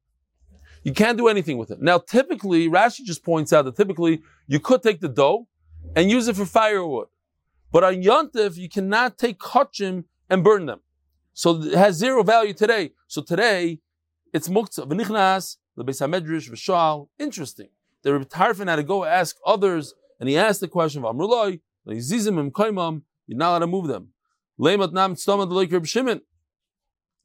You 0.83 0.93
can't 0.93 1.17
do 1.17 1.29
anything 1.29 1.57
with 1.57 1.71
it. 1.71 1.81
Now, 1.81 1.97
typically, 1.97 2.69
Rashi 2.69 3.03
just 3.03 3.23
points 3.23 3.53
out 3.53 3.65
that 3.65 3.75
typically 3.75 4.21
you 4.47 4.59
could 4.59 4.83
take 4.83 4.99
the 4.99 5.09
dough 5.09 5.47
and 5.95 6.09
use 6.09 6.27
it 6.27 6.35
for 6.35 6.45
firewood. 6.45 7.07
But 7.71 7.83
on 7.83 8.03
Yontif, 8.03 8.57
you 8.57 8.69
cannot 8.69 9.17
take 9.17 9.39
kachim 9.39 10.03
and 10.33 10.43
burn 10.43 10.65
them. 10.65 10.79
So 11.33 11.61
it 11.61 11.75
has 11.75 11.95
zero 11.95 12.23
value 12.23 12.53
today. 12.53 12.91
So 13.07 13.21
today, 13.21 13.79
it's 14.33 14.49
muktzah. 14.49 14.87
V'nichnas, 14.87 15.57
the 15.77 15.85
Beis 15.85 16.01
HaMedrash, 16.01 16.49
v'shal. 16.49 17.07
Interesting. 17.19 17.69
The 18.01 18.13
Rebbe 18.13 18.25
Tarfon 18.25 18.67
had 18.67 18.77
to 18.77 18.83
go 18.83 19.05
ask 19.05 19.37
others, 19.45 19.93
and 20.19 20.27
he 20.27 20.35
asked 20.35 20.59
the 20.59 20.67
question 20.67 21.03
of 21.03 21.15
Amrullah, 21.15 21.59
Zizim 21.87 22.39
im 22.39 22.51
kaimam, 22.51 23.03
you're 23.27 23.37
not 23.37 23.49
allowed 23.51 23.59
to 23.59 23.67
move 23.67 23.87
them. 23.87 24.09
Leimat 24.59 24.91
nam 24.91 25.15
tztomad 25.15 25.51
like 25.51 25.71
Reb 25.71 25.85
Shimon. 25.85 26.21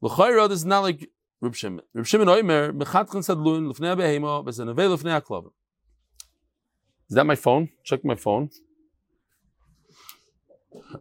L'chayra, 0.01 0.47
this 0.47 0.59
is 0.59 0.65
not 0.65 0.81
like 0.81 1.09
Reb 1.41 1.55
Shimon. 1.55 1.81
Reb 1.93 2.05
Shimon 2.05 2.27
oimer, 2.27 2.71
mechatchen 2.71 3.23
sadlun, 3.27 3.69
l'fnei 3.69 3.95
behema, 3.97 4.45
v'zenavei 4.45 4.87
l'fnei 4.93 5.19
aklav. 5.19 5.45
Is 7.09 7.15
that 7.15 7.25
my 7.25 7.35
phone? 7.35 7.69
Check 7.83 8.05
my 8.05 8.15
phone. 8.15 8.49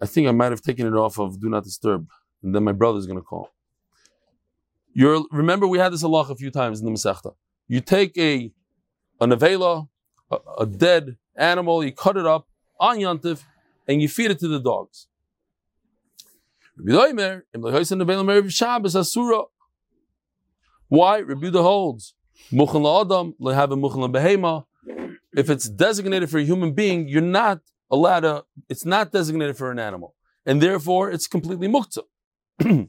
I 0.01 0.07
think 0.07 0.29
I 0.29 0.33
might 0.33 0.51
have 0.51 0.63
taken 0.63 0.87
it 0.87 0.95
off 0.95 1.19
of 1.19 1.41
Do 1.41 1.49
Not 1.49 1.65
Disturb, 1.65 2.09
and 2.43 2.55
then 2.55 2.65
my 2.65 2.73
brother's 2.73 3.07
going 3.07 3.19
to 3.19 3.25
call. 3.25 3.51
You're, 4.93 5.25
remember, 5.31 5.67
we 5.67 5.79
had 5.79 5.93
this 5.93 6.03
halach 6.03 6.31
a 6.31 6.35
few 6.35 6.51
times 6.51 6.81
in 6.81 6.87
the 6.87 6.93
Masechta. 6.93 7.35
You 7.69 7.81
take 7.81 8.17
a 8.19 8.53
a 9.21 9.27
nevela, 9.27 9.89
a, 10.31 10.39
a 10.61 10.67
dead 10.67 11.17
animal, 11.37 11.85
you 11.85 11.93
cut 11.93 12.17
it 12.17 12.27
up 12.27 12.49
on 12.81 12.99
Yantif, 12.99 13.45
and 13.87 14.01
you 14.01 14.09
feed 14.09 14.31
it 14.31 14.39
to 14.41 14.49
the 14.49 14.61
dogs. 14.61 15.09
Why? 20.89 21.21
Rabbi 21.21 21.51
holds. 21.51 22.15
If 22.51 22.75
it's 25.51 25.69
designated 25.69 26.31
for 26.31 26.39
a 26.39 26.45
human 26.45 26.73
being, 26.73 27.09
you're 27.09 27.21
not 27.21 27.61
allowed 27.91 28.21
to. 28.21 28.45
It's 28.69 28.85
not 28.85 29.13
designated 29.13 29.57
for 29.57 29.71
an 29.71 29.79
animal, 29.79 30.15
and 30.47 30.61
therefore 30.63 31.11
it's 31.11 31.27
completely 31.27 31.69
muktzah. 31.69 32.05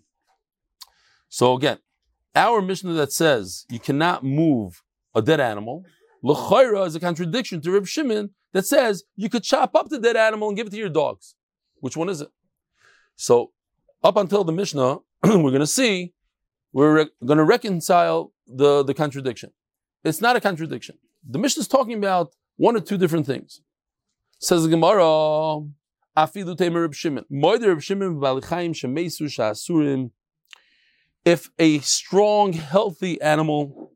so 1.29 1.53
again, 1.53 1.79
our 2.35 2.61
Mishnah 2.61 2.93
that 2.93 3.11
says 3.11 3.65
you 3.69 3.79
cannot 3.79 4.23
move 4.23 4.83
a 5.15 5.21
dead 5.21 5.39
animal, 5.39 5.85
l'chayra 6.21 6.85
is 6.85 6.95
a 6.95 6.99
contradiction 6.99 7.61
to 7.61 7.71
Reb 7.71 7.87
Shimon 7.87 8.31
that 8.53 8.65
says 8.65 9.03
you 9.15 9.29
could 9.29 9.43
chop 9.43 9.75
up 9.75 9.89
the 9.89 9.99
dead 9.99 10.15
animal 10.15 10.47
and 10.47 10.57
give 10.57 10.67
it 10.67 10.71
to 10.71 10.77
your 10.77 10.89
dogs. 10.89 11.35
Which 11.79 11.97
one 11.97 12.09
is 12.09 12.21
it? 12.21 12.29
So 13.15 13.51
up 14.03 14.17
until 14.17 14.43
the 14.43 14.51
Mishnah, 14.51 14.97
we're 15.23 15.51
going 15.51 15.59
to 15.59 15.67
see 15.67 16.13
we're 16.71 16.95
re- 16.95 17.09
going 17.25 17.37
to 17.37 17.43
reconcile 17.43 18.31
the, 18.47 18.83
the 18.83 18.93
contradiction. 18.93 19.51
It's 20.03 20.21
not 20.21 20.35
a 20.35 20.41
contradiction. 20.41 20.97
The 21.27 21.39
Mishnah 21.39 21.61
is 21.61 21.67
talking 21.67 21.97
about 21.97 22.33
one 22.57 22.75
or 22.75 22.79
two 22.79 22.97
different 22.97 23.25
things. 23.25 23.61
Says 24.41 24.67
Gemara, 24.67 25.03
Afidu 26.17 26.55
Temer 26.55 26.83
Reb 26.83 26.93
Shimon. 26.93 27.25
Moider 27.29 27.67
Reb 27.67 27.81
Shimon 27.81 28.15
v'alichayim 28.15 28.71
shemesu 28.71 29.23
sha'asurim. 29.29 30.11
If 31.25 31.49
a 31.59 31.79
strong, 31.79 32.53
healthy 32.53 33.21
animal 33.21 33.91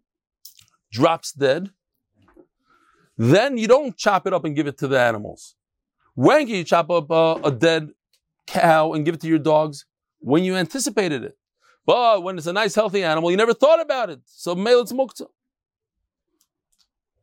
drops 0.92 1.32
dead, 1.32 1.70
then 3.18 3.58
you 3.58 3.70
don't 3.70 3.96
chop 3.96 4.28
it 4.28 4.34
up 4.34 4.44
and 4.44 4.54
give 4.54 4.68
it 4.68 4.78
to 4.80 4.88
the 4.90 5.00
animals. 5.00 5.56
When 6.14 6.46
can 6.46 6.56
you 6.56 6.66
chop 6.66 6.90
up 6.90 7.10
a, 7.10 7.40
a 7.46 7.52
dead 7.52 7.92
cow 8.46 8.92
and 8.92 9.06
give 9.06 9.16
it 9.16 9.22
to 9.22 9.28
your 9.28 9.40
dogs? 9.40 9.86
When 10.20 10.44
you 10.44 10.56
anticipated 10.56 11.24
it. 11.24 11.38
But 11.86 12.22
when 12.22 12.38
it's 12.38 12.48
a 12.48 12.54
nice, 12.54 12.76
healthy 12.76 13.04
animal, 13.04 13.32
you 13.32 13.38
never 13.38 13.54
thought 13.54 13.82
about 13.82 14.10
it. 14.10 14.20
So, 14.26 14.56
male 14.56 14.82
it's 14.82 14.92
muktzah. 14.92 15.28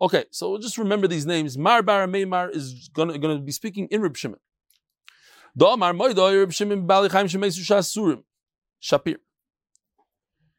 Okay, 0.00 0.24
so 0.32 0.58
just 0.58 0.76
remember 0.76 1.06
these 1.06 1.24
names. 1.24 1.56
Mar 1.56 1.84
bar 1.84 2.04
Ameimar 2.04 2.50
is 2.52 2.90
gonna, 2.92 3.38
be 3.38 3.52
speaking 3.52 3.86
in 3.92 4.00
Reb 4.00 4.16
Shimon. 4.16 4.40
Shapir. 8.82 9.18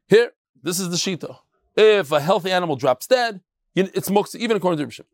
Here, 0.08 0.32
this 0.64 0.80
is 0.80 0.90
the 0.90 0.96
Shita. 0.96 1.38
If 1.76 2.14
a 2.14 2.22
healthy 2.22 2.50
animal 2.50 2.78
drops 2.78 3.08
dead, 3.08 3.42
it's 3.76 4.08
muktzah, 4.08 4.38
even 4.38 4.56
according 4.56 4.78
to 4.78 4.86
Reb 4.86 4.94
Shimon. 4.94 5.10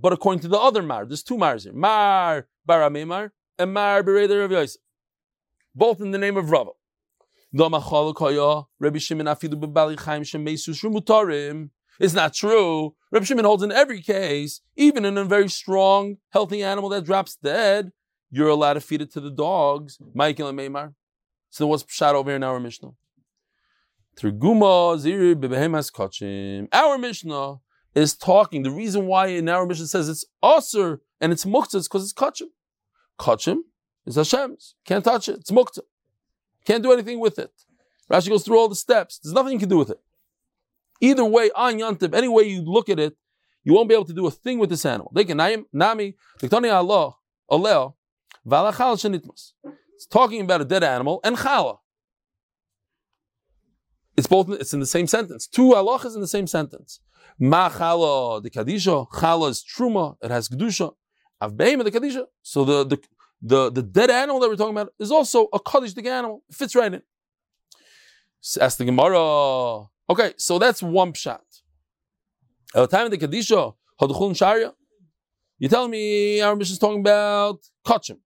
But 0.00 0.12
according 0.12 0.40
to 0.42 0.48
the 0.48 0.58
other 0.58 0.82
Mar, 0.84 1.04
there's 1.04 1.24
two 1.24 1.36
Mars 1.36 1.64
here. 1.64 1.72
Mar 1.72 2.46
bar 2.64 2.82
Ameimar 2.82 3.32
and 3.58 3.74
Mar 3.74 4.04
Bereder 4.04 4.42
Rav 4.42 4.52
Yosef. 4.52 4.80
Both 5.74 6.00
in 6.00 6.12
the 6.12 6.18
name 6.18 6.36
of 6.36 6.52
Rava. 6.52 6.70
It's 12.00 12.14
not 12.14 12.34
true. 12.34 12.94
Rabbi 13.10 13.24
Shimon 13.24 13.44
holds 13.44 13.62
in 13.62 13.72
every 13.72 14.02
case, 14.02 14.60
even 14.76 15.04
in 15.04 15.18
a 15.18 15.24
very 15.24 15.48
strong, 15.48 16.16
healthy 16.30 16.62
animal 16.62 16.90
that 16.90 17.04
drops 17.04 17.36
dead, 17.36 17.90
you're 18.30 18.48
allowed 18.48 18.74
to 18.74 18.80
feed 18.80 19.02
it 19.02 19.12
to 19.12 19.20
the 19.20 19.30
dogs. 19.30 19.98
Michael 20.14 20.48
and 20.48 20.58
Meimar. 20.58 20.94
So 21.50 21.66
what's 21.66 21.84
shot 21.92 22.14
over 22.14 22.30
here 22.30 22.36
in 22.36 22.42
our 22.42 22.60
Mishnah? 22.60 22.90
Triguma 24.16 24.98
ziri 24.98 25.34
bebehemas 25.34 25.90
kachim. 25.90 26.68
Our 26.72 26.98
Mishnah 26.98 27.56
is 27.94 28.14
talking. 28.16 28.62
The 28.62 28.70
reason 28.70 29.06
why 29.06 29.28
in 29.28 29.48
our 29.48 29.64
Mishnah 29.64 29.86
says 29.86 30.08
it's 30.08 30.24
usr 30.44 30.98
and 31.20 31.32
it's 31.32 31.44
muktzah 31.44 31.76
is 31.76 31.88
because 31.88 32.04
it's 32.04 32.12
kachim. 32.12 32.48
Kachim 33.18 33.60
is 34.06 34.16
Hashem's. 34.16 34.74
Can't 34.84 35.04
touch 35.04 35.28
it. 35.28 35.36
It's 35.36 35.50
muktzah. 35.50 35.80
Can't 36.64 36.82
do 36.82 36.92
anything 36.92 37.20
with 37.20 37.38
it. 37.38 37.52
Rashi 38.10 38.28
goes 38.28 38.44
through 38.44 38.58
all 38.58 38.68
the 38.68 38.74
steps. 38.74 39.18
There's 39.18 39.34
nothing 39.34 39.54
you 39.54 39.58
can 39.58 39.68
do 39.68 39.78
with 39.78 39.90
it. 39.90 40.00
Either 41.00 41.24
way, 41.24 41.50
on 41.54 41.74
Yantiv, 41.74 42.14
any 42.14 42.28
way 42.28 42.44
you 42.44 42.62
look 42.62 42.88
at 42.88 42.98
it, 42.98 43.16
you 43.64 43.74
won't 43.74 43.88
be 43.88 43.94
able 43.94 44.04
to 44.06 44.12
do 44.14 44.26
a 44.26 44.30
thing 44.30 44.58
with 44.58 44.70
this 44.70 44.84
animal. 44.86 45.12
They 45.14 45.24
can 45.24 45.36
nami 45.72 46.14
diktani 46.40 46.72
Allah 46.72 47.16
aleo 47.50 47.94
valachal 48.46 48.96
shenitmas. 48.96 49.52
It's 49.94 50.06
talking 50.06 50.40
about 50.40 50.60
a 50.60 50.64
dead 50.64 50.82
animal 50.82 51.20
and 51.22 51.36
chala. 51.36 51.78
It's 54.16 54.26
both. 54.26 54.48
It's 54.50 54.72
in 54.72 54.80
the 54.80 54.86
same 54.86 55.06
sentence. 55.06 55.46
Two 55.46 55.70
halachas 55.72 56.14
in 56.14 56.20
the 56.20 56.28
same 56.28 56.46
sentence. 56.46 57.00
Ma 57.38 57.68
chala 57.68 58.42
the 58.42 58.50
kadisha. 58.50 59.08
Chala 59.10 59.50
is 59.50 59.62
truma. 59.62 60.16
It 60.22 60.30
has 60.30 60.48
kedusha. 60.48 60.94
Av 61.40 61.52
behema 61.52 61.84
the 61.84 61.90
kadisha. 61.90 62.24
So 62.42 62.64
the 62.64 62.84
the 62.84 63.00
the, 63.40 63.70
the 63.70 63.82
dead 63.82 64.10
animal 64.10 64.40
that 64.40 64.48
we're 64.48 64.56
talking 64.56 64.76
about 64.76 64.92
is 64.98 65.10
also 65.10 65.48
a 65.52 65.60
kaddish 65.60 65.96
animal. 65.96 66.42
It 66.48 66.56
fits 66.56 66.74
right 66.74 66.92
in. 66.92 67.02
S- 68.42 68.56
Ask 68.56 68.78
the 68.78 68.84
Gemara. 68.84 69.86
Okay, 70.10 70.34
so 70.36 70.58
that's 70.58 70.82
one 70.82 71.12
pshat. 71.12 71.40
At 72.74 72.80
the 72.80 72.86
time 72.86 73.06
of 73.06 73.10
the 73.10 73.18
kadisha, 73.18 73.74
haduchul 74.00 74.36
sharia. 74.36 74.72
You 75.58 75.68
tell 75.68 75.88
me 75.88 76.40
our 76.40 76.54
mission 76.54 76.74
is 76.74 76.78
talking 76.78 77.00
about 77.00 77.60
kachim. 77.86 78.18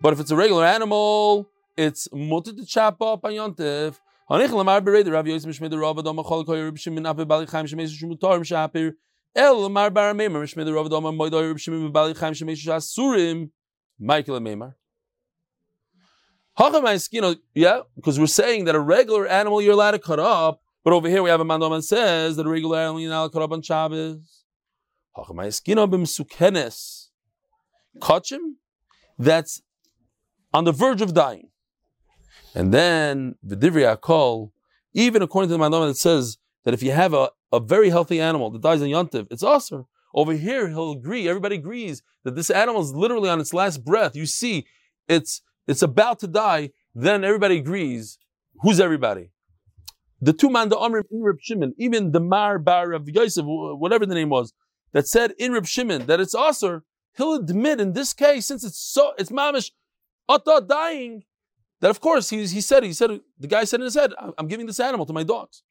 But 0.00 0.12
if 0.12 0.20
it's 0.20 0.30
a 0.30 0.36
regular 0.36 0.64
animal, 0.64 1.48
it's 1.76 2.08
mutter 2.12 2.52
to 2.52 2.66
chop 2.66 3.00
up 3.02 3.24
on 3.24 3.32
yontif. 3.32 3.98
Hanich 4.30 4.50
Michael 13.98 14.36
and 14.36 14.46
Meimar. 14.46 14.74
You 17.12 17.20
know, 17.20 17.34
yeah, 17.54 17.80
because 17.94 18.18
we're 18.18 18.26
saying 18.26 18.64
that 18.64 18.74
a 18.74 18.80
regular 18.80 19.26
animal 19.26 19.60
you're 19.60 19.74
allowed 19.74 19.90
to 19.92 19.98
cut 19.98 20.18
up, 20.18 20.62
but 20.84 20.92
over 20.92 21.08
here 21.08 21.22
we 21.22 21.30
have 21.30 21.40
a 21.40 21.44
mandam 21.44 21.76
that 21.76 21.82
says 21.82 22.36
that 22.36 22.46
a 22.46 22.48
regular 22.48 22.78
animal 22.78 23.00
you're 23.00 23.10
not 23.10 23.18
allowed 23.18 23.28
to 23.28 23.32
cut 23.34 23.42
up 23.42 23.52
on 23.52 23.62
Shabbos. 23.62 24.44
Kachim, 28.00 28.54
that's 29.18 29.62
on 30.52 30.64
the 30.64 30.72
verge 30.72 31.02
of 31.02 31.14
dying. 31.14 31.50
And 32.54 32.72
then 32.72 33.36
the 33.42 33.56
Divri 33.56 33.84
Akol, 33.84 34.50
even 34.94 35.22
according 35.22 35.50
to 35.50 35.56
the 35.56 35.62
Mandama 35.62 35.88
that 35.88 35.96
says 35.96 36.38
that 36.64 36.72
if 36.72 36.82
you 36.82 36.92
have 36.92 37.12
a, 37.12 37.30
a 37.52 37.60
very 37.60 37.90
healthy 37.90 38.20
animal 38.20 38.50
that 38.50 38.62
dies 38.62 38.80
in 38.80 38.90
Yontiv, 38.90 39.26
it's 39.30 39.42
also 39.42 39.88
over 40.16 40.32
here 40.32 40.68
he'll 40.68 40.92
agree, 40.92 41.28
everybody 41.28 41.56
agrees 41.56 42.02
that 42.24 42.34
this 42.34 42.50
animal 42.50 42.80
is 42.80 42.92
literally 42.92 43.28
on 43.28 43.38
its 43.38 43.54
last 43.54 43.84
breath. 43.84 44.16
You 44.16 44.26
see, 44.26 44.66
it's 45.06 45.42
it's 45.68 45.82
about 45.82 46.18
to 46.20 46.26
die, 46.26 46.70
then 46.94 47.22
everybody 47.22 47.58
agrees. 47.58 48.18
Who's 48.62 48.80
everybody? 48.80 49.30
The 50.20 50.32
two 50.32 50.48
man 50.48 50.70
the 50.70 50.78
Amr 50.78 51.04
in 51.10 51.22
Reb 51.22 51.36
Shimon, 51.40 51.74
even 51.78 52.12
the 52.12 52.20
Mar 52.20 52.58
Bar 52.58 52.92
of 52.92 53.08
Yosef, 53.08 53.44
whatever 53.46 54.06
the 54.06 54.14
name 54.14 54.30
was, 54.30 54.54
that 54.92 55.06
said 55.06 55.34
in 55.38 55.52
Reb 55.52 55.66
Shimon 55.66 56.06
that 56.06 56.20
it's 56.20 56.34
Asr, 56.34 56.80
he'll 57.16 57.34
admit 57.34 57.80
in 57.80 57.92
this 57.92 58.14
case, 58.14 58.46
since 58.46 58.64
it's 58.64 58.78
so 58.78 59.12
it's 59.18 59.30
mamish, 59.30 59.72
Atta 60.30 60.64
dying, 60.66 61.24
that 61.80 61.90
of 61.90 62.00
course 62.00 62.30
he, 62.30 62.38
he 62.46 62.62
said, 62.62 62.82
he 62.82 62.94
said, 62.94 63.20
the 63.38 63.46
guy 63.46 63.64
said 63.64 63.80
in 63.80 63.84
his 63.84 63.94
head, 63.94 64.12
I'm 64.38 64.48
giving 64.48 64.66
this 64.66 64.80
animal 64.80 65.04
to 65.04 65.12
my 65.12 65.22
dogs. 65.22 65.62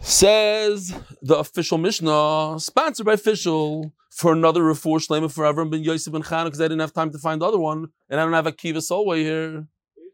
Says 0.00 0.94
the 1.22 1.36
official 1.36 1.78
Mishnah, 1.78 2.56
sponsored 2.58 3.06
by 3.06 3.14
official, 3.14 3.92
for 4.10 4.32
another 4.32 4.62
refor 4.62 4.98
shlema 4.98 5.30
for 5.30 5.44
Avram 5.44 5.70
ben 5.70 5.84
Yosef 5.84 6.12
ben 6.12 6.22
Chana, 6.22 6.44
because 6.44 6.60
I 6.60 6.64
didn't 6.64 6.80
have 6.80 6.92
time 6.92 7.10
to 7.12 7.18
find 7.18 7.40
the 7.40 7.46
other 7.46 7.58
one, 7.58 7.88
and 8.08 8.20
I 8.20 8.24
don't 8.24 8.32
have 8.32 8.46
Akiva 8.46 8.82
Solway 8.82 9.22
here. 9.22 9.66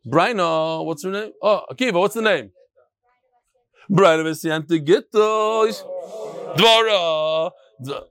Brina, 0.06 0.84
what's 0.84 1.04
her 1.04 1.10
name? 1.10 1.32
Oh, 1.40 1.62
Akiva, 1.72 1.94
what's 1.94 2.14
the 2.14 2.22
name? 2.22 2.50
Brina 3.90 4.24
Vesiante 4.24 4.84
Gittos. 4.84 5.82
Dvora. 6.56 7.50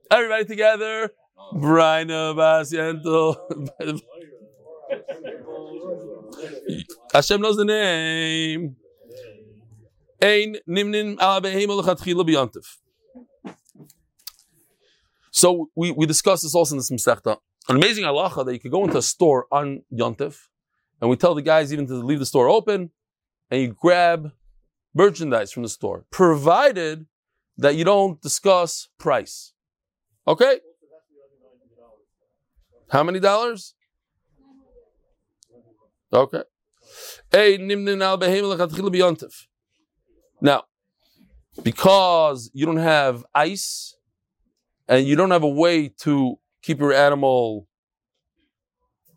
Everybody 0.10 0.46
together. 0.46 1.12
Brina 1.54 2.34
Vesiante. 2.36 4.02
Hashem 7.14 7.42
knows 7.42 7.58
the 7.58 7.66
name. 7.66 8.76
Ein 10.24 10.56
nimnin. 10.68 11.18
So 15.32 15.70
we, 15.76 15.92
we 15.92 16.06
discussed 16.06 16.44
this 16.44 16.56
also 16.56 16.76
in 16.76 16.78
this 16.78 16.90
Masechta. 16.90 17.38
An 17.68 17.76
amazing 17.76 18.06
halacha 18.06 18.46
that 18.46 18.54
you 18.54 18.60
could 18.60 18.72
go 18.72 18.86
into 18.86 18.98
a 18.98 19.02
store 19.02 19.48
on 19.52 19.84
Yontif, 19.92 20.48
and 21.02 21.10
we 21.10 21.18
tell 21.18 21.36
the 21.36 21.42
guys 21.42 21.74
even 21.74 21.88
to 21.88 21.96
leave 21.96 22.20
the 22.20 22.26
store 22.26 22.48
open, 22.48 22.92
and 23.52 23.62
you 23.62 23.76
grab 23.80 24.32
merchandise 24.94 25.52
from 25.52 25.64
the 25.64 25.70
store, 25.70 26.06
provided 26.10 27.06
that 27.58 27.76
you 27.76 27.84
don't 27.84 28.22
discuss 28.22 28.90
price. 28.98 29.54
Okay? 30.28 30.60
How 32.90 33.04
many 33.04 33.20
dollars? 33.20 33.76
Okay. 36.12 36.44
Hey, 37.32 37.58
nimnin 37.58 38.02
al 38.02 38.20
behem 38.20 38.44
lechatchila 38.44 38.94
biyontif. 38.94 39.48
Now, 40.44 40.66
because 41.64 42.52
you 42.54 42.66
don't 42.66 42.78
have 42.78 43.26
ice 43.34 43.96
and 44.90 45.08
you 45.08 45.16
don't 45.16 45.32
have 45.32 45.44
a 45.44 45.50
way 45.50 45.88
to 46.02 46.38
keep 46.62 46.80
your 46.80 46.94
animal 46.94 47.70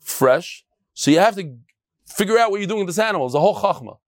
fresh, 0.00 0.64
so 0.94 1.10
you 1.10 1.18
have 1.18 1.34
to 1.34 1.58
figure 2.06 2.38
out 2.38 2.52
what 2.52 2.60
you're 2.60 2.68
doing 2.68 2.86
with 2.86 2.94
this 2.94 3.00
animal. 3.00 3.26
It's 3.26 3.34
a 3.34 3.40
whole 3.40 3.56
chachma. 3.56 3.98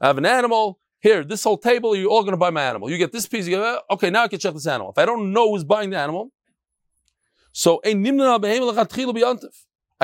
I 0.00 0.06
have 0.06 0.18
an 0.18 0.24
animal. 0.24 0.78
Here, 1.00 1.24
this 1.24 1.42
whole 1.42 1.58
table, 1.58 1.96
you're 1.96 2.10
all 2.10 2.22
going 2.22 2.32
to 2.32 2.38
buy 2.38 2.50
my 2.50 2.62
animal. 2.62 2.88
You 2.90 2.96
get 2.96 3.10
this 3.12 3.26
piece, 3.26 3.46
you 3.46 3.56
get. 3.56 3.82
Okay, 3.90 4.10
now 4.10 4.22
I 4.22 4.28
can 4.28 4.38
check 4.38 4.54
this 4.54 4.66
animal. 4.66 4.92
If 4.92 4.98
I 4.98 5.04
don't 5.04 5.32
know 5.32 5.50
who's 5.50 5.64
buying 5.64 5.90
the 5.90 5.98
animal, 5.98 6.32
so 7.52 7.80
I 7.84 7.92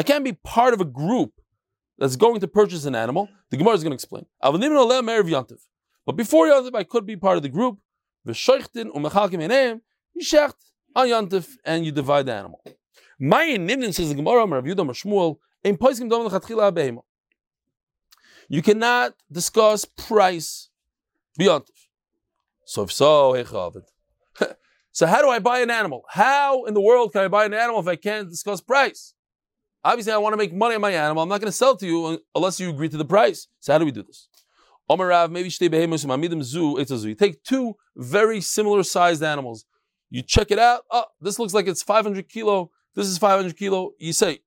can't 0.02 0.24
be 0.24 0.32
part 0.32 0.74
of 0.74 0.80
a 0.80 0.84
group 0.84 1.32
that's 1.98 2.16
going 2.16 2.40
to 2.40 2.48
purchase 2.48 2.84
an 2.84 2.96
animal. 2.96 3.28
The 3.50 3.56
Gemara 3.56 3.74
is 3.74 3.84
going 3.84 3.92
to 3.92 3.94
explain. 3.94 4.26
But 6.06 6.16
before 6.16 6.46
Yontif, 6.46 6.74
I 6.74 6.84
could 6.84 7.06
be 7.06 7.16
part 7.16 7.36
of 7.36 7.42
the 7.42 7.48
group. 7.48 7.78
V'shoichtin 8.26 8.92
u'mechalkim 8.94 9.80
you 10.14 10.22
shecht 10.22 10.54
on 10.94 11.08
Yontif, 11.08 11.56
and 11.64 11.84
you 11.84 11.92
divide 11.92 12.26
the 12.26 12.34
animal. 12.34 12.62
My 13.18 13.56
nimnin 13.56 13.92
says 13.92 14.08
the 14.08 14.14
Gemara, 14.14 14.46
Rav 14.46 14.64
Shmuel, 14.64 15.38
poiskim 15.64 16.10
behema. 16.10 17.02
You 18.48 18.62
cannot 18.62 19.14
discuss 19.30 19.84
price 19.84 20.68
beyond. 21.36 21.64
So 22.66 22.82
if 22.82 22.92
so, 22.92 23.32
hechavet. 23.32 23.86
So 24.92 25.08
how 25.08 25.22
do 25.22 25.28
I 25.28 25.40
buy 25.40 25.58
an 25.58 25.70
animal? 25.70 26.04
How 26.08 26.66
in 26.66 26.74
the 26.74 26.80
world 26.80 27.12
can 27.12 27.22
I 27.22 27.26
buy 27.26 27.46
an 27.46 27.52
animal 27.52 27.80
if 27.80 27.88
I 27.88 27.96
can't 27.96 28.30
discuss 28.30 28.60
price? 28.60 29.12
Obviously, 29.82 30.12
I 30.12 30.18
want 30.18 30.34
to 30.34 30.36
make 30.36 30.54
money 30.54 30.76
on 30.76 30.80
my 30.80 30.92
animal. 30.92 31.24
I'm 31.24 31.28
not 31.28 31.40
going 31.40 31.50
to 31.50 31.56
sell 31.56 31.76
to 31.76 31.84
you 31.84 32.20
unless 32.32 32.60
you 32.60 32.70
agree 32.70 32.88
to 32.88 32.96
the 32.96 33.04
price. 33.04 33.48
So 33.58 33.72
how 33.72 33.78
do 33.78 33.86
we 33.86 33.90
do 33.90 34.04
this? 34.04 34.28
Omer 34.88 35.08
Rav, 35.08 35.30
maybe 35.30 35.48
shtei 35.48 35.68
behemosim 35.68 36.10
amidim 36.10 36.42
zu 36.42 36.76
etzazu. 36.76 37.08
You 37.08 37.14
take 37.14 37.42
two 37.42 37.74
very 37.96 38.40
similar 38.40 38.82
sized 38.82 39.22
animals. 39.22 39.64
You 40.10 40.22
check 40.22 40.50
it 40.50 40.58
out. 40.58 40.82
Oh, 40.90 41.04
this 41.20 41.38
looks 41.38 41.54
like 41.54 41.66
it's 41.66 41.82
500 41.82 42.28
kilo. 42.28 42.70
This 42.94 43.06
is 43.06 43.18
500 43.18 43.56
kilo. 43.56 43.92
You 43.98 44.12
say, 44.12 44.40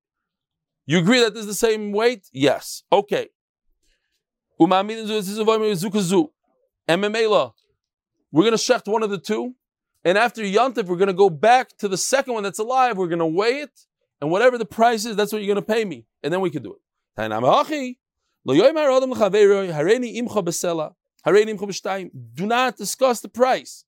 you 0.85 0.99
agree 0.99 1.19
that 1.19 1.33
this 1.33 1.41
is 1.41 1.47
the 1.47 1.53
same 1.53 1.91
weight? 1.91 2.27
Yes. 2.31 2.83
Okay. 2.91 3.29
Umamidim 4.59 5.07
zu 5.07 5.13
etzazu 5.13 5.75
zukazu. 5.75 6.29
MMA 6.87 7.51
We're 8.31 8.43
going 8.43 8.51
to 8.51 8.57
shecht 8.57 8.87
one 8.87 9.03
of 9.03 9.09
the 9.09 9.17
two. 9.17 9.55
And 10.05 10.17
after 10.17 10.41
Yontif, 10.41 10.85
we're 10.85 10.95
going 10.97 11.07
to 11.07 11.13
go 11.13 11.29
back 11.29 11.75
to 11.79 11.87
the 11.87 11.97
second 11.97 12.33
one 12.33 12.43
that's 12.43 12.59
alive. 12.59 12.97
We're 12.97 13.07
going 13.07 13.19
to 13.19 13.25
weigh 13.25 13.59
it. 13.59 13.71
And 14.21 14.31
whatever 14.31 14.57
the 14.57 14.65
price 14.65 15.05
is, 15.05 15.15
that's 15.15 15.33
what 15.33 15.41
you're 15.41 15.53
going 15.53 15.65
to 15.65 15.73
pay 15.73 15.83
me. 15.83 16.05
And 16.23 16.31
then 16.31 16.41
we 16.41 16.49
can 16.49 16.63
do 16.63 16.75
it. 16.75 17.97
Do 18.47 18.55
not 22.45 22.77
discuss 22.77 23.19
the 23.19 23.27
price. 23.27 23.83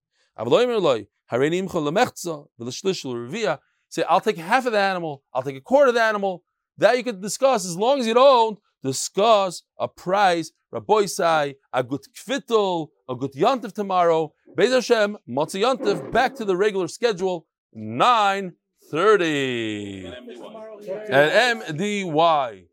Say, 3.92 4.04
I'll 4.04 4.20
take 4.20 4.38
half 4.38 4.66
of 4.66 4.74
the 4.74 4.80
animal, 4.80 5.24
I'll 5.34 5.44
take 5.44 5.56
a 5.56 5.62
quarter 5.62 5.88
of 5.88 5.94
the 5.94 6.02
animal. 6.02 6.44
That 6.78 6.98
you 6.98 7.06
can 7.06 7.22
discuss 7.22 7.64
as 7.66 7.78
long 7.78 8.02
as 8.02 8.08
you 8.08 8.14
don't 8.14 8.60
discuss 8.84 9.64
a 9.78 9.88
price, 9.88 10.52
Rabboisai, 10.74 11.56
a 11.72 11.84
good 11.84 12.02
kvitel, 12.14 12.90
a 13.08 13.16
good 13.16 13.32
yontif 13.34 13.72
tomorrow. 13.72 14.34
Beis 14.58 14.74
Hashem, 14.74 15.18
Motzi 15.28 15.62
yontif, 15.62 16.12
back 16.12 16.36
to 16.36 16.44
the 16.44 16.58
regular 16.58 16.90
schedule, 16.90 17.48
9.30 17.78 20.14
at 21.10 21.58
MDY. 21.58 22.69